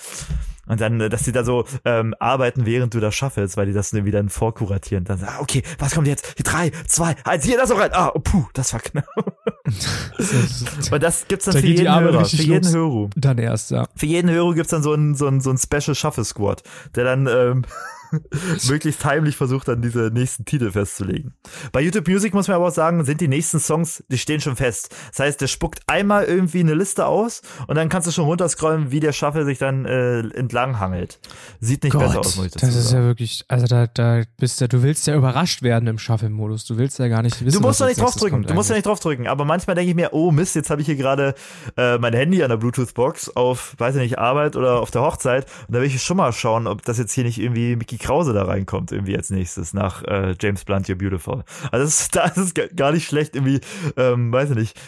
Und 0.67 0.79
dann, 0.79 1.01
äh, 1.01 1.09
dass 1.09 1.23
die 1.23 1.31
da 1.31 1.43
so 1.43 1.65
ähm, 1.85 2.15
arbeiten, 2.19 2.65
während 2.65 2.93
du 2.93 2.99
das 2.99 3.15
shuffles, 3.15 3.57
weil 3.57 3.65
die 3.65 3.73
das 3.73 3.93
irgendwie 3.93 4.11
dann 4.11 4.29
vorkuratieren. 4.29 5.03
Dann 5.03 5.17
sagen, 5.17 5.33
ah, 5.37 5.41
okay, 5.41 5.63
was 5.79 5.93
kommt 5.93 6.07
jetzt? 6.07 6.33
Hier 6.35 6.43
drei, 6.43 6.71
zwei, 6.87 7.15
eins, 7.23 7.45
hier, 7.45 7.57
das 7.57 7.69
noch 7.69 7.79
rein. 7.79 7.91
Ah, 7.93 8.11
oh, 8.13 8.19
puh, 8.19 8.45
das 8.53 8.73
war 8.73 8.79
knapp. 8.79 9.05
Und 10.91 11.03
das 11.03 11.27
gibt's 11.27 11.45
dann 11.45 11.55
Da 11.55 11.59
für 11.59 11.65
die 11.65 11.73
jeden 11.73 11.99
Hörer, 11.99 12.25
für 12.25 12.35
jeden 12.37 12.63
los. 12.65 12.73
Hörer. 12.73 13.09
Dann 13.15 13.37
erst, 13.37 13.71
ja. 13.71 13.87
Für 13.95 14.05
jeden 14.05 14.29
Hörer 14.29 14.53
gibt's 14.53 14.71
dann 14.71 14.83
so 14.83 14.93
einen 14.93 15.15
so 15.15 15.27
einen, 15.27 15.41
so 15.41 15.49
einen 15.49 15.59
Special 15.59 15.95
Shuffle 15.95 16.25
Squad, 16.25 16.63
der 16.95 17.03
dann 17.05 17.27
ähm, 17.27 17.65
möglichst 18.67 19.03
heimlich 19.05 19.35
versucht, 19.35 19.67
dann 19.67 19.81
diese 19.81 20.11
nächsten 20.13 20.45
Titel 20.45 20.71
festzulegen. 20.71 21.33
Bei 21.71 21.81
YouTube 21.81 22.07
Music 22.07 22.33
muss 22.33 22.47
man 22.47 22.55
aber 22.55 22.67
auch 22.67 22.73
sagen, 22.73 23.03
sind 23.05 23.21
die 23.21 23.27
nächsten 23.27 23.59
Songs, 23.59 24.03
die 24.09 24.17
stehen 24.17 24.41
schon 24.41 24.55
fest. 24.55 24.95
Das 25.09 25.19
heißt, 25.19 25.41
der 25.41 25.47
spuckt 25.47 25.81
einmal 25.87 26.25
irgendwie 26.25 26.59
eine 26.59 26.73
Liste 26.73 27.05
aus 27.05 27.41
und 27.67 27.75
dann 27.75 27.89
kannst 27.89 28.07
du 28.07 28.11
schon 28.11 28.25
runterscrollen, 28.25 28.91
wie 28.91 28.99
der 28.99 29.13
Shuffle 29.13 29.45
sich 29.45 29.57
dann 29.57 29.85
äh, 29.85 30.19
entlang 30.19 30.79
hangelt. 30.79 31.19
Sieht 31.59 31.83
nicht 31.83 31.97
besser 31.97 32.19
aus, 32.19 32.35
muss 32.35 32.47
ich 32.47 32.51
dazu 32.51 32.65
das 32.65 32.75
ist 32.75 32.89
sagen. 32.89 33.03
ja 33.03 33.07
wirklich, 33.07 33.45
also 33.47 33.65
da, 33.65 33.87
da 33.87 34.23
bist 34.37 34.61
du, 34.61 34.67
du 34.67 34.83
willst 34.83 35.07
ja 35.07 35.15
überrascht 35.15 35.61
werden 35.61 35.87
im 35.87 35.97
Shuffle-Modus. 35.97 36.65
Du 36.65 36.77
willst 36.77 36.99
ja 36.99 37.07
gar 37.07 37.21
nicht 37.21 37.43
wissen, 37.45 37.61
Du 37.61 37.67
musst 37.67 37.81
doch 37.81 37.87
nicht 37.87 37.99
draufdrücken. 37.99 38.43
Du 38.43 38.53
musst 38.53 38.69
ja 38.69 38.75
nicht 38.75 38.85
draufdrücken. 38.85 39.27
Aber 39.27 39.45
manchmal 39.45 39.75
denke 39.75 39.89
ich 39.89 39.95
mir, 39.95 40.13
oh 40.13 40.31
Mist, 40.31 40.55
jetzt 40.55 40.69
habe 40.69 40.81
ich 40.81 40.87
hier 40.87 40.95
gerade 40.95 41.35
äh, 41.77 41.97
mein 41.97 42.13
Handy 42.13 42.43
an 42.43 42.49
der 42.49 42.57
Bluetooth-Box 42.57 43.35
auf, 43.35 43.75
weiß 43.77 43.95
ich 43.95 44.01
nicht, 44.01 44.17
Arbeit 44.19 44.55
oder 44.55 44.81
auf 44.81 44.91
der 44.91 45.01
Hochzeit. 45.01 45.45
Und 45.67 45.75
da 45.75 45.79
will 45.79 45.87
ich 45.87 46.01
schon 46.01 46.17
mal 46.17 46.31
schauen, 46.33 46.67
ob 46.67 46.83
das 46.83 46.97
jetzt 46.97 47.13
hier 47.13 47.23
nicht 47.23 47.39
irgendwie 47.39 47.75
Mickey 47.75 47.97
Krause 48.01 48.33
da 48.33 48.43
reinkommt, 48.43 48.91
irgendwie 48.91 49.15
als 49.15 49.29
nächstes 49.29 49.73
nach 49.73 50.03
äh, 50.03 50.35
James 50.39 50.65
Blunt, 50.65 50.87
You're 50.87 50.95
Beautiful. 50.95 51.43
Also 51.71 51.85
das 51.85 52.01
ist, 52.01 52.15
da 52.15 52.25
ist 52.25 52.75
gar 52.75 52.91
nicht 52.91 53.07
schlecht, 53.07 53.35
irgendwie, 53.35 53.61
ähm, 53.97 54.31
weiß 54.33 54.51
ich 54.51 54.55
nicht, 54.57 54.79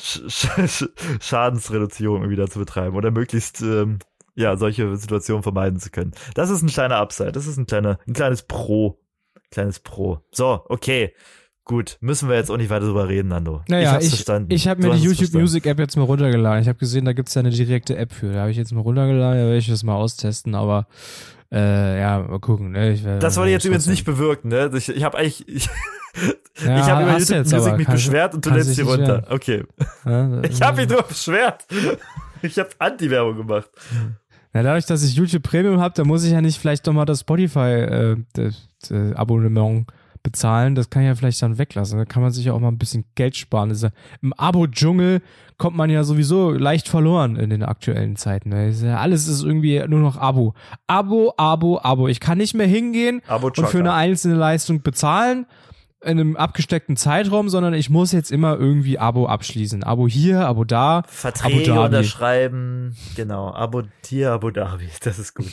Sch 0.00 0.22
Sch 0.28 0.88
Schadensreduzierung 1.20 2.22
irgendwie 2.22 2.36
da 2.36 2.48
zu 2.48 2.58
betreiben 2.58 2.96
oder 2.96 3.10
möglichst 3.10 3.60
ähm, 3.60 3.98
ja 4.34 4.56
solche 4.56 4.96
Situationen 4.96 5.42
vermeiden 5.42 5.78
zu 5.78 5.90
können. 5.90 6.12
Das 6.34 6.48
ist 6.48 6.62
ein 6.62 6.68
kleiner 6.68 6.96
Upside. 6.96 7.32
Das 7.32 7.46
ist 7.46 7.58
ein 7.58 7.66
kleiner, 7.66 7.98
ein 8.06 8.14
kleines 8.14 8.44
Pro 8.44 8.98
Kleines 9.50 9.80
Pro. 9.80 10.20
So, 10.30 10.64
okay. 10.68 11.12
Gut, 11.70 11.98
müssen 12.00 12.28
wir 12.28 12.34
jetzt 12.34 12.50
auch 12.50 12.56
nicht 12.56 12.68
weiter 12.68 12.86
drüber 12.86 13.08
reden, 13.08 13.28
Nando. 13.28 13.62
Naja, 13.68 13.96
ich, 14.00 14.08
verstanden. 14.08 14.52
ich 14.52 14.66
habe 14.66 14.82
mir 14.82 14.90
die 14.90 15.06
es 15.06 15.20
YouTube. 15.20 15.40
Music 15.40 15.66
App 15.66 15.78
jetzt 15.78 15.96
mal 15.96 16.02
runtergeladen. 16.02 16.60
Ich 16.62 16.66
habe 16.66 16.76
gesehen, 16.80 17.04
da 17.04 17.12
gibt's 17.12 17.32
ja 17.34 17.40
eine 17.42 17.50
direkte 17.50 17.96
App 17.96 18.12
für. 18.12 18.32
Da 18.32 18.40
habe 18.40 18.50
ich 18.50 18.56
jetzt 18.56 18.72
mal 18.72 18.80
runtergeladen, 18.80 19.38
da 19.38 19.44
werde 19.44 19.58
ich 19.58 19.68
das 19.68 19.84
mal 19.84 19.94
austesten, 19.94 20.56
aber 20.56 20.88
äh, 21.52 22.00
ja, 22.00 22.26
mal 22.28 22.40
gucken. 22.40 22.72
Ne? 22.72 22.94
Ich, 22.94 23.04
Das 23.04 23.36
wollte 23.36 23.50
ich 23.50 23.52
jetzt 23.52 23.66
übrigens 23.66 23.86
nicht 23.86 24.04
bewirken, 24.04 24.48
ne? 24.48 24.68
Ich, 24.74 24.88
ich 24.88 25.04
habe 25.04 25.16
eigentlich, 25.16 25.46
ich, 25.46 25.70
Ja, 26.64 26.80
ich 26.80 26.90
habe 26.90 27.02
über 27.04 27.12
YouTube 27.12 27.36
jetzt 27.36 27.52
Music 27.52 27.76
mich 27.76 27.86
beschwert 27.86 28.34
und 28.34 28.44
du 28.44 28.50
lädst 28.50 28.74
sie 28.74 28.82
runter. 28.82 29.28
Okay. 29.30 29.62
Ja, 30.04 30.42
Ich 30.42 30.60
habe 30.60 30.78
mich 30.78 30.88
drüber 30.88 31.04
beschwert. 31.04 31.66
Ich 32.42 32.58
habe 32.58 32.70
Anti-Werbung 32.80 33.36
gemacht. 33.36 33.70
Ja, 34.52 34.64
dadurch, 34.64 34.86
dass 34.86 35.04
ich 35.04 35.14
YouTube 35.14 35.44
Premium 35.44 35.78
habe, 35.78 35.94
da 35.94 36.02
muss 36.02 36.24
ich 36.24 36.32
ja 36.32 36.40
nicht 36.40 36.58
vielleicht 36.58 36.84
doch 36.88 36.92
mal 36.92 37.04
das 37.04 37.20
Spotify 37.20 37.60
äh, 37.60 38.16
bezahlen. 40.22 40.74
Das 40.74 40.90
kann 40.90 41.02
ich 41.02 41.08
ja 41.08 41.14
vielleicht 41.14 41.42
dann 41.42 41.58
weglassen. 41.58 41.98
Da 41.98 42.04
kann 42.04 42.22
man 42.22 42.30
sich 42.32 42.44
ja 42.44 42.52
auch 42.52 42.60
mal 42.60 42.68
ein 42.68 42.78
bisschen 42.78 43.04
Geld 43.14 43.36
sparen. 43.36 43.74
Ja, 43.74 43.88
Im 44.22 44.32
Abo-Dschungel 44.32 45.22
kommt 45.58 45.76
man 45.76 45.90
ja 45.90 46.04
sowieso 46.04 46.50
leicht 46.52 46.88
verloren 46.88 47.36
in 47.36 47.50
den 47.50 47.62
aktuellen 47.62 48.16
Zeiten. 48.16 48.48
ne? 48.50 48.68
Ist 48.68 48.82
ja, 48.82 48.98
alles 48.98 49.28
ist 49.28 49.42
irgendwie 49.42 49.82
nur 49.88 50.00
noch 50.00 50.16
Abo. 50.16 50.54
Abo, 50.86 51.34
Abo, 51.36 51.78
Abo. 51.82 52.08
Ich 52.08 52.20
kann 52.20 52.38
nicht 52.38 52.54
mehr 52.54 52.66
hingehen 52.66 53.20
Abo 53.26 53.48
und 53.48 53.66
für 53.68 53.78
eine 53.80 53.92
einzelne 53.92 54.34
Leistung 54.36 54.82
bezahlen 54.82 55.46
in 56.02 56.18
einem 56.18 56.36
abgesteckten 56.36 56.96
Zeitraum, 56.96 57.50
sondern 57.50 57.74
ich 57.74 57.90
muss 57.90 58.12
jetzt 58.12 58.32
immer 58.32 58.56
irgendwie 58.56 58.98
Abo 58.98 59.26
abschließen. 59.26 59.84
Abo 59.84 60.08
hier, 60.08 60.46
Abo 60.46 60.64
da. 60.64 60.98
Abu 61.00 61.08
Verträge 61.08 61.62
Dhabi. 61.64 61.84
unterschreiben. 61.96 62.96
Genau. 63.16 63.52
Abo 63.52 63.82
hier, 64.06 64.32
Abu 64.32 64.50
Dhabi. 64.50 64.88
Das 65.02 65.18
ist 65.18 65.34
gut. 65.34 65.52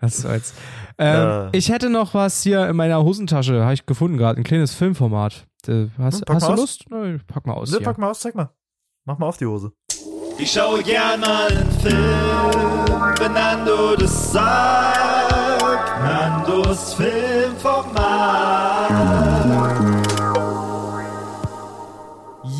Was 0.00 0.16
soll's. 0.16 0.54
Ähm, 1.00 1.14
Ja. 1.16 1.48
Ich 1.52 1.70
hätte 1.70 1.88
noch 1.90 2.12
was 2.14 2.42
hier 2.42 2.68
in 2.68 2.76
meiner 2.76 3.02
Hosentasche, 3.02 3.62
habe 3.62 3.72
ich 3.74 3.86
gefunden 3.86 4.16
gerade, 4.18 4.38
ein 4.40 4.44
kleines 4.44 4.74
Filmformat. 4.74 5.46
Äh, 5.66 5.86
Hast, 5.98 6.28
Hm, 6.28 6.34
hast 6.34 6.46
du 6.48 6.52
aus. 6.52 6.58
Lust? 6.58 6.84
Na, 6.90 7.16
pack 7.26 7.46
mal 7.46 7.54
aus. 7.54 7.70
Ne, 7.72 7.80
pack 7.80 7.96
mal 7.98 8.10
aus, 8.10 8.20
zeig 8.20 8.34
mal. 8.34 8.50
Mach 9.06 9.18
mal 9.18 9.26
auf 9.28 9.38
die 9.38 9.46
Hose. 9.46 9.72
Ich 10.38 10.52
schaue 10.52 10.82
gern 10.82 11.20
mal 11.20 11.48
einen 11.48 11.70
Film, 11.80 11.96
wenn 13.18 13.32
Nando 13.32 13.96
das 13.96 14.32
sagt. 14.32 16.02
Nandos 16.02 16.94
Filmformat. 16.94 18.90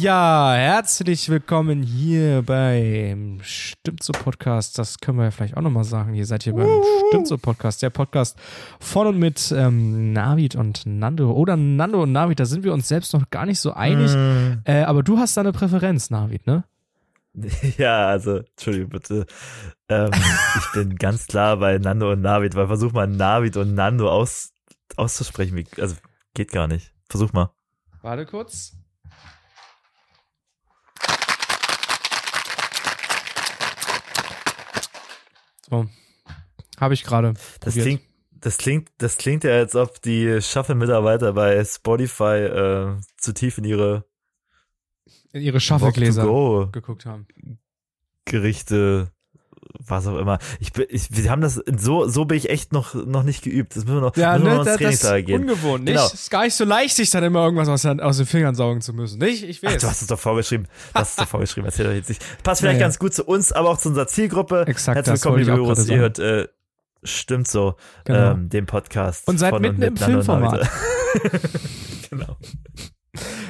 Ja, 0.00 0.54
herzlich 0.54 1.28
willkommen 1.28 1.82
hier 1.82 2.40
beim 2.40 3.38
Stimmt 3.42 4.02
so 4.02 4.14
Podcast. 4.14 4.78
Das 4.78 4.98
können 4.98 5.18
wir 5.18 5.24
ja 5.24 5.30
vielleicht 5.30 5.58
auch 5.58 5.60
nochmal 5.60 5.84
sagen. 5.84 6.14
Ihr 6.14 6.24
seid 6.24 6.44
hier 6.44 6.54
beim 6.54 6.82
Stimmt 7.08 7.28
so 7.28 7.36
Podcast, 7.36 7.82
der 7.82 7.90
Podcast 7.90 8.38
von 8.80 9.08
und 9.08 9.18
mit 9.18 9.52
ähm, 9.54 10.14
Navid 10.14 10.56
und 10.56 10.86
Nando. 10.86 11.32
Oder 11.32 11.58
Nando 11.58 12.02
und 12.04 12.12
Navid, 12.12 12.40
da 12.40 12.46
sind 12.46 12.64
wir 12.64 12.72
uns 12.72 12.88
selbst 12.88 13.12
noch 13.12 13.28
gar 13.28 13.44
nicht 13.44 13.60
so 13.60 13.74
einig. 13.74 14.14
Hm. 14.14 14.62
Äh, 14.64 14.84
aber 14.84 15.02
du 15.02 15.18
hast 15.18 15.36
da 15.36 15.42
eine 15.42 15.52
Präferenz, 15.52 16.08
Navid, 16.08 16.46
ne? 16.46 16.64
Ja, 17.76 18.06
also, 18.06 18.38
Entschuldigung 18.38 18.88
bitte. 18.88 19.26
Ähm, 19.90 20.12
ich 20.56 20.72
bin 20.72 20.96
ganz 20.96 21.26
klar 21.26 21.58
bei 21.58 21.76
Nando 21.76 22.12
und 22.12 22.22
Navid, 22.22 22.54
weil 22.54 22.68
versuch 22.68 22.92
mal 22.92 23.06
Navid 23.06 23.58
und 23.58 23.74
Nando 23.74 24.10
aus, 24.10 24.54
auszusprechen. 24.96 25.62
Also, 25.78 25.96
geht 26.32 26.52
gar 26.52 26.68
nicht. 26.68 26.94
Versuch 27.10 27.34
mal. 27.34 27.50
Warte 28.00 28.24
kurz. 28.24 28.79
So. 35.70 35.86
Habe 36.78 36.94
ich 36.94 37.04
gerade. 37.04 37.34
Das 37.60 37.74
probiert. 37.74 37.84
klingt, 37.84 38.02
das 38.32 38.58
klingt, 38.58 38.90
das 38.98 39.16
klingt 39.16 39.44
ja, 39.44 39.52
als 39.52 39.76
ob 39.76 40.02
die 40.02 40.40
Shuffle-Mitarbeiter 40.42 41.32
bei 41.32 41.62
Spotify 41.64 42.24
äh, 42.24 42.96
zu 43.16 43.32
tief 43.32 43.58
in 43.58 43.64
ihre 43.64 44.04
in 45.32 45.42
ihre 45.42 45.60
Schaffelgläser 45.60 46.24
Go 46.24 46.68
geguckt 46.72 47.06
haben. 47.06 47.26
Gerichte, 48.24 49.12
was 49.78 50.06
auch 50.06 50.18
immer. 50.18 50.38
Ich, 50.58 50.72
ich, 50.88 51.08
wir 51.10 51.30
haben 51.30 51.40
das 51.42 51.60
so, 51.76 52.06
so 52.08 52.24
bin 52.24 52.36
ich 52.38 52.50
echt 52.50 52.72
noch, 52.72 52.94
noch 52.94 53.22
nicht 53.22 53.42
geübt. 53.42 53.76
Das 53.76 53.84
müssen 53.84 53.96
wir 53.96 54.00
noch, 54.00 54.16
Ja, 54.16 54.32
müssen 54.32 54.44
wir 54.44 54.50
ne, 54.50 54.56
noch 54.58 54.66
ins 54.66 54.78
das, 54.78 55.00
das 55.00 55.18
ist 55.20 55.26
gehen. 55.26 55.40
ungewohnt, 55.42 55.84
nicht? 55.84 55.94
Genau. 55.94 56.06
Ist 56.06 56.30
gar 56.30 56.44
nicht 56.44 56.54
so 56.54 56.64
leicht, 56.64 56.96
sich 56.96 57.10
dann 57.10 57.24
immer 57.24 57.44
irgendwas 57.44 57.68
aus, 57.68 57.82
den- 57.82 58.00
aus 58.00 58.16
den 58.16 58.26
Fingern 58.26 58.54
saugen 58.54 58.80
zu 58.80 58.92
müssen, 58.92 59.18
nicht? 59.18 59.42
Ich 59.44 59.60
Ach, 59.64 59.72
weiß. 59.72 59.82
du 59.82 59.88
hast 59.88 60.02
es 60.02 60.08
doch 60.08 60.18
vorgeschrieben. 60.18 60.66
Hast 60.94 61.10
es 61.10 61.16
doch 61.16 61.28
vorgeschrieben. 61.28 61.66
Erzähl 61.66 61.86
doch 61.86 61.92
jetzt 61.92 62.08
nicht. 62.08 62.22
Passt 62.42 62.60
vielleicht 62.60 62.74
Ja, 62.76 62.80
ja. 62.80 62.86
ganz 62.86 62.98
gut 62.98 63.14
zu 63.14 63.24
uns, 63.24 63.52
aber 63.52 63.70
auch 63.70 63.78
zu 63.78 63.88
unserer 63.88 64.06
Zielgruppe. 64.06 64.64
Exakt, 64.66 64.96
Herzlich 64.96 65.14
das 65.14 65.24
willkommen, 65.24 65.44
liebe 65.44 65.56
gerade 65.74 65.92
Ihr 65.92 65.98
hört, 65.98 66.18
äh, 66.18 66.48
stimmt 67.02 67.48
so, 67.48 67.76
Genau. 68.04 68.32
ähm, 68.32 68.48
den 68.50 68.66
Podcast. 68.66 69.26
Und 69.28 69.38
seid 69.38 69.50
von 69.50 69.62
mitten 69.62 69.82
im 69.82 69.90
und 69.94 69.98
Filmformat. 69.98 70.68
David. 71.22 71.40
genau. 72.10 72.36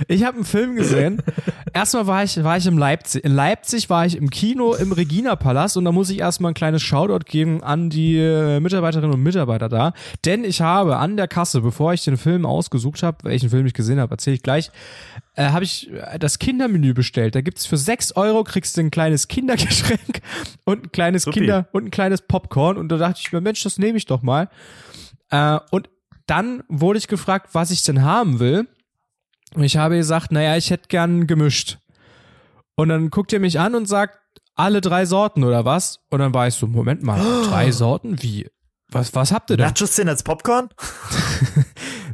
Ich 0.09 0.25
habe 0.25 0.37
einen 0.37 0.47
Film 0.47 0.75
gesehen. 0.75 1.23
Erstmal 1.75 2.07
war 2.07 2.25
ich, 2.25 2.43
war 2.43 2.57
ich 2.57 2.67
im 2.67 2.79
Leipzig. 2.79 3.25
In 3.25 3.33
Leipzig 3.33 3.91
war 3.91 4.07
ich 4.07 4.17
im 4.17 4.31
Kino 4.31 4.75
im 4.75 4.93
Regina 4.93 5.37
Palast 5.37 5.77
und 5.77 5.85
da 5.85 5.93
muss 5.93 6.09
ich 6.11 6.19
erstmal 6.19 6.53
ein 6.53 6.55
kleines 6.55 6.83
Shoutout 6.83 7.27
geben 7.27 7.63
an 7.63 7.91
die 7.91 8.17
äh, 8.17 8.59
Mitarbeiterinnen 8.61 9.13
und 9.13 9.23
Mitarbeiter 9.23 9.69
da. 9.69 9.93
Denn 10.25 10.45
ich 10.45 10.63
habe 10.63 10.97
an 10.97 11.17
der 11.17 11.29
Kasse, 11.29 11.61
bevor 11.61 11.93
ich 11.93 12.05
den 12.05 12.17
Film 12.17 12.47
ausgesucht 12.47 13.03
habe, 13.03 13.19
welchen 13.25 13.51
Film 13.51 13.67
ich 13.67 13.75
gesehen 13.75 14.01
habe, 14.01 14.15
erzähle 14.15 14.37
ich 14.37 14.43
gleich, 14.43 14.71
äh, 15.37 15.51
habe 15.51 15.65
ich 15.65 15.91
äh, 15.93 16.19
das 16.19 16.39
Kindermenü 16.39 16.95
bestellt. 16.95 17.35
Da 17.35 17.43
gibt's 17.43 17.67
für 17.67 17.77
6 17.77 18.13
Euro 18.17 18.45
kriegst 18.45 18.77
du 18.77 18.81
ein 18.81 18.91
kleines 18.91 19.29
Kindergeschenk 19.29 20.23
und 20.65 20.85
ein 20.85 20.93
kleines 20.93 21.25
Supi. 21.25 21.41
Kinder 21.41 21.69
und 21.73 21.85
ein 21.85 21.91
kleines 21.91 22.23
Popcorn. 22.23 22.79
Und 22.79 22.89
da 22.89 22.97
dachte 22.97 23.21
ich 23.23 23.31
mir, 23.33 23.43
Mensch, 23.43 23.63
das 23.63 23.79
nehme 23.79 23.99
ich 23.99 24.07
doch 24.07 24.23
mal. 24.23 24.49
Äh, 25.31 25.59
und 25.71 25.91
dann 26.27 26.63
wurde 26.69 26.99
ich 26.99 27.09
gefragt, 27.09 27.51
was 27.53 27.71
ich 27.71 27.83
denn 27.83 28.03
haben 28.03 28.41
will. 28.41 28.67
Und 29.55 29.65
ich 29.65 29.77
habe 29.77 29.97
gesagt, 29.97 30.33
naja, 30.33 30.57
ich 30.57 30.71
hätte 30.71 30.89
gern 30.89 31.27
gemischt. 31.27 31.79
Und 32.77 32.89
dann 32.89 33.11
guckt 33.11 33.33
ihr 33.33 33.41
mich 33.41 33.59
an 33.59 33.75
und 33.75 33.87
sagt, 33.87 34.19
alle 34.55 34.81
drei 34.81 35.07
Sorten 35.07 35.45
oder 35.45 35.65
was? 35.65 36.01
Und 36.11 36.21
dann 36.21 36.35
war 36.35 36.47
ich 36.47 36.55
so, 36.55 36.67
Moment 36.67 37.03
mal, 37.03 37.21
drei 37.49 37.71
Sorten? 37.73 38.23
Wie? 38.23 38.49
Was, 38.89 39.15
was 39.15 39.33
habt 39.33 39.51
ihr 39.51 39.57
denn? 39.57 39.67
Nachos 39.67 39.95
sind 39.95 40.09
als 40.09 40.23
Popcorn? 40.23 40.69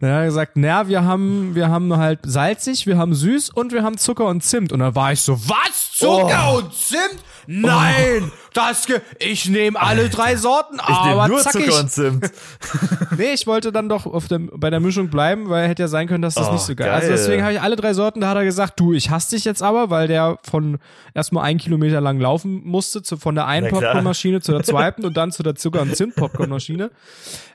Dann 0.01 0.11
hat 0.11 0.19
er 0.21 0.27
gesagt, 0.27 0.57
naja, 0.57 0.89
wir 0.89 1.05
haben, 1.05 1.55
wir 1.55 1.71
haben 1.71 1.97
halt 1.97 2.21
salzig, 2.25 2.87
wir 2.87 2.99
haben 2.99 3.15
süß 3.15 3.51
und 3.51 3.73
wir 3.73 3.83
haben 3.83 3.97
Zucker 3.97 4.27
und 4.27 4.43
Zimt. 4.43 4.73
Und 4.73 4.81
dann 4.81 4.95
war 4.95 5.13
ich 5.13 5.23
so, 5.23 5.41
was? 5.49 5.86
Zucker 5.99 6.51
Oh. 6.53 6.59
und 6.59 6.75
Zimt? 6.75 7.23
Nein! 7.49 8.33
Das 8.55 8.87
ge 8.87 9.01
ich 9.21 9.49
nehme 9.49 9.81
alle 9.81 10.09
drei 10.09 10.37
Sorten, 10.37 10.77
Ich 10.77 10.83
aber 10.95 11.29
nur 11.29 11.39
zackig. 11.41 11.67
Zucker 11.67 11.81
und 11.81 11.91
Zimt. 11.91 12.31
Nee, 13.19 13.33
ich 13.33 13.47
wollte 13.47 13.73
dann 13.73 13.89
doch 13.89 14.05
auf 14.05 14.27
dem, 14.29 14.51
bei 14.55 14.69
der 14.69 14.81
Mischung 14.81 15.09
bleiben, 15.09 15.49
weil 15.49 15.69
hätte 15.69 15.83
ja 15.85 15.89
sein 15.89 16.07
können, 16.09 16.21
dass 16.23 16.35
das 16.35 16.49
Oh, 16.49 16.53
nicht 16.53 16.63
so 16.63 16.75
geil, 16.75 16.89
geil. 16.89 16.95
Also 16.97 17.09
deswegen 17.09 17.43
habe 17.43 17.53
ich 17.55 17.61
alle 17.63 17.77
drei 17.77 17.95
Sorten, 17.95 18.21
da 18.21 18.29
hat 18.29 18.37
er 18.37 18.45
gesagt, 18.45 18.79
du, 18.79 18.93
ich 18.93 19.09
hasse 19.11 19.37
dich 19.37 19.45
jetzt 19.47 19.63
aber, 19.63 19.89
weil 19.91 20.07
der 20.09 20.39
von 20.43 20.79
erstmal 21.15 21.45
einen 21.45 21.59
Kilometer 21.59 22.01
lang 22.01 22.21
laufen 22.21 22.63
musste, 22.65 23.03
zu, 23.03 23.17
von 23.17 23.35
der 23.35 23.47
einen. 23.47 23.71
Popcornmaschine 23.71 24.41
zu 24.43 24.53
der 24.53 24.65
zweiten 24.65 25.05
und 25.07 25.17
dann 25.17 25.33
zu 25.33 25.43
der 25.43 25.55
Zucker- 25.55 25.81
und 25.83 25.97
Zimt-Popcornmaschine. 25.97 26.91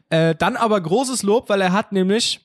Äh, 0.10 0.36
dann 0.36 0.56
aber 0.56 0.80
großes 0.82 1.22
Lob, 1.24 1.50
weil 1.50 1.62
er 1.62 1.74
hat 1.74 1.92
nämlich 1.92 2.40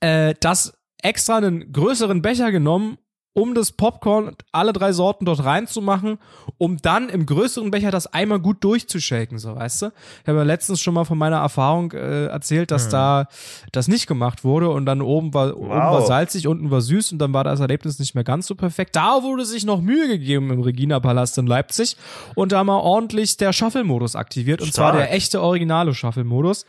äh, 0.00 0.34
das 0.40 0.74
extra 1.02 1.36
einen 1.38 1.72
größeren 1.72 2.20
Becher 2.20 2.52
genommen, 2.52 2.98
um 3.34 3.54
das 3.54 3.72
Popcorn, 3.72 4.36
alle 4.52 4.72
drei 4.72 4.92
Sorten 4.92 5.24
dort 5.24 5.44
reinzumachen, 5.44 6.18
um 6.58 6.76
dann 6.76 7.08
im 7.08 7.24
größeren 7.24 7.70
Becher 7.70 7.90
das 7.90 8.06
einmal 8.06 8.38
gut 8.38 8.62
durchzushaken, 8.62 9.38
so 9.38 9.56
weißt 9.56 9.82
du. 9.82 9.86
Ich 10.22 10.28
habe 10.28 10.38
ja 10.38 10.44
letztens 10.44 10.80
schon 10.80 10.92
mal 10.92 11.04
von 11.04 11.16
meiner 11.16 11.38
Erfahrung 11.38 11.92
äh, 11.92 12.26
erzählt, 12.26 12.70
dass 12.70 12.90
da 12.90 13.28
das 13.72 13.88
nicht 13.88 14.06
gemacht 14.06 14.44
wurde 14.44 14.68
und 14.68 14.84
dann 14.84 15.00
oben 15.00 15.32
war, 15.32 15.56
oben 15.56 15.70
war 15.70 16.02
salzig, 16.02 16.46
unten 16.46 16.70
war 16.70 16.82
süß 16.82 17.12
und 17.12 17.18
dann 17.18 17.32
war 17.32 17.44
das 17.44 17.60
Erlebnis 17.60 17.98
nicht 17.98 18.14
mehr 18.14 18.24
ganz 18.24 18.46
so 18.46 18.54
perfekt. 18.54 18.96
Da 18.96 19.22
wurde 19.22 19.46
sich 19.46 19.64
noch 19.64 19.80
Mühe 19.80 20.08
gegeben 20.08 20.50
im 20.50 20.60
Regina 20.60 21.00
Palast 21.00 21.38
in 21.38 21.46
Leipzig 21.46 21.96
und 22.34 22.52
da 22.52 22.62
mal 22.64 22.78
ordentlich 22.78 23.38
der 23.38 23.52
Shuffle-Modus 23.54 24.14
aktiviert 24.14 24.60
und 24.60 24.74
zwar 24.74 24.90
Stark. 24.90 25.08
der 25.08 25.14
echte 25.14 25.40
originale 25.40 25.94
Shuffle-Modus. 25.94 26.66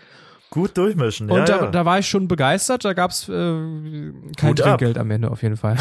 Gut 0.54 0.78
durchmischen. 0.78 1.32
Und 1.32 1.38
ja, 1.40 1.46
da, 1.46 1.58
ja. 1.64 1.72
da 1.72 1.84
war 1.84 1.98
ich 1.98 2.08
schon 2.08 2.28
begeistert, 2.28 2.86
da 2.86 2.94
gab's 2.94 3.28
äh, 3.28 3.32
kein 4.38 4.50
Hut 4.52 4.62
ab. 4.62 4.78
Trinkgeld 4.78 5.00
am 5.00 5.10
Ende 5.10 5.32
auf 5.32 5.42
jeden 5.42 5.58
Fall. 5.58 5.78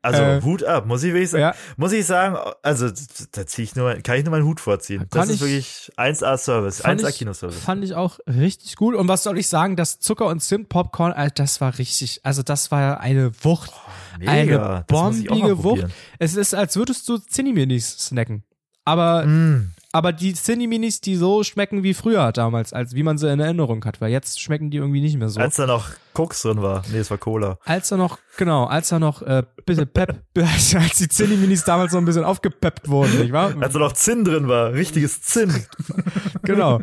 Also 0.00 0.22
Äh, 0.22 0.40
Hut 0.42 0.62
ab, 0.64 0.86
muss 0.86 1.02
ich 1.02 1.12
wirklich 1.12 1.30
sagen. 1.30 1.42
ja. 1.42 1.54
Muss 1.76 1.92
ich 1.92 2.06
sagen, 2.06 2.36
also 2.62 2.88
da 3.32 3.44
ziehe 3.46 3.64
ich 3.64 3.74
nur, 3.76 3.94
kann 3.96 4.16
ich 4.16 4.24
nur 4.24 4.30
meinen 4.30 4.44
Hut 4.44 4.60
vorziehen. 4.60 5.06
Das 5.10 5.20
Kann 5.22 5.28
ist 5.28 5.34
ich- 5.36 5.40
wirklich 5.40 5.92
1A 5.96 6.36
Service, 6.38 6.80
Fand 6.82 7.00
1A 7.02 7.08
ich- 7.08 7.16
Kinoservice. 7.18 7.58
Fand 7.58 7.84
ich 7.84 7.94
auch 7.94 8.18
richtig 8.28 8.76
gut. 8.76 8.94
Und 8.94 9.08
was 9.08 9.22
soll 9.24 9.38
ich 9.38 9.48
sagen, 9.48 9.74
das 9.76 9.98
Zucker- 9.98 10.26
und 10.26 10.40
Zimt-Popcorn, 10.40 11.12
Alter, 11.12 11.42
das 11.42 11.60
war 11.60 11.76
richtig, 11.78 12.20
also 12.22 12.42
das 12.42 12.70
war 12.70 13.00
eine 13.00 13.32
Wucht. 13.42 13.72
Mega, 14.18 14.30
eine 14.32 14.56
das 14.56 14.86
bombige 14.86 15.64
Wucht. 15.64 15.86
Es 16.18 16.36
ist, 16.36 16.54
als 16.54 16.76
würdest 16.76 17.08
du 17.08 17.18
Zinni-Minis 17.18 17.98
snacken. 18.06 18.44
Aber, 18.84 19.24
Mm. 19.26 19.70
Aber 19.92 20.12
die 20.12 20.32
Zinni-Minis, 20.32 21.02
die 21.02 21.16
so 21.16 21.44
schmecken 21.44 21.82
wie 21.82 21.92
früher 21.92 22.32
damals, 22.32 22.72
als 22.72 22.94
wie 22.94 23.02
man 23.02 23.18
sie 23.18 23.30
in 23.30 23.40
Erinnerung 23.40 23.84
hat, 23.84 24.00
weil 24.00 24.10
jetzt 24.10 24.40
schmecken 24.40 24.70
die 24.70 24.78
irgendwie 24.78 25.02
nicht 25.02 25.18
mehr 25.18 25.28
so. 25.28 25.38
Als 25.38 25.56
da 25.56 25.66
noch 25.66 25.90
Koks 26.14 26.42
drin 26.42 26.62
war. 26.62 26.82
Nee, 26.90 26.98
es 26.98 27.10
war 27.10 27.18
Cola. 27.18 27.58
als 27.64 27.90
er 27.90 27.98
noch, 27.98 28.18
genau, 28.38 28.64
als 28.64 28.90
er 28.90 28.98
noch 28.98 29.20
äh, 29.22 29.42
bisschen 29.66 29.86
Pep, 29.88 30.22
als 30.36 30.98
die 30.98 31.08
Zinni-Minis 31.08 31.64
damals 31.64 31.92
noch 31.92 32.00
ein 32.00 32.06
bisschen 32.06 32.24
aufgepeppt 32.24 32.88
wurden, 32.88 33.18
nicht 33.18 33.32
wahr? 33.32 33.54
Als 33.60 33.74
da 33.74 33.78
noch 33.78 33.92
Zinn 33.92 34.24
drin 34.24 34.48
war. 34.48 34.72
Richtiges 34.72 35.22
Zinn. 35.22 35.52
Genau. 36.44 36.80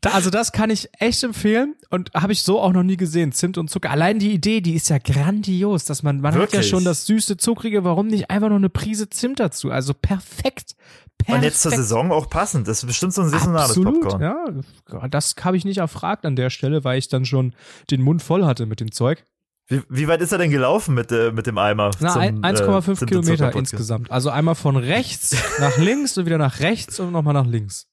Da, 0.00 0.10
also 0.10 0.30
das 0.30 0.52
kann 0.52 0.70
ich 0.70 0.88
echt 0.98 1.22
empfehlen 1.22 1.74
und 1.90 2.10
habe 2.14 2.32
ich 2.32 2.42
so 2.42 2.60
auch 2.60 2.72
noch 2.72 2.82
nie 2.82 2.96
gesehen. 2.96 3.32
Zimt 3.32 3.58
und 3.58 3.68
Zucker. 3.68 3.90
Allein 3.90 4.18
die 4.18 4.32
Idee, 4.32 4.60
die 4.60 4.74
ist 4.74 4.88
ja 4.88 4.98
grandios, 4.98 5.84
dass 5.84 6.02
man, 6.02 6.20
man 6.20 6.34
hat 6.34 6.40
ja 6.40 6.46
Wirklich? 6.52 6.68
schon 6.68 6.84
das 6.84 7.06
süße, 7.06 7.36
zuckrige, 7.36 7.84
warum 7.84 8.06
nicht 8.06 8.30
einfach 8.30 8.48
noch 8.48 8.56
eine 8.56 8.68
Prise 8.68 9.10
Zimt 9.10 9.40
dazu? 9.40 9.70
Also 9.70 9.94
perfekt. 9.94 10.76
Perfekt. 11.18 11.36
Und 11.38 11.42
jetzt 11.44 11.60
zur 11.62 11.72
Saison 11.72 12.10
auch 12.12 12.28
passend. 12.30 12.66
Das 12.68 12.78
ist 12.78 12.86
bestimmt 12.86 13.12
so 13.14 13.22
ein 13.22 13.28
saisonales 13.28 13.70
Absolut, 13.70 14.00
Popcorn. 14.00 14.22
ja. 14.22 15.08
Das 15.08 15.34
habe 15.42 15.56
ich 15.56 15.64
nicht 15.64 15.78
erfragt 15.78 16.24
an 16.24 16.36
der 16.36 16.50
Stelle, 16.50 16.84
weil 16.84 16.98
ich 16.98 17.08
dann 17.08 17.24
schon 17.24 17.54
den 17.90 18.02
Mund 18.02 18.22
voll 18.22 18.44
hatte 18.44 18.66
mit 18.66 18.80
dem 18.80 18.92
Zeug. 18.92 19.24
Wie, 19.70 19.82
wie 19.90 20.08
weit 20.08 20.22
ist 20.22 20.32
er 20.32 20.38
denn 20.38 20.50
gelaufen 20.50 20.94
mit, 20.94 21.12
äh, 21.12 21.30
mit 21.30 21.46
dem 21.46 21.58
Eimer? 21.58 21.90
Na, 22.00 22.12
zum, 22.12 22.20
ein- 22.22 22.42
äh, 22.42 22.46
1,5 22.46 22.84
zum- 22.84 22.96
zum 22.96 23.06
Kilometer 23.08 23.54
insgesamt. 23.54 24.10
Also 24.10 24.30
einmal 24.30 24.54
von 24.54 24.76
rechts 24.76 25.36
nach 25.60 25.76
links 25.76 26.16
und 26.16 26.24
wieder 26.24 26.38
nach 26.38 26.60
rechts 26.60 26.98
und 27.00 27.12
nochmal 27.12 27.34
nach 27.34 27.44
links. 27.46 27.86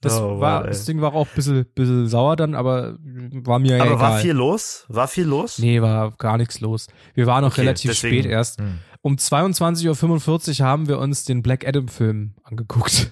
Das 0.00 0.18
Oh, 0.18 0.40
war, 0.40 0.62
wow, 0.62 0.66
das 0.68 0.84
Ding 0.86 1.00
war 1.00 1.14
auch 1.14 1.26
ein 1.28 1.32
bisschen, 1.36 1.64
bisschen 1.76 2.08
sauer 2.08 2.34
dann, 2.34 2.54
aber 2.56 2.96
war 2.98 3.58
mir 3.60 3.76
Aber 3.80 3.90
egal. 3.92 4.00
war 4.00 4.18
viel 4.18 4.32
los? 4.32 4.84
War 4.88 5.06
viel 5.06 5.26
los? 5.26 5.58
Nee, 5.58 5.80
war 5.80 6.10
gar 6.18 6.38
nichts 6.38 6.58
los. 6.60 6.88
Wir 7.14 7.26
waren 7.26 7.42
noch 7.44 7.52
Okay, 7.52 7.60
relativ 7.60 7.90
deswegen- 7.92 8.22
spät 8.22 8.32
erst. 8.32 8.58
Hm. 8.58 8.78
Um 9.02 9.16
22.45 9.16 10.60
Uhr 10.60 10.66
haben 10.66 10.86
wir 10.88 10.98
uns 10.98 11.24
den 11.24 11.42
Black 11.42 11.66
Adam 11.66 11.88
Film 11.88 12.34
angeguckt. 12.44 13.10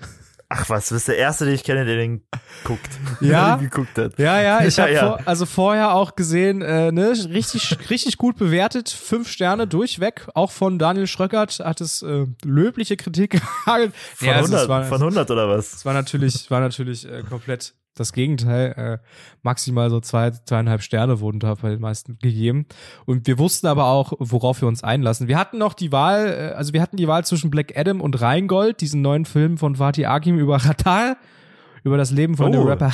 Ach 0.52 0.68
was, 0.68 0.88
du 0.88 0.94
bist 0.96 1.06
der 1.06 1.16
Erste, 1.16 1.44
den 1.44 1.54
ich 1.54 1.62
kenne, 1.62 1.84
der 1.84 1.96
den 1.96 2.22
guckt. 2.64 2.88
Ja? 3.20 3.56
Den 3.56 3.70
geguckt 3.70 3.96
hat. 3.98 4.18
Ja, 4.18 4.40
ja, 4.40 4.64
ich 4.64 4.76
Ja, 4.76 4.82
habe 4.84 4.92
ja. 4.92 5.00
Vor, 5.00 5.20
also 5.26 5.46
vorher 5.46 5.94
auch 5.94 6.16
gesehen, 6.16 6.62
äh, 6.62 6.90
ne, 6.90 7.10
richtig, 7.28 7.90
richtig 7.90 8.18
gut 8.18 8.36
bewertet, 8.36 8.88
fünf 8.88 9.28
Sterne 9.28 9.66
durchweg, 9.68 10.26
auch 10.34 10.50
von 10.50 10.78
Daniel 10.78 11.06
Schröckert 11.06 11.60
hat 11.60 11.80
es 11.80 12.02
äh, 12.02 12.26
löbliche 12.44 12.96
Kritik 12.96 13.30
gehagelt. 13.64 13.92
Von, 14.16 14.28
Ja, 14.28 14.34
also 14.34 14.46
100, 14.46 14.62
es 14.62 14.68
war, 14.68 14.84
von 14.84 14.98
100 15.00 15.30
oder 15.30 15.48
was? 15.48 15.72
es 15.74 15.84
war 15.84 15.92
natürlich, 15.94 16.50
war 16.50 16.60
natürlich 16.60 17.08
äh, 17.08 17.22
komplett 17.28 17.74
das 18.00 18.12
Gegenteil. 18.12 18.72
Äh, 18.76 19.06
maximal 19.42 19.90
so 19.90 20.00
zwei, 20.00 20.30
zweieinhalb 20.30 20.82
Sterne 20.82 21.20
wurden 21.20 21.38
da 21.38 21.54
bei 21.54 21.70
den 21.70 21.80
meisten 21.80 22.18
gegeben. 22.20 22.66
Und 23.06 23.26
wir 23.26 23.38
wussten 23.38 23.66
aber 23.66 23.86
auch, 23.86 24.12
worauf 24.18 24.60
wir 24.60 24.68
uns 24.68 24.82
einlassen. 24.82 25.28
Wir 25.28 25.38
hatten 25.38 25.58
noch 25.58 25.74
die 25.74 25.92
Wahl, 25.92 26.50
äh, 26.52 26.54
also 26.54 26.72
wir 26.72 26.82
hatten 26.82 26.96
die 26.96 27.06
Wahl 27.06 27.24
zwischen 27.24 27.50
Black 27.50 27.76
Adam 27.76 28.00
und 28.00 28.20
Rheingold, 28.20 28.80
diesen 28.80 29.02
neuen 29.02 29.24
Film 29.26 29.58
von 29.58 29.76
Fatih 29.76 30.06
Akim 30.06 30.38
über 30.38 30.58
Qatar, 30.58 31.16
über 31.84 31.96
das 31.96 32.10
Leben 32.10 32.36
von 32.36 32.50
dem 32.50 32.62
Oh. 32.62 32.64
Rapper 32.64 32.90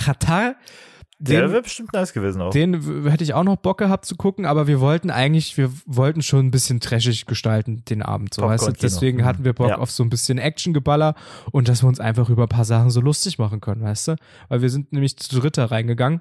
Qatar. 1.19 1.33
Der 1.33 1.43
Den- 1.43 1.53
wäre 1.53 1.63
bestimmt 1.63 1.93
nice 1.93 2.13
gewesen 2.13 2.43
auch. 2.43 2.51
den 2.51 3.09
hätte 3.11 3.25
ich 3.25 3.33
auch 3.35 3.43
noch 3.45 3.57
Bock 3.57 3.79
gehabt 3.79 4.05
zu 4.05 4.17
gucken, 4.17 4.45
aber 4.45 4.67
wir 4.67 4.81
wollten 4.81 5.11
eigentlich, 5.11 5.57
wir 5.57 5.71
wollten 5.87 6.23
schon 6.23 6.47
ein 6.47 6.51
bisschen 6.51 6.79
trashig 6.81 7.25
gestalten 7.27 7.85
den 7.87 8.03
Abend. 8.03 8.35
So, 8.35 8.43
weißt 8.43 8.67
du? 8.69 8.73
Deswegen 8.73 9.25
hatten 9.25 9.45
wir 9.45 9.55
Bock 9.55 9.71
Ja. 9.71 9.79
auf 9.79 9.91
so 9.91 10.03
ein 10.03 10.11
bisschen 10.11 10.37
Actiongeballer 10.39 11.15
und 11.53 11.69
dass 11.69 11.83
wir 11.83 11.89
uns 11.89 12.01
einfach 12.01 12.29
über 12.29 12.43
ein 12.45 12.49
paar 12.51 12.65
Sachen 12.67 12.91
so 12.91 13.01
lustig 13.01 13.39
machen 13.39 13.61
können, 13.61 13.83
weißt 13.83 14.09
du? 14.09 14.17
Weil 14.49 14.61
wir 14.63 14.69
sind 14.71 14.93
nämlich 14.93 15.17
zu 15.17 15.41
dritt 15.41 15.57
da 15.57 15.65
reingegangen. 15.67 16.21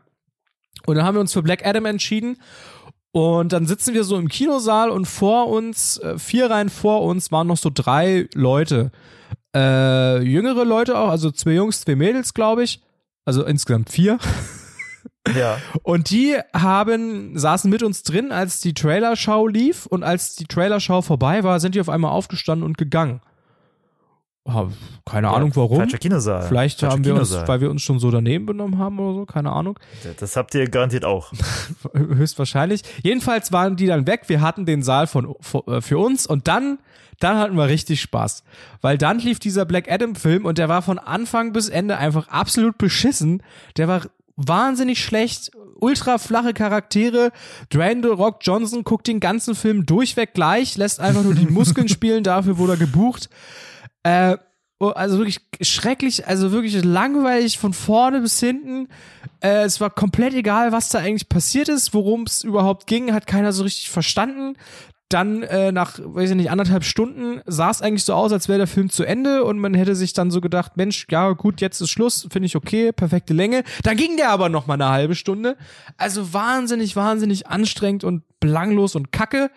Und 0.86 0.96
dann 0.96 1.06
haben 1.06 1.16
wir 1.16 1.22
uns 1.22 1.34
für 1.34 1.42
Black 1.44 1.66
Adam 1.66 1.86
entschieden. 1.86 2.38
Und 3.12 3.54
dann 3.54 3.66
sitzen 3.66 3.94
wir 3.94 4.04
so 4.04 4.18
im 4.18 4.28
Kinosaal 4.28 4.90
und 4.90 5.06
vor 5.06 5.48
uns, 5.48 5.98
äh, 6.00 6.18
vier 6.20 6.50
Reihen 6.50 6.70
vor 6.70 7.02
uns, 7.04 7.32
waren 7.32 7.48
noch 7.48 7.56
so 7.58 7.70
drei 7.74 8.28
Leute. 8.34 8.92
Äh, 9.56 10.22
jüngere 10.22 10.66
Leute 10.66 10.98
auch, 10.98 11.10
also 11.10 11.32
zwei 11.32 11.52
Jungs, 11.54 11.82
zwei 11.82 11.96
Mädels, 11.96 12.34
glaube 12.34 12.64
ich. 12.64 12.82
Also 13.24 13.44
insgesamt 13.46 13.90
vier. 13.90 14.20
ja. 15.38 15.58
Und 15.84 16.10
die 16.10 16.38
haben, 16.54 17.38
saßen 17.38 17.70
mit 17.70 17.84
uns 17.84 18.04
drin, 18.04 18.32
als 18.32 18.60
die 18.60 18.74
Trailerschau 18.74 19.48
lief 19.48 19.86
und 19.86 20.04
als 20.04 20.36
die 20.36 20.46
Trailerschau 20.46 21.02
vorbei 21.02 21.44
war, 21.44 21.60
sind 21.60 21.76
die 21.76 21.82
auf 21.82 21.90
einmal 21.90 22.12
aufgestanden 22.12 22.66
und 22.66 22.78
gegangen. 22.78 23.22
Keine 25.06 25.30
Ahnung 25.30 25.56
warum. 25.56 25.78
Falscher 25.78 25.98
Kinosaal. 25.98 26.44
Vielleicht 26.44 26.80
Falscher 26.80 26.94
haben 26.94 27.04
wir 27.04 27.16
uns, 27.16 27.30
Kinosaal. 27.30 27.48
weil 27.48 27.62
wir 27.62 27.72
uns 27.72 27.82
schon 27.82 27.98
so 27.98 28.12
daneben 28.12 28.46
benommen 28.46 28.78
haben 28.78 29.00
oder 29.00 29.16
so, 29.16 29.26
keine 29.26 29.52
Ahnung. 29.52 29.80
Das 30.20 30.36
habt 30.36 30.54
ihr 30.54 30.70
garantiert 30.70 31.04
auch. 31.04 31.32
Höchstwahrscheinlich. 31.94 32.84
Jedenfalls 33.02 33.52
waren 33.52 33.76
die 33.76 33.88
dann 33.88 34.06
weg. 34.06 34.24
Wir 34.28 34.42
hatten 34.42 34.68
den 34.68 34.84
Saal 34.84 35.08
von, 35.08 35.36
für 35.42 35.82
für 35.82 35.98
uns 35.98 36.28
und 36.28 36.48
dann, 36.48 36.78
dann 37.20 37.38
hatten 37.38 37.56
wir 37.56 37.68
richtig 37.68 38.02
Spaß. 38.02 38.44
Weil 38.82 39.00
dann 39.00 39.18
lief 39.18 39.40
dieser 39.40 39.66
Black 39.66 39.92
Adam 39.92 40.14
Film 40.14 40.46
und 40.46 40.60
der 40.60 40.70
war 40.70 40.84
von 40.84 41.00
Anfang 41.00 41.52
bis 41.52 41.68
Ende 41.68 41.98
einfach 41.98 42.28
absolut 42.28 42.78
beschissen. 42.78 43.42
Der 43.78 43.88
war 43.88 44.02
wahnsinnig 44.36 45.04
schlecht. 45.04 45.52
Ultra 45.80 46.18
flache 46.18 46.54
Charaktere. 46.54 47.32
Dwayne 47.72 48.08
Rock 48.08 48.40
Johnson 48.42 48.84
guckt 48.84 49.08
den 49.08 49.20
ganzen 49.20 49.56
Film 49.56 49.86
durchweg 49.86 50.34
gleich, 50.34 50.78
lässt 50.78 51.00
einfach 51.00 51.24
nur 51.24 51.36
die 51.36 51.48
Muskeln 51.48 51.90
spielen, 51.90 52.24
dafür 52.24 52.58
wurde 52.58 52.74
er 52.74 52.78
gebucht. 52.78 53.30
Äh, 54.04 54.38
oh, 54.80 54.90
also 54.90 55.18
wirklich 55.18 55.40
schrecklich, 55.62 56.28
also 56.28 56.52
wirklich 56.52 56.84
langweilig 56.84 57.58
von 57.58 57.74
vorne 57.74 58.22
bis 58.22 58.40
hinten. 58.40 58.88
Äh, 59.42 59.64
es 59.64 59.82
war 59.82 59.90
komplett 59.90 60.34
egal, 60.34 60.72
was 60.72 60.90
da 60.90 61.00
eigentlich 61.00 61.30
passiert 61.30 61.70
ist, 61.70 61.94
worum 61.94 62.24
es 62.24 62.44
überhaupt 62.44 62.88
ging, 62.88 63.14
hat 63.14 63.28
keiner 63.28 63.54
so 63.54 63.64
richtig 63.64 63.90
verstanden. 63.90 64.56
Dann 65.10 65.44
äh, 65.44 65.72
nach, 65.72 66.00
weiß 66.04 66.32
ich 66.32 66.36
nicht, 66.36 66.50
anderthalb 66.50 66.84
Stunden 66.84 67.42
sah 67.46 67.70
es 67.70 67.82
eigentlich 67.82 68.04
so 68.04 68.14
aus, 68.14 68.32
als 68.32 68.48
wäre 68.48 68.58
der 68.58 68.68
Film 68.68 68.90
zu 68.90 69.04
Ende 69.04 69.44
und 69.44 69.60
man 69.60 69.76
hätte 69.76 69.96
sich 69.96 70.14
dann 70.14 70.32
so 70.32 70.42
gedacht, 70.42 70.78
Mensch, 70.78 71.06
ja 71.12 71.32
gut, 71.34 71.62
jetzt 71.62 71.80
ist 71.80 71.92
Schluss, 71.92 72.28
finde 72.32 72.48
ich 72.48 72.56
okay, 72.56 72.92
perfekte 72.92 73.34
Länge. 73.34 73.64
Dann 73.84 73.98
ging 73.98 74.18
der 74.18 74.32
aber 74.32 74.50
noch 74.50 74.66
mal 74.66 74.74
eine 74.74 74.90
halbe 74.90 75.14
Stunde. 75.14 75.58
Also 75.98 76.34
wahnsinnig, 76.34 76.96
wahnsinnig 76.96 77.48
anstrengend 77.48 78.04
und 78.04 78.24
belanglos 78.40 78.96
und 78.96 79.12
kacke. 79.12 79.52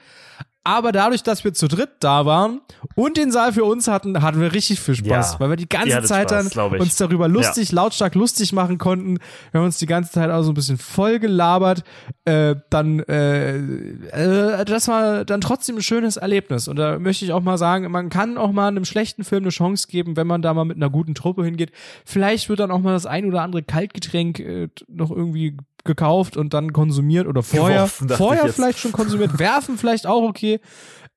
Aber 0.64 0.92
dadurch, 0.92 1.22
dass 1.22 1.44
wir 1.44 1.54
zu 1.54 1.66
dritt 1.66 1.90
da 2.00 2.26
waren 2.26 2.60
und 2.94 3.16
den 3.16 3.30
Saal 3.30 3.52
für 3.54 3.64
uns 3.64 3.88
hatten, 3.88 4.20
hatten 4.20 4.40
wir 4.40 4.52
richtig 4.52 4.80
viel 4.80 4.96
Spaß, 4.96 5.34
Ja, 5.34 5.40
weil 5.40 5.50
wir 5.50 5.56
die 5.56 5.68
ganze 5.68 6.02
Zeit 6.02 6.30
Spaß, 6.30 6.50
dann 6.50 6.80
uns 6.80 6.96
darüber 6.96 7.26
lustig, 7.26 7.72
lautstark 7.72 8.14
lustig 8.14 8.52
machen 8.52 8.76
konnten. 8.76 9.18
Wir 9.50 9.60
haben 9.60 9.66
uns 9.66 9.78
die 9.78 9.86
ganze 9.86 10.12
Zeit 10.12 10.30
auch 10.30 10.42
so 10.42 10.50
ein 10.50 10.54
bisschen 10.54 10.76
voll 10.76 11.20
gelabert. 11.20 11.84
Äh, 12.26 12.56
dann, 12.68 13.00
äh, 13.00 13.56
äh, 13.56 14.64
das 14.66 14.88
war 14.88 15.24
dann 15.24 15.40
trotzdem 15.40 15.76
ein 15.76 15.82
schönes 15.82 16.18
Erlebnis. 16.18 16.68
Und 16.68 16.76
da 16.76 16.98
möchte 16.98 17.24
ich 17.24 17.32
auch 17.32 17.42
mal 17.42 17.56
sagen, 17.56 17.90
man 17.90 18.10
kann 18.10 18.36
auch 18.36 18.52
mal 18.52 18.68
einem 18.68 18.84
schlechten 18.84 19.24
Film 19.24 19.44
eine 19.44 19.50
Chance 19.50 19.88
geben, 19.88 20.16
wenn 20.16 20.26
man 20.26 20.42
da 20.42 20.52
mal 20.52 20.64
mit 20.64 20.76
einer 20.76 20.90
guten 20.90 21.14
Truppe 21.14 21.44
hingeht. 21.44 21.72
Vielleicht 22.04 22.48
wird 22.50 22.60
dann 22.60 22.70
auch 22.70 22.80
mal 22.80 22.92
das 22.92 23.06
ein 23.06 23.24
oder 23.24 23.42
andere 23.42 23.62
Kaltgetränk 23.62 24.40
äh, 24.40 24.68
noch 24.86 25.10
irgendwie 25.10 25.56
gekauft 25.88 26.36
und 26.36 26.54
dann 26.54 26.72
konsumiert 26.72 27.26
oder 27.26 27.42
vorher, 27.42 27.78
Geworfen, 27.78 28.08
vorher 28.10 28.52
vielleicht 28.52 28.78
schon 28.78 28.92
konsumiert, 28.92 29.40
werfen 29.40 29.76
vielleicht 29.76 30.06
auch 30.06 30.22
okay. 30.22 30.60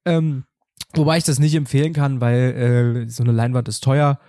Ähm, 0.06 0.46
wobei 0.96 1.18
ich 1.18 1.24
das 1.24 1.38
nicht 1.38 1.54
empfehlen 1.54 1.94
kann, 1.94 2.22
weil 2.22 3.06
äh, 3.06 3.10
so 3.10 3.22
eine 3.22 3.32
Leinwand 3.32 3.68
ist 3.68 3.84
teuer. 3.84 4.20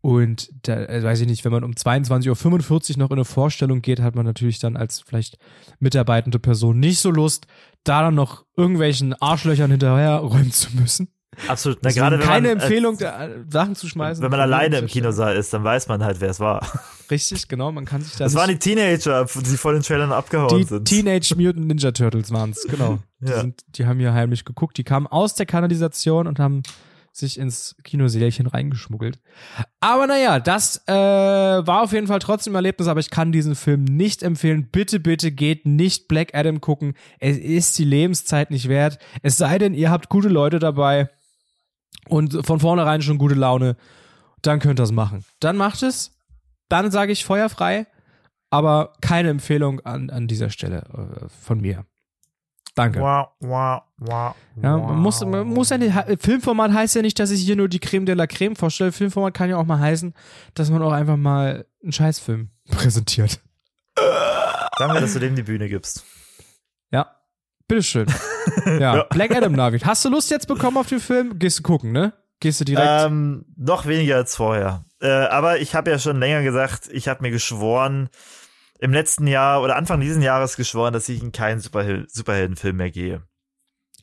Und 0.00 0.50
da 0.66 0.74
äh, 0.74 1.02
weiß 1.02 1.20
ich 1.20 1.28
nicht, 1.28 1.44
wenn 1.44 1.52
man 1.52 1.64
um 1.64 1.72
22.45 1.72 2.90
Uhr 2.90 2.98
noch 2.98 3.10
in 3.10 3.16
eine 3.16 3.24
Vorstellung 3.24 3.80
geht, 3.80 4.00
hat 4.00 4.14
man 4.14 4.26
natürlich 4.26 4.58
dann 4.58 4.76
als 4.76 5.00
vielleicht 5.00 5.38
mitarbeitende 5.78 6.38
Person 6.38 6.78
nicht 6.78 6.98
so 6.98 7.10
Lust, 7.10 7.46
da 7.84 8.02
dann 8.02 8.14
noch 8.14 8.44
irgendwelchen 8.56 9.14
Arschlöchern 9.14 9.70
hinterher 9.70 10.16
räumen 10.16 10.52
zu 10.52 10.76
müssen. 10.76 11.08
Absolut. 11.48 11.78
Na, 11.82 11.88
Deswegen 11.88 12.04
gerade 12.06 12.18
keine 12.18 12.48
man, 12.48 12.58
Empfehlung, 12.60 12.98
Äh, 12.98 13.28
Sachen 13.48 13.74
zu 13.74 13.88
schmeißen. 13.88 14.22
wenn 14.22 14.30
man 14.30 14.40
alleine 14.40 14.78
im 14.78 14.86
Kinosaal 14.86 15.36
ist, 15.36 15.52
dann 15.52 15.64
weiß 15.64 15.88
man 15.88 16.02
halt, 16.04 16.20
wer 16.20 16.30
es 16.30 16.40
war. 16.40 16.66
Richtig, 17.10 17.48
genau, 17.48 17.70
man 17.72 17.84
kann 17.84 18.00
sich 18.02 18.12
da 18.16 18.24
Das 18.24 18.32
nicht 18.32 18.40
waren 18.40 18.48
die 18.50 18.58
Teenager, 18.58 19.24
die 19.26 19.56
vor 19.56 19.72
den 19.72 19.82
Trailern 19.82 20.12
abgehauen 20.12 20.56
Die 20.58 20.64
sind. 20.64 20.86
Teenage 20.86 21.34
Mutant 21.36 21.66
Ninja 21.66 21.92
Turtles 21.92 22.32
waren's, 22.32 22.66
genau. 22.68 22.98
Die, 23.20 23.30
Ja. 23.30 23.40
sind, 23.40 23.60
die 23.76 23.86
haben 23.86 23.98
hier 23.98 24.14
heimlich 24.14 24.44
geguckt. 24.44 24.78
Die 24.78 24.84
kamen 24.84 25.06
aus 25.06 25.34
der 25.34 25.46
Kanalisation 25.46 26.26
und 26.26 26.38
haben 26.38 26.62
sich 27.16 27.38
ins 27.38 27.76
Kinosälchen 27.84 28.48
reingeschmuggelt. 28.48 29.20
Aber 29.78 30.08
naja, 30.08 30.40
das 30.40 30.82
äh, 30.88 30.92
war 30.92 31.82
auf 31.82 31.92
jeden 31.92 32.08
Fall 32.08 32.18
trotzdem 32.18 32.54
ein 32.54 32.56
Erlebnis, 32.56 32.88
aber 32.88 32.98
ich 32.98 33.08
kann 33.10 33.30
diesen 33.30 33.54
Film 33.54 33.84
nicht 33.84 34.24
empfehlen. 34.24 34.68
Bitte, 34.72 34.98
bitte 34.98 35.30
geht 35.30 35.64
nicht 35.64 36.08
Black 36.08 36.34
Adam 36.34 36.60
gucken. 36.60 36.94
Es 37.20 37.36
ist 37.38 37.78
die 37.78 37.84
Lebenszeit 37.84 38.50
nicht 38.50 38.68
wert. 38.68 38.98
Es 39.22 39.36
sei 39.36 39.58
denn, 39.58 39.74
ihr 39.74 39.90
habt 39.92 40.08
gute 40.08 40.28
Leute 40.28 40.58
dabei 40.58 41.08
und 42.08 42.46
von 42.46 42.60
vornherein 42.60 43.02
schon 43.02 43.18
gute 43.18 43.34
Laune. 43.34 43.76
Dann 44.42 44.58
könnt 44.58 44.78
ihr 44.78 44.82
das 44.82 44.92
machen. 44.92 45.24
Dann 45.40 45.56
macht 45.56 45.82
es. 45.82 46.12
Dann 46.68 46.90
sage 46.90 47.12
ich 47.12 47.24
feuerfrei 47.24 47.86
aber 48.54 48.92
keine 49.00 49.30
Empfehlung 49.30 49.80
an, 49.80 50.10
an 50.10 50.28
dieser 50.28 50.48
Stelle 50.48 50.84
äh, 51.22 51.28
von 51.42 51.60
mir. 51.60 51.84
Danke. 52.76 53.00
Wow, 53.00 53.30
wow, 53.40 53.82
wow, 53.98 54.34
Ja, 54.62 54.76
man 54.76 54.98
muss, 54.98 55.24
man 55.24 55.44
muss 55.48 55.70
ja 55.70 55.78
nicht, 55.78 55.92
Filmformat 56.20 56.72
heißt 56.72 56.94
ja 56.94 57.02
nicht, 57.02 57.18
dass 57.18 57.32
ich 57.32 57.40
hier 57.40 57.56
nur 57.56 57.68
die 57.68 57.80
Creme 57.80 58.06
de 58.06 58.14
la 58.14 58.28
Creme 58.28 58.54
vorstelle. 58.54 58.92
Filmformat 58.92 59.34
kann 59.34 59.50
ja 59.50 59.56
auch 59.56 59.64
mal 59.64 59.80
heißen, 59.80 60.14
dass 60.54 60.70
man 60.70 60.82
auch 60.82 60.92
einfach 60.92 61.16
mal 61.16 61.66
einen 61.82 61.92
Scheißfilm 61.92 62.50
präsentiert. 62.70 63.40
Danke, 64.78 65.00
dass 65.00 65.14
du 65.14 65.18
dem 65.18 65.34
die 65.34 65.42
Bühne 65.42 65.68
gibst. 65.68 66.04
Ja, 66.92 67.10
bitteschön. 67.68 68.06
Ja, 68.78 69.04
Black 69.10 69.34
Adam, 69.34 69.56
David. 69.56 69.84
Hast 69.84 70.04
du 70.04 70.08
Lust 70.10 70.30
jetzt 70.30 70.46
bekommen 70.48 70.76
auf 70.76 70.86
den 70.88 71.00
Film? 71.00 71.38
Gehst 71.38 71.58
du 71.58 71.62
gucken, 71.62 71.92
ne? 71.92 72.12
Gehst 72.40 72.60
du 72.60 72.64
direkt? 72.64 73.04
Ähm, 73.06 73.44
noch 73.56 73.86
weniger 73.86 74.16
als 74.16 74.36
vorher. 74.36 74.84
Äh, 75.00 75.08
aber 75.08 75.60
ich 75.60 75.74
habe 75.74 75.90
ja 75.90 75.98
schon 75.98 76.18
länger 76.18 76.42
gesagt, 76.42 76.88
ich 76.92 77.08
habe 77.08 77.22
mir 77.22 77.30
geschworen, 77.30 78.08
im 78.78 78.92
letzten 78.92 79.26
Jahr 79.26 79.62
oder 79.62 79.76
Anfang 79.76 80.00
dieses 80.00 80.22
Jahres 80.22 80.56
geschworen, 80.56 80.92
dass 80.92 81.08
ich 81.08 81.22
in 81.22 81.32
keinen 81.32 81.60
Superhel 81.60 82.06
Superheldenfilm 82.08 82.76
mehr 82.76 82.90
gehe. 82.90 83.22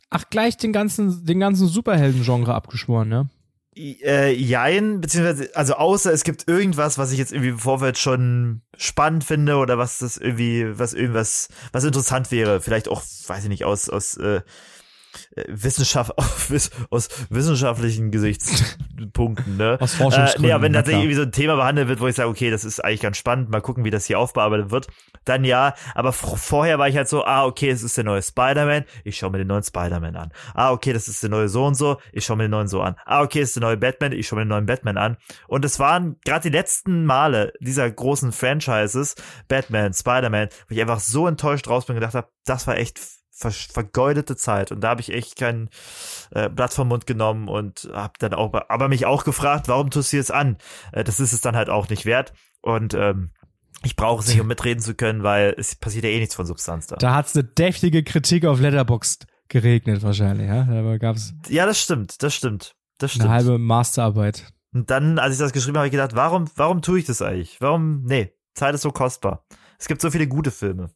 Ach, 0.10 0.26
gleich 0.30 0.58
den 0.58 0.74
ganzen, 0.74 1.26
den 1.26 1.40
ganzen 1.40 1.68
Superhelden-Genre 1.68 2.54
abgeschworen, 2.54 3.10
ne? 3.10 3.30
Äh, 3.74 4.34
jein, 4.34 5.00
beziehungsweise, 5.00 5.50
also 5.56 5.76
außer 5.76 6.12
es 6.12 6.26
gibt 6.26 6.48
irgendwas, 6.50 6.98
was 6.98 7.14
ich 7.14 7.18
jetzt 7.18 7.32
irgendwie 7.32 7.52
im 7.52 7.60
Vorfeld 7.60 7.98
schon 7.98 8.62
spannend 8.76 9.24
finde 9.24 9.56
oder 9.58 9.78
was 9.78 10.00
das 10.00 10.18
irgendwie, 10.18 10.78
was 10.78 10.94
irgendwas, 10.94 11.48
was 11.72 11.86
interessant 11.86 12.32
wäre. 12.32 12.60
Vielleicht 12.60 12.90
auch, 12.90 13.02
weiß 13.28 13.44
ich 13.44 13.50
nicht, 13.50 13.64
aus, 13.64 13.88
aus 13.90 14.18
äh, 14.18 14.42
Wissenschaft, 15.48 16.12
aus 16.90 17.10
wissenschaftlichen 17.30 18.12
Gesichtspunkten, 18.12 19.58
ne? 19.58 19.78
Aus 19.80 19.96
Forschungsgründen, 19.96 20.46
Äh, 20.46 20.50
ja, 20.50 20.62
wenn 20.62 20.74
tatsächlich 20.74 21.04
irgendwie 21.04 21.18
so 21.18 21.24
ein 21.24 21.32
Thema 21.32 21.56
behandelt 21.56 21.88
wird, 21.88 22.00
wo 22.00 22.08
ich 22.08 22.16
sage, 22.16 22.30
okay, 22.30 22.50
das 22.52 22.64
ist 22.64 22.84
eigentlich 22.84 23.02
ganz 23.02 23.18
spannend, 23.18 23.50
mal 23.50 23.62
gucken, 23.62 23.84
wie 23.86 23.90
das 23.90 24.06
hier 24.06 24.20
aufbearbeitet 24.20 24.72
wird, 24.72 24.88
dann 25.26 25.44
ja. 25.44 25.74
Aber 25.96 26.14
vorher 26.14 26.80
war 26.80 26.88
ich 26.88 26.98
halt 26.98 27.08
so, 27.08 27.24
ah, 27.26 27.46
okay, 27.46 27.70
es 27.70 27.84
ist 27.84 27.98
der 27.98 28.04
neue 28.04 28.22
Spider-Man, 28.22 28.86
ich 29.04 29.18
schaue 29.18 29.32
mir 29.32 29.40
den 29.40 29.48
neuen 29.48 29.64
Spider-Man 29.64 30.16
an. 30.16 30.32
Ah, 30.54 30.72
okay, 30.72 30.94
das 30.94 31.08
ist 31.08 31.22
der 31.24 31.30
neue 31.30 31.50
so 31.50 31.66
und 31.66 31.76
so, 31.76 31.98
ich 32.12 32.26
schaue 32.26 32.38
mir 32.38 32.44
den 32.44 32.52
neuen 32.52 32.68
so 32.68 32.82
an. 32.82 32.96
Ah, 33.06 33.22
okay, 33.22 33.40
das 33.40 33.50
ist 33.50 33.56
der 33.56 33.62
neue 33.62 33.78
Batman, 33.78 34.12
ich 34.12 34.28
schaue 34.28 34.40
mir 34.40 34.46
den 34.46 34.50
neuen 34.50 34.66
Batman 34.66 34.98
an. 34.98 35.18
Und 35.48 35.66
es 35.66 35.80
waren 35.80 36.18
gerade 36.26 36.50
die 36.50 36.56
letzten 36.56 37.06
Male 37.06 37.54
dieser 37.60 37.90
großen 37.90 38.32
Franchises, 38.32 39.16
Batman, 39.48 39.94
Spider-Man, 39.94 40.50
wo 40.68 40.76
ich 40.76 40.82
einfach 40.82 41.00
so 41.00 41.28
enttäuscht 41.28 41.68
raus 41.68 41.86
bin 41.86 41.96
und 41.96 42.02
gedacht 42.02 42.16
habe, 42.16 42.28
das 42.46 42.68
war 42.68 42.78
echt 42.78 43.00
ver 43.42 43.52
vergeudete 43.52 44.36
Zeit 44.36 44.72
und 44.72 44.82
da 44.82 44.90
habe 44.90 45.02
ich 45.02 45.12
echt 45.12 45.36
kein 45.36 45.70
äh, 46.32 46.50
Blatt 46.50 46.74
vom 46.74 46.88
Mund 46.88 47.08
genommen 47.08 47.48
und 47.48 47.90
habe 47.94 48.14
dann 48.20 48.34
auch 48.34 48.54
aber 48.54 48.88
mich 48.88 49.06
auch 49.06 49.24
gefragt, 49.24 49.68
warum 49.68 49.90
tust 49.90 50.14
du 50.14 50.18
es 50.18 50.32
an? 50.32 50.58
Äh, 50.92 51.04
das 51.04 51.20
ist 51.20 51.34
es 51.34 51.42
dann 51.42 51.56
halt 51.56 51.70
auch 51.70 51.90
nicht 51.90 52.06
wert 52.06 52.34
und 52.62 52.94
ähm, 52.94 53.32
ich 53.84 53.96
brauche 53.96 54.22
es 54.22 54.28
nicht, 54.28 54.40
um 54.40 54.48
mitreden 54.48 54.82
zu 54.82 54.94
können, 54.94 55.24
weil 55.24 55.56
es 55.58 55.76
passiert 55.76 56.04
ja 56.04 56.12
eh 56.12 56.20
nichts 56.20 56.36
von 56.36 56.46
Substanz 56.46 56.86
da. 56.88 56.98
Da 56.98 57.16
hat's 57.16 57.36
eine 57.36 57.44
deftige 57.44 58.04
Kritik 58.04 58.46
auf 58.46 58.60
Letterboxd 58.60 59.26
geregnet 59.48 60.04
wahrscheinlich, 60.04 60.48
ja? 60.48 60.64
Da 60.64 60.98
gab's 60.98 61.34
Ja, 61.50 61.66
das 61.66 61.82
stimmt, 61.82 62.22
das 62.22 62.36
stimmt. 62.36 62.76
Das 63.00 63.14
eine 63.14 63.22
stimmt. 63.22 63.30
halbe 63.30 63.58
Masterarbeit. 63.58 64.54
Und 64.74 64.90
dann, 64.92 65.18
als 65.20 65.34
ich 65.34 65.40
das 65.40 65.52
geschrieben 65.52 65.78
habe, 65.78 65.80
habe 65.80 65.88
ich 65.88 65.92
gedacht, 65.92 66.16
warum, 66.16 66.46
warum 66.56 66.82
tue 66.82 67.00
ich 67.00 67.06
das 67.06 67.22
eigentlich? 67.22 67.60
Warum? 67.60 68.04
Nee, 68.04 68.34
Zeit 68.54 68.76
ist 68.76 68.82
so 68.82 68.92
kostbar. 68.92 69.46
Es 69.82 69.88
gibt 69.88 70.00
so 70.00 70.12
viele 70.12 70.28
gute 70.28 70.52
Filme. 70.52 70.92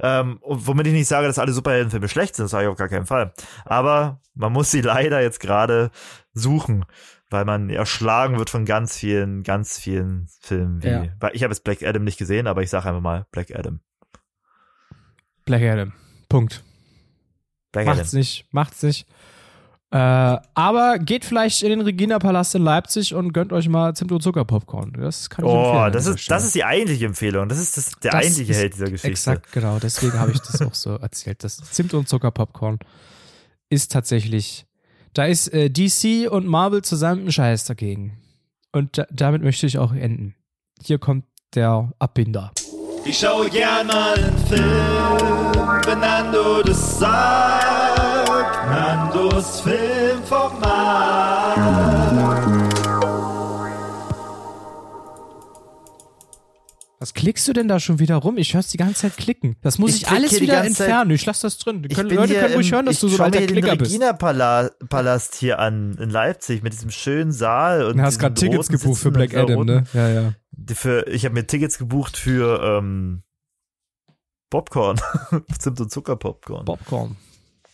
Ähm, 0.00 0.38
und 0.40 0.66
womit 0.66 0.86
ich 0.86 0.94
nicht 0.94 1.08
sage, 1.08 1.26
dass 1.26 1.38
alle 1.38 1.52
Superheldenfilme 1.52 2.08
schlecht 2.08 2.34
sind, 2.34 2.44
das 2.44 2.52
sage 2.52 2.64
ich 2.64 2.70
auf 2.70 2.78
gar 2.78 2.88
keinen 2.88 3.04
Fall. 3.04 3.34
Aber 3.66 4.22
man 4.34 4.50
muss 4.50 4.70
sie 4.70 4.80
leider 4.80 5.20
jetzt 5.20 5.40
gerade 5.40 5.90
suchen, 6.32 6.86
weil 7.28 7.44
man 7.44 7.68
erschlagen 7.68 8.38
wird 8.38 8.48
von 8.48 8.64
ganz 8.64 8.96
vielen, 8.96 9.42
ganz 9.42 9.78
vielen 9.78 10.26
Filmen. 10.40 10.82
Wie, 10.82 10.88
Ja. 10.88 11.02
Ich 11.34 11.42
habe 11.42 11.52
jetzt 11.52 11.64
Black 11.64 11.82
Adam 11.82 12.02
nicht 12.02 12.16
gesehen, 12.16 12.46
aber 12.46 12.62
ich 12.62 12.70
sage 12.70 12.88
einfach 12.88 13.02
mal 13.02 13.26
Black 13.30 13.54
Adam. 13.54 13.80
Black 15.44 15.62
Adam. 15.62 15.92
Punkt. 16.30 16.64
Black 17.72 17.84
Macht's 17.84 18.08
Adam. 18.08 18.18
nicht, 18.20 18.46
macht's 18.52 18.82
nicht. 18.82 19.06
Äh, 19.92 19.96
aber 20.54 20.98
geht 21.00 21.24
vielleicht 21.24 21.62
in 21.62 21.70
den 21.70 21.80
Regina-Palast 21.80 22.54
in 22.54 22.62
Leipzig 22.62 23.12
und 23.12 23.32
gönnt 23.32 23.52
euch 23.52 23.68
mal 23.68 23.94
Zimt 23.96 24.12
und 24.12 24.22
Zucker-Popcorn. 24.22 24.92
Das 24.92 25.28
kann 25.28 25.44
ich 25.44 25.50
empfehlen. 25.50 25.74
Oh, 25.74 25.78
an 25.78 25.92
das 25.92 26.06
ist, 26.06 26.30
das 26.30 26.44
ist 26.44 26.54
die 26.54 26.62
eigentliche 26.64 27.06
Empfehlung. 27.06 27.48
Das 27.48 27.58
ist 27.58 27.76
das, 27.76 27.90
der 28.00 28.12
Das 28.12 28.24
eigentliche 28.24 28.54
Held 28.54 28.74
dieser 28.74 28.86
Geschichte. 28.86 29.08
Exakt, 29.08 29.50
genau. 29.50 29.80
Deswegen 29.80 30.12
habe 30.12 30.30
ich 30.30 30.38
das 30.40 30.62
auch 30.62 30.74
so 30.74 30.94
erzählt. 30.94 31.42
Das 31.42 31.56
Zimt 31.56 31.92
und 31.94 32.08
Zucker-Popcorn 32.08 32.78
ist 33.68 33.90
tatsächlich. 33.90 34.66
Da 35.12 35.24
ist 35.24 35.48
äh, 35.48 35.70
DC 35.70 36.30
und 36.30 36.46
Marvel 36.46 36.82
zusammen 36.82 37.26
ein 37.26 37.32
Scheiß 37.32 37.64
dagegen. 37.64 38.16
Und 38.70 38.96
da, 38.96 39.06
damit 39.10 39.42
möchte 39.42 39.66
ich 39.66 39.78
auch 39.78 39.92
enden. 39.92 40.36
Hier 40.80 41.00
kommt 41.00 41.24
der 41.56 41.92
Abbinder. 41.98 42.52
Ich 43.04 43.18
schaue 43.18 43.48
gern 43.50 43.86
mal 43.86 44.14
einen 44.14 44.38
Film, 44.46 45.82
wenn 45.86 46.00
Nando 46.00 46.62
das 46.62 46.98
sagt. 46.98 48.68
Nandos 48.70 49.60
Filmformat. 49.62 51.56
Was 57.02 57.14
klickst 57.14 57.48
du 57.48 57.54
denn 57.54 57.66
da 57.66 57.80
schon 57.80 57.98
wieder 57.98 58.16
rum? 58.16 58.36
Ich 58.36 58.52
hör's 58.52 58.68
die 58.68 58.76
ganze 58.76 58.94
Zeit 58.96 59.16
klicken. 59.16 59.56
Das 59.62 59.78
muss 59.78 59.94
Ich 59.94 60.02
ich, 60.02 60.08
alles 60.10 60.38
wieder 60.38 60.56
Zeit- 60.56 60.66
entfernen. 60.66 61.10
Ich 61.12 61.24
lass 61.24 61.40
das 61.40 61.56
drin. 61.56 61.82
Die 61.82 61.88
Ich 61.88 61.94
können, 61.96 62.10
bin 62.10 62.18
Leute 62.18 62.34
hier 62.34 62.42
können 62.42 62.54
ruhig 62.56 62.68
im- 62.68 62.74
hören, 62.74 62.84
dass 62.86 62.96
ich 62.96 63.00
du 63.00 63.08
so 63.08 63.14
ein 63.14 63.16
schau 63.16 63.24
alter 63.24 63.40
mir 63.40 63.46
den 63.46 63.52
Klicker 63.56 63.76
bist. 63.76 63.90
Regina-Palast 63.90 65.34
hier 65.36 65.58
an 65.60 65.96
in 65.98 66.10
Leipzig 66.10 66.62
mit 66.62 66.74
diesem 66.74 66.90
schönen 66.90 67.32
Saal 67.32 67.84
und 67.86 67.96
Du 67.96 68.02
hast 68.02 68.18
gerade 68.18 68.34
Tickets 68.34 68.68
gebucht 68.68 69.00
für 69.00 69.10
Black 69.10 69.34
Adam, 69.34 69.64
ne? 69.64 69.84
Ja, 69.94 70.08
ja. 70.10 70.32
Für, 70.68 71.06
ich 71.08 71.24
habe 71.24 71.34
mir 71.34 71.46
Tickets 71.46 71.78
gebucht 71.78 72.16
für 72.16 72.62
ähm, 72.62 73.22
Popcorn. 74.50 75.00
Zimt 75.58 75.80
und 75.80 75.90
Zucker-Popcorn. 75.90 76.64
Popcorn. 76.64 77.16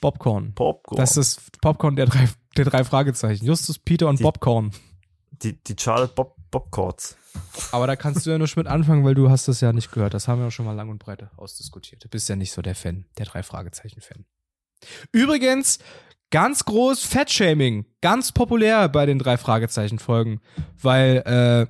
Popcorn. 0.01 0.55
Popcorn. 0.55 0.97
Das 0.99 1.17
ist 1.17 1.61
Popcorn 1.61 1.97
der 1.97 2.07
drei, 2.07 2.29
der 2.57 2.65
drei 2.67 2.85
Fragezeichen. 2.85 3.45
Justus, 3.45 3.79
Peter 3.79 4.09
und 4.09 4.19
Die- 4.19 4.23
Popcorn. 4.25 4.73
die, 5.43 5.63
die 5.63 5.75
Charlotte 5.79 6.13
Bob 6.15 6.37
Bobcords. 6.51 7.17
Aber 7.73 7.87
da 7.87 7.97
kannst 7.97 8.25
du 8.25 8.31
ja 8.31 8.39
nur 8.39 8.49
mit 8.57 8.67
anfangen, 8.67 9.05
weil 9.05 9.15
du 9.15 9.29
hast 9.29 9.49
das 9.49 9.61
ja 9.61 9.73
nicht 9.73 9.91
gehört. 9.91 10.15
Das 10.15 10.29
haben 10.29 10.41
wir 10.41 10.47
auch 10.47 10.53
schon 10.53 10.65
mal 10.65 10.73
lang 10.73 10.89
und 10.89 10.99
breit 10.99 11.27
ausdiskutiert. 11.37 12.05
Du 12.05 12.09
bist 12.09 12.29
ja 12.29 12.37
nicht 12.37 12.53
so 12.53 12.63
der 12.63 12.75
Fan, 12.77 13.05
der 13.19 13.27
drei 13.27 13.43
Fragezeichen-Fan. 13.43 14.25
Übrigens, 15.13 15.79
ganz 16.31 16.65
groß 16.65 17.03
Fettshaming. 17.05 17.85
Ganz 18.01 18.33
populär 18.33 18.89
bei 18.89 19.05
den 19.07 19.19
drei 19.19 19.37
Fragezeichen-Folgen. 19.37 20.41
Weil, 20.81 21.17
äh, 21.27 21.67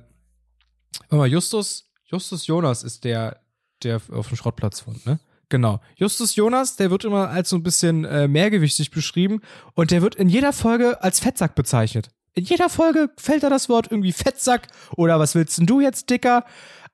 warte 1.01 1.15
mal, 1.15 1.27
Justus, 1.27 1.91
Justus 2.05 2.47
Jonas 2.47 2.83
ist 2.83 3.03
der, 3.03 3.41
der 3.83 4.01
auf 4.11 4.27
dem 4.27 4.37
Schrottplatz 4.37 4.85
wohnt, 4.87 5.05
ne? 5.05 5.19
Genau. 5.49 5.79
Justus 5.95 6.35
Jonas, 6.35 6.75
der 6.75 6.91
wird 6.91 7.05
immer 7.05 7.29
als 7.29 7.49
so 7.49 7.55
ein 7.55 7.63
bisschen 7.63 8.03
äh, 8.03 8.27
mehrgewichtig 8.27 8.91
beschrieben 8.91 9.41
und 9.75 9.91
der 9.91 10.01
wird 10.01 10.15
in 10.15 10.27
jeder 10.27 10.51
Folge 10.51 11.01
als 11.01 11.19
Fettsack 11.19 11.55
bezeichnet. 11.55 12.09
In 12.33 12.43
jeder 12.43 12.69
Folge 12.69 13.09
fällt 13.17 13.43
da 13.43 13.49
das 13.49 13.69
Wort 13.69 13.89
irgendwie 13.89 14.11
Fettsack 14.11 14.67
oder 14.95 15.19
was 15.19 15.35
willst 15.35 15.57
denn 15.57 15.65
du 15.65 15.79
jetzt, 15.79 16.09
Dicker? 16.09 16.45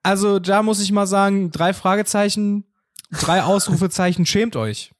Also 0.03 0.39
da 0.39 0.61
muss 0.61 0.81
ich 0.81 0.91
mal 0.91 1.07
sagen, 1.07 1.51
drei 1.51 1.73
Fragezeichen, 1.73 2.65
drei 3.11 3.43
Ausrufezeichen, 3.43 4.25
schämt 4.25 4.55
euch. 4.55 4.92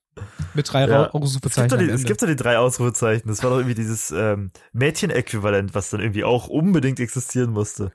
Mit 0.54 0.72
drei 0.72 0.88
Ja. 0.88 1.10
Ausrufezeichen. 1.12 1.66
Es 1.66 1.70
gibt, 1.70 1.72
doch 1.72 1.78
die, 1.78 1.90
es 1.92 2.04
gibt 2.04 2.22
doch 2.22 2.28
die 2.28 2.36
drei 2.36 2.58
Ausrufezeichen. 2.58 3.28
Das 3.28 3.42
war 3.44 3.50
doch 3.50 3.58
irgendwie 3.58 3.76
dieses 3.76 4.12
ähm, 4.12 4.52
Mädchen-Äquivalent, 4.74 5.74
was 5.74 5.90
dann 5.90 6.00
irgendwie 6.00 6.24
auch 6.24 6.48
unbedingt 6.48 7.00
existieren 7.00 7.52
musste. 7.52 7.92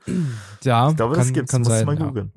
ja, 0.63 0.89
Ich 0.89 0.95
glaube, 0.97 1.15
kann, 1.15 1.23
das 1.23 1.33
gibt's. 1.33 1.51
kann 1.51 1.61
Musst 1.61 1.85
mal 1.85 1.97
ja. 1.97 2.05
googeln. 2.05 2.33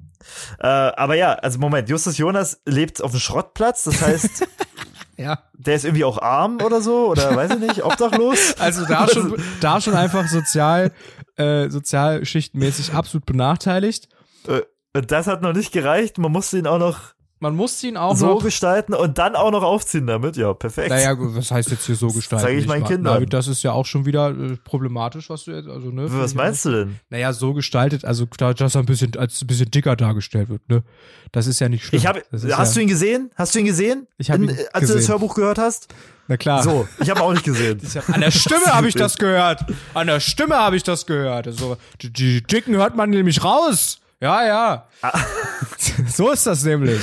Äh, 0.61 0.67
aber 0.67 1.15
ja, 1.15 1.33
also 1.33 1.59
Moment, 1.59 1.89
Justus 1.89 2.19
Jonas 2.19 2.61
lebt 2.67 3.03
auf 3.03 3.11
dem 3.11 3.21
Schrottplatz, 3.21 3.85
das 3.85 4.01
heißt, 4.03 4.47
ja. 5.17 5.43
der 5.55 5.75
ist 5.75 5.85
irgendwie 5.85 6.05
auch 6.05 6.19
arm 6.19 6.59
oder 6.65 6.81
so, 6.81 7.09
oder 7.09 7.35
weiß 7.35 7.53
ich 7.53 7.59
nicht, 7.59 7.85
obdachlos. 7.85 8.55
Also 8.59 8.87
da 8.87 9.09
schon, 9.09 9.43
da 9.61 9.81
schon 9.81 9.95
einfach 9.95 10.29
sozial, 10.29 10.93
äh, 11.37 11.69
sozialschichtenmäßig 11.69 12.93
absolut 12.95 13.27
benachteiligt. 13.27 14.09
Äh, 14.47 14.63
das 15.03 15.27
hat 15.27 15.43
noch 15.43 15.55
nicht 15.55 15.73
gereicht, 15.73 16.19
man 16.19 16.31
musste 16.31 16.59
ihn 16.59 16.67
auch 16.67 16.79
noch 16.79 17.15
Man 17.43 17.57
muss 17.57 17.83
ihn 17.83 17.97
auch 17.97 18.15
so 18.17 18.39
gestalten 18.39 18.95
und 18.95 19.19
dann 19.19 19.35
auch 19.35 19.51
noch 19.51 19.65
aufziehen 19.65 20.07
damit. 20.07 20.37
Ja, 20.37 20.55
perfekt. 20.55 20.91
Naja, 20.91 21.13
gut, 21.15 21.35
was 21.35 21.51
heißt 21.51 21.73
jetzt 21.73 21.87
hier 21.87 21.97
so 21.97 22.07
gestalten? 22.07 22.47
zeige 22.47 22.61
ich 22.61 22.69
meinen 22.69 22.83
wahr? 22.83 22.89
Kindern. 22.91 23.17
Na, 23.19 23.27
das 23.27 23.49
ist 23.49 23.65
ja 23.65 23.73
auch 23.73 23.85
schon 23.85 24.07
wieder 24.07 24.31
äh, 24.31 24.57
problematisch, 24.63 25.29
was 25.29 25.43
du 25.43 25.51
jetzt, 25.51 25.69
also, 25.69 25.91
ne? 25.91 26.07
Was 26.09 26.35
meinst 26.37 26.65
du 26.67 26.71
denn? 26.71 27.01
Naja, 27.11 27.33
so 27.33 27.53
gestaltet, 27.53 28.05
also 28.05 28.27
da- 28.39 28.55
dass 28.55 28.77
er 28.77 28.83
ein 28.83 28.87
bisschen, 28.87 29.17
als 29.17 29.43
ein 29.43 29.49
bisschen 29.49 29.73
dicker 29.73 29.97
dargestellt 29.97 30.51
wird, 30.51 30.69
ne? 30.69 30.85
Das 31.33 31.49
ist 31.49 31.59
ja 31.59 31.69
nicht 31.69 31.85
schlimm. 31.85 31.99
Ich 31.99 32.05
ist 32.05 32.57
hast 32.57 32.75
ja, 32.75 32.75
du 32.75 32.81
ihn 32.83 32.89
gesehen? 32.89 33.31
Hast 33.35 33.57
du 33.57 33.59
ihn 33.59 33.65
gesehen? 33.67 34.07
Ich 34.19 34.31
hab 34.31 34.37
In- 34.37 34.45
ihn 34.45 34.51
Als 34.51 34.59
du 34.59 34.71
das 34.81 34.93
gesehen. 34.93 35.09
Hörbuch 35.09 35.35
gehört 35.35 35.59
hast? 35.59 35.89
Na 36.29 36.37
klar. 36.37 36.63
So, 36.63 36.87
ich 37.01 37.11
habe 37.11 37.23
auch 37.23 37.33
nicht 37.33 37.45
gesehen. 37.45 37.81
Ich 37.83 37.97
hab, 37.97 38.09
an 38.09 38.21
der 38.21 38.31
Stimme 38.31 38.67
habe 38.67 38.87
ich 38.87 38.95
das 38.95 39.17
gehört. 39.17 39.65
An 39.95 40.07
der 40.07 40.21
Stimme 40.21 40.55
habe 40.55 40.77
ich 40.77 40.85
das 40.85 41.07
gehört. 41.07 41.49
Also, 41.49 41.77
die, 42.03 42.13
die 42.13 42.41
Dicken 42.45 42.77
hört 42.77 42.95
man 42.95 43.11
nämlich 43.11 43.43
raus. 43.43 43.99
Ja, 44.23 44.47
ja. 44.47 44.87
so 46.07 46.31
ist 46.31 46.47
das 46.47 46.63
nämlich. 46.65 47.01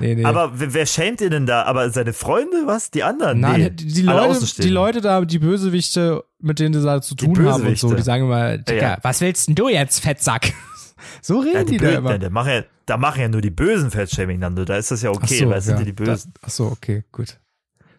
Nee, 0.00 0.14
nee. 0.14 0.24
Ah. 0.24 0.30
Aber 0.30 0.52
wer, 0.54 0.86
schämt 0.86 1.20
ihn 1.20 1.28
denn 1.28 1.44
da? 1.44 1.64
Aber 1.64 1.90
seine 1.90 2.14
Freunde, 2.14 2.62
was? 2.64 2.90
Die 2.90 3.02
anderen? 3.02 3.40
Nein, 3.40 3.60
nee. 3.60 3.70
die, 3.70 4.00
Leute, 4.00 4.46
die 4.62 4.70
Leute 4.70 5.02
da, 5.02 5.20
die 5.26 5.40
Bösewichte, 5.40 6.24
mit 6.40 6.58
denen 6.58 6.72
sie 6.72 6.82
da 6.82 7.02
zu 7.02 7.16
tun 7.16 7.38
haben 7.46 7.66
und 7.66 7.78
so, 7.78 7.92
die 7.92 8.02
sagen 8.02 8.24
immer, 8.24 8.56
Dicker, 8.56 8.80
Ja, 8.80 8.88
ja. 8.92 8.98
was 9.02 9.20
willst 9.20 9.48
denn 9.48 9.56
du 9.56 9.68
jetzt, 9.68 10.00
Fettsack? 10.00 10.54
so 11.20 11.40
reden 11.40 11.54
Ja, 11.54 11.64
die, 11.64 11.70
die 11.72 11.78
da 11.78 11.90
immer. 11.90 12.18
da 12.18 12.30
machen 12.30 12.50
ja, 12.50 12.62
da 12.86 12.96
machen 12.96 13.20
ja 13.20 13.28
nur 13.28 13.42
die 13.42 13.50
bösen 13.50 13.90
Fettshaming, 13.90 14.38
Nando. 14.38 14.64
Da 14.64 14.78
ist 14.78 14.90
das 14.90 15.02
ja 15.02 15.10
okay, 15.10 15.46
weil 15.46 15.58
es 15.58 15.66
sind 15.66 15.78
ja 15.78 15.84
die 15.84 15.92
Bösen. 15.92 16.32
Da, 16.32 16.40
ach 16.46 16.50
so, 16.50 16.66
okay, 16.68 17.04
gut. 17.12 17.38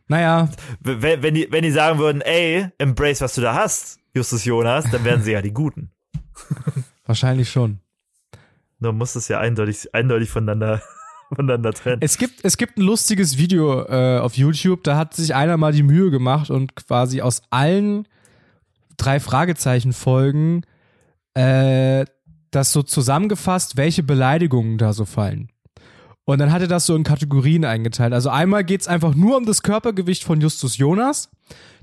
Naja, 0.08 0.50
Wenn, 0.80 1.22
wenn, 1.22 1.34
die, 1.36 1.47
wenn 1.52 1.62
die 1.62 1.70
sagen 1.72 2.00
würden, 2.00 2.22
ey, 2.22 2.68
embrace, 2.80 3.22
was 3.22 3.36
du 3.36 3.41
da 3.41 3.54
hast, 3.54 4.00
Justus 4.16 4.43
Jonas, 4.43 4.86
dann 4.89 5.04
wären 5.04 5.22
sie 5.22 5.34
ja 5.34 5.43
die 5.43 5.54
Guten. 5.54 5.91
wahrscheinlich 7.06 7.52
schon. 7.52 7.80
Nur 8.80 8.94
muss 8.94 9.14
das 9.14 9.28
ja 9.28 9.40
eindeutig, 9.40 9.94
eindeutig 9.94 10.30
voneinander, 10.30 10.82
voneinander 11.36 11.74
trennen. 11.74 12.02
Es 12.02 12.18
gibt, 12.18 12.44
es 12.44 12.58
gibt 12.58 12.78
ein 12.78 12.82
lustiges 12.82 13.38
Video 13.38 13.86
äh, 13.86 14.20
auf 14.20 14.36
YouTube, 14.36 14.84
da 14.84 14.98
hat 14.98 15.14
sich 15.14 15.36
einer 15.36 15.58
mal 15.58 15.74
die 15.74 15.84
Mühe 15.84 16.12
gemacht 16.12 16.50
und 16.50 16.76
quasi 16.76 17.22
aus 17.22 17.42
allen 17.50 18.08
drei 18.98 19.20
Fragezeichen-Folgen 19.20 20.66
äh, 21.34 22.06
das 22.52 22.72
so 22.72 22.84
zusammengefasst, 22.84 23.78
welche 23.78 24.04
Beleidigungen 24.04 24.78
da 24.78 24.94
so 24.94 25.06
fallen. 25.06 25.50
Und 26.30 26.38
dann 26.38 26.52
hat 26.52 26.62
er 26.62 26.68
das 26.68 26.86
so 26.86 26.96
in 26.96 27.04
Kategorien 27.04 27.66
eingeteilt. 27.66 28.14
Also 28.14 28.30
einmal 28.30 28.64
geht's 28.64 28.88
einfach 28.88 29.16
nur 29.16 29.36
um 29.36 29.48
das 29.48 29.64
Körpergewicht 29.64 30.24
von 30.24 30.40
Justus 30.40 30.78
Jonas. 30.78 31.32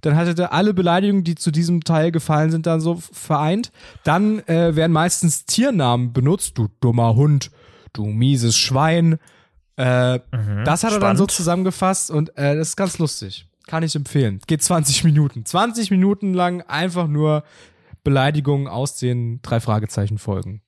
Dann 0.02 0.14
hatte 0.14 0.40
er 0.40 0.52
alle 0.52 0.72
Beleidigungen, 0.72 1.24
die 1.24 1.34
zu 1.34 1.50
diesem 1.50 1.82
Teil 1.82 2.12
gefallen 2.12 2.52
sind, 2.52 2.64
dann 2.64 2.80
so 2.80 2.94
vereint. 2.94 3.72
Dann 4.04 4.38
äh, 4.46 4.76
werden 4.76 4.92
meistens 4.92 5.46
Tiernamen 5.46 6.12
benutzt. 6.12 6.56
Du 6.58 6.68
dummer 6.80 7.16
Hund, 7.16 7.50
du 7.92 8.04
mieses 8.06 8.56
Schwein. 8.56 9.14
Äh, 9.74 10.20
das 10.64 10.84
hat 10.84 10.92
er 10.92 11.00
dann 11.00 11.16
so 11.16 11.24
spannend. 11.24 11.30
zusammengefasst 11.32 12.12
und 12.12 12.28
äh, 12.38 12.54
das 12.54 12.68
ist 12.68 12.76
ganz 12.76 12.98
lustig. 12.98 13.48
Kann 13.66 13.82
ich 13.82 13.96
empfehlen. 13.96 14.38
Geht 14.46 14.62
20 14.62 15.02
Minuten. 15.02 15.44
20 15.44 15.90
Minuten 15.90 16.34
lang 16.34 16.62
einfach 16.62 17.08
nur 17.08 17.42
Beleidigungen 18.04 18.68
aus 18.68 18.96
den 18.96 19.40
drei 19.42 19.58
Fragezeichen 19.58 20.18
folgen. 20.18 20.62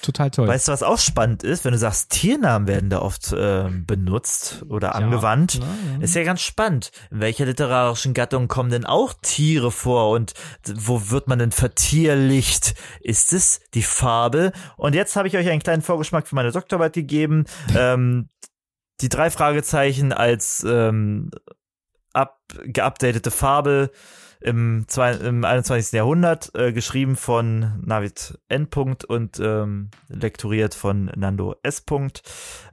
Total 0.00 0.30
toll. 0.30 0.46
Weißt 0.46 0.68
du, 0.68 0.72
was 0.72 0.82
auch 0.82 0.98
spannend 0.98 1.42
ist, 1.42 1.64
wenn 1.64 1.72
du 1.72 1.78
sagst, 1.78 2.10
Tiernamen 2.10 2.68
werden 2.68 2.90
da 2.90 3.00
oft 3.00 3.34
ähm, 3.36 3.84
benutzt 3.84 4.64
oder 4.68 4.94
angewandt, 4.94 5.60
ist 6.00 6.14
ja 6.14 6.22
ganz 6.22 6.40
spannend. 6.40 6.90
In 7.10 7.20
welcher 7.20 7.46
literarischen 7.46 8.14
Gattung 8.14 8.48
kommen 8.48 8.70
denn 8.70 8.84
auch 8.86 9.14
Tiere 9.22 9.70
vor 9.70 10.10
und 10.10 10.34
wo 10.72 11.10
wird 11.10 11.26
man 11.26 11.38
denn 11.40 11.52
vertierlicht? 11.52 12.74
Ist 13.00 13.32
es 13.32 13.60
die 13.74 13.82
Farbe? 13.82 14.52
Und 14.76 14.94
jetzt 14.94 15.16
habe 15.16 15.26
ich 15.28 15.36
euch 15.36 15.48
einen 15.48 15.62
kleinen 15.62 15.82
Vorgeschmack 15.82 16.28
für 16.28 16.34
meine 16.36 16.52
Doktorarbeit 16.52 16.92
gegeben. 16.92 17.44
ähm, 17.76 18.28
die 19.00 19.08
drei 19.08 19.30
Fragezeichen 19.30 20.12
als 20.12 20.64
ähm, 20.64 21.30
up, 22.12 22.40
geupdatete 22.64 23.30
Farbe 23.30 23.90
im, 24.44 24.84
zwei, 24.88 25.12
im 25.12 25.44
21. 25.44 25.92
Jahrhundert, 25.92 26.54
äh, 26.54 26.72
geschrieben 26.72 27.16
von 27.16 27.80
Navid 27.84 28.38
N. 28.48 28.68
Und 29.08 29.40
ähm, 29.40 29.90
lektoriert 30.08 30.74
von 30.74 31.10
Nando 31.16 31.56
S. 31.62 31.84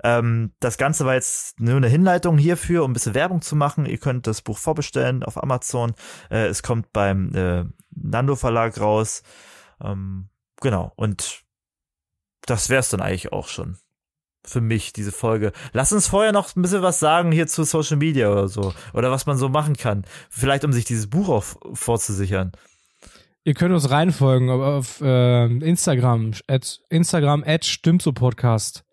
Ähm, 0.04 0.54
das 0.60 0.78
Ganze 0.78 1.06
war 1.06 1.16
jetzt 1.16 1.60
nur 1.60 1.78
eine 1.78 1.88
Hinleitung 1.88 2.38
hierfür, 2.38 2.84
um 2.84 2.92
ein 2.92 2.94
bisschen 2.94 3.14
Werbung 3.14 3.42
zu 3.42 3.56
machen. 3.56 3.86
Ihr 3.86 3.98
könnt 3.98 4.28
das 4.28 4.42
Buch 4.42 4.58
vorbestellen 4.58 5.24
auf 5.24 5.42
Amazon. 5.42 5.94
Äh, 6.30 6.48
es 6.48 6.64
kommt 6.64 6.94
beim 6.94 7.34
äh, 7.36 7.66
Nando 7.92 8.36
Verlag 8.36 8.80
raus. 8.80 9.24
Ähm, 9.82 10.30
genau, 10.62 10.94
und 10.96 11.44
das 12.46 12.70
wär's 12.70 12.90
dann 12.90 13.02
eigentlich 13.02 13.32
auch 13.32 13.48
schon 13.48 13.78
für 14.50 14.62
mich, 14.62 14.94
diese 14.94 15.12
Folge. 15.12 15.52
Lass 15.74 15.92
uns 15.94 16.08
vorher 16.08 16.32
noch 16.32 16.56
ein 16.56 16.62
bisschen 16.62 16.82
was 16.82 17.00
sagen 17.00 17.32
hier 17.32 17.48
zu 17.48 17.64
Social 17.64 17.98
Media 17.98 18.32
oder 18.32 18.48
so. 18.48 18.74
Oder 18.94 19.12
was 19.12 19.26
man 19.26 19.38
so 19.38 19.50
machen 19.50 19.78
kann. 19.78 20.04
Vielleicht, 20.30 20.66
um 20.66 20.74
sich 20.74 20.86
dieses 20.86 21.08
Buch 21.08 21.30
auch 21.30 21.44
vorzusichern. 21.74 22.52
Ihr 23.44 23.54
könnt 23.54 23.74
uns 23.74 23.90
reinfolgen 23.90 24.50
auf, 24.50 24.62
auf 24.62 25.02
äh, 25.02 25.46
Instagram, 25.46 26.32
at, 26.48 26.82
Instagram 26.90 27.44
at 27.46 27.66
stimmt 27.66 28.02
so 28.02 28.12
Podcast. 28.12 28.84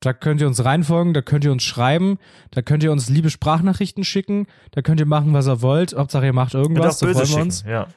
Da 0.00 0.14
könnt 0.14 0.40
ihr 0.40 0.46
uns 0.46 0.64
reinfolgen, 0.64 1.12
da 1.12 1.20
könnt 1.20 1.44
ihr 1.44 1.52
uns 1.52 1.62
schreiben, 1.62 2.18
da 2.50 2.62
könnt 2.62 2.82
ihr 2.82 2.90
uns 2.90 3.10
liebe 3.10 3.28
Sprachnachrichten 3.28 4.02
schicken, 4.02 4.46
da 4.70 4.80
könnt 4.80 4.98
ihr 4.98 5.06
machen, 5.06 5.34
was 5.34 5.46
ihr 5.46 5.60
wollt. 5.60 5.94
Hauptsache 5.94 6.24
ihr 6.24 6.32
macht 6.32 6.54
irgendwas, 6.54 6.98
da 6.98 7.12
freuen 7.12 7.28
wir 7.28 7.36
uns. 7.36 7.64
Ja. 7.68 7.88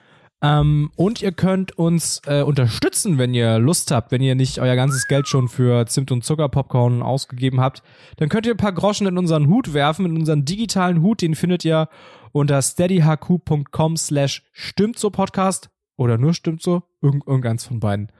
Ähm, 0.44 0.92
und 0.98 1.22
ihr 1.22 1.32
könnt 1.32 1.78
uns 1.78 2.22
äh, 2.26 2.42
unterstützen, 2.42 3.18
wenn 3.18 3.34
ihr 3.34 3.60
Lust 3.60 3.92
habt, 3.92 4.12
wenn 4.12 4.22
ihr 4.22 4.36
nicht 4.36 4.60
euer 4.60 4.76
ganzes 4.76 5.08
Geld 5.08 5.30
schon 5.30 5.48
für 5.48 5.86
Zimt 5.86 6.12
und 6.12 6.26
Zucker 6.26 6.50
Popcorn 6.50 7.02
ausgegeben 7.02 7.62
habt, 7.62 7.82
dann 8.18 8.28
könnt 8.28 8.46
ihr 8.46 8.54
ein 8.54 8.58
paar 8.58 8.74
Groschen 8.74 9.08
in 9.08 9.18
unseren 9.18 9.48
Hut 9.48 9.74
werfen, 9.74 10.06
in 10.06 10.18
unseren 10.18 10.44
digitalen 10.44 11.02
Hut, 11.02 11.22
den 11.22 11.36
findet 11.36 11.64
ihr 11.64 11.88
unter 12.34 12.62
steadyhq.com 12.62 13.96
slash 13.96 14.44
stimmt 14.52 15.00
so 15.00 15.12
Podcast 15.12 15.70
oder 15.96 16.18
nur 16.18 16.34
stimmt 16.34 16.62
so, 16.62 16.84
Irgend, 17.02 17.26
irgendeins 17.26 17.66
von 17.66 17.80
beiden. 17.80 18.12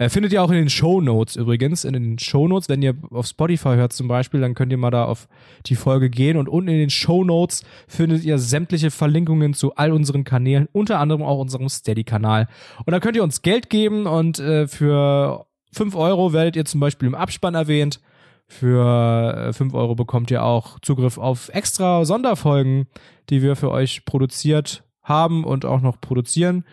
Äh, 0.00 0.08
findet 0.08 0.32
ihr 0.32 0.42
auch 0.42 0.48
in 0.48 0.56
den 0.56 0.70
Show 0.70 1.02
Notes 1.02 1.36
übrigens. 1.36 1.84
In 1.84 1.92
den 1.92 2.18
Show 2.18 2.48
Notes, 2.48 2.70
wenn 2.70 2.80
ihr 2.80 2.94
auf 3.10 3.26
Spotify 3.26 3.74
hört 3.74 3.92
zum 3.92 4.08
Beispiel, 4.08 4.40
dann 4.40 4.54
könnt 4.54 4.72
ihr 4.72 4.78
mal 4.78 4.90
da 4.90 5.04
auf 5.04 5.28
die 5.66 5.74
Folge 5.74 6.08
gehen 6.08 6.38
und 6.38 6.48
unten 6.48 6.70
in 6.70 6.78
den 6.78 6.88
Show 6.88 7.22
Notes 7.22 7.64
findet 7.86 8.24
ihr 8.24 8.38
sämtliche 8.38 8.90
Verlinkungen 8.90 9.52
zu 9.52 9.74
all 9.76 9.92
unseren 9.92 10.24
Kanälen, 10.24 10.68
unter 10.72 11.00
anderem 11.00 11.22
auch 11.22 11.38
unserem 11.38 11.68
Steady-Kanal. 11.68 12.48
Und 12.78 12.92
da 12.92 12.98
könnt 12.98 13.14
ihr 13.14 13.22
uns 13.22 13.42
Geld 13.42 13.68
geben 13.68 14.06
und 14.06 14.38
äh, 14.38 14.66
für 14.68 15.44
5 15.74 15.94
Euro 15.96 16.32
werdet 16.32 16.56
ihr 16.56 16.64
zum 16.64 16.80
Beispiel 16.80 17.06
im 17.06 17.14
Abspann 17.14 17.54
erwähnt. 17.54 18.00
Für 18.48 19.48
äh, 19.48 19.52
5 19.52 19.74
Euro 19.74 19.96
bekommt 19.96 20.30
ihr 20.30 20.42
auch 20.42 20.78
Zugriff 20.80 21.18
auf 21.18 21.50
extra 21.50 22.06
Sonderfolgen, 22.06 22.86
die 23.28 23.42
wir 23.42 23.54
für 23.54 23.70
euch 23.70 24.06
produziert 24.06 24.82
haben 25.02 25.44
und 25.44 25.66
auch 25.66 25.82
noch 25.82 26.00
produzieren. 26.00 26.64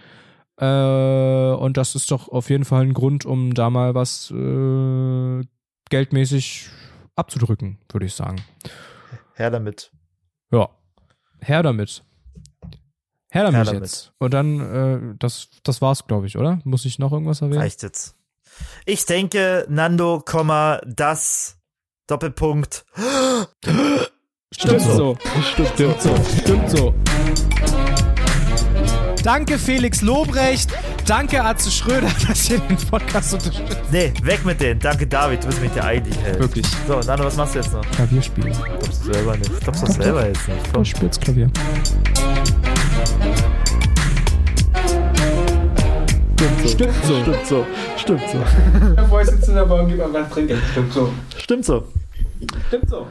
Äh, 0.59 1.55
und 1.55 1.77
das 1.77 1.95
ist 1.95 2.11
doch 2.11 2.29
auf 2.29 2.49
jeden 2.49 2.65
Fall 2.65 2.83
ein 2.83 2.93
Grund, 2.93 3.25
um 3.25 3.53
da 3.53 3.69
mal 3.69 3.93
was 3.95 4.31
äh, 4.31 5.43
geldmäßig 5.89 6.69
abzudrücken, 7.15 7.77
würde 7.91 8.05
ich 8.05 8.15
sagen. 8.15 8.43
Her 9.33 9.51
damit. 9.51 9.91
Ja. 10.51 10.69
Her 11.41 11.63
damit. 11.63 12.03
Her 13.29 13.43
damit 13.43 13.55
Her 13.55 13.65
damit. 13.65 13.81
jetzt. 13.81 14.13
Und 14.17 14.33
dann, 14.33 14.59
äh, 14.59 15.15
das, 15.19 15.49
das 15.63 15.81
war's, 15.81 16.07
glaube 16.07 16.27
ich, 16.27 16.37
oder? 16.37 16.59
Muss 16.63 16.85
ich 16.85 16.97
noch 16.97 17.11
irgendwas 17.11 17.41
erwähnen? 17.41 17.59
Reicht 17.59 17.83
jetzt. 17.83 18.15
Ich 18.85 19.05
denke, 19.05 19.65
Nando, 19.69 20.21
Komma, 20.25 20.81
das 20.85 21.59
Doppelpunkt. 22.07 22.85
Stimmt 24.51 24.81
so. 24.81 25.17
Stimmt 25.43 26.01
so. 26.01 26.15
Stimmt 26.41 26.69
so. 26.69 26.93
Danke 29.27 29.59
Felix 29.59 30.01
Lobrecht. 30.01 30.71
Danke 31.05 31.43
Atze 31.43 31.69
Schröder, 31.69 32.07
dass 32.29 32.49
ihr 32.49 32.59
den 32.59 32.77
Podcast 32.77 33.33
unterstützt. 33.33 33.77
Nee, 33.91 34.13
weg 34.23 34.45
mit 34.45 34.61
denen. 34.61 34.79
Danke, 34.79 35.05
David. 35.05 35.43
Du 35.43 35.47
bist 35.47 35.61
mich 35.61 35.71
der 35.71 35.83
eigentlich 35.83 36.17
hält. 36.19 36.39
Wirklich. 36.39 36.65
So, 36.87 37.01
Nando, 37.01 37.25
was 37.25 37.35
machst 37.35 37.53
du 37.53 37.59
jetzt 37.59 37.73
noch? 37.73 37.81
Klavier 37.91 38.21
spielen. 38.21 38.53
Glaubst 38.53 39.05
du 39.05 39.11
selber 39.11 39.35
nicht. 39.35 39.59
Glaubst 39.59 39.85
du 39.85 39.91
selber 39.91 40.27
jetzt 40.27 40.47
nicht. 40.47 40.73
Komm. 40.73 40.81
Ich 40.81 40.89
spiel's 40.91 41.19
Klavier. 41.19 41.51
Stimmt 46.65 46.95
so. 47.03 47.21
Stimmt 47.21 47.45
so. 47.47 47.65
Stimmt 47.97 48.21
so. 48.31 48.95
Bevor 48.95 49.21
ich 49.23 49.27
sitze 49.27 49.49
in 49.51 49.55
der 49.57 49.65
Bahn, 49.65 49.89
gib 49.89 50.01
einfach 50.01 50.29
trinken. 50.31 50.57
Stimmt 50.71 50.93
so. 50.93 51.13
Stimmt 51.37 51.65
so. 51.65 51.83
Stimmt 52.69 52.89
so. 52.89 53.07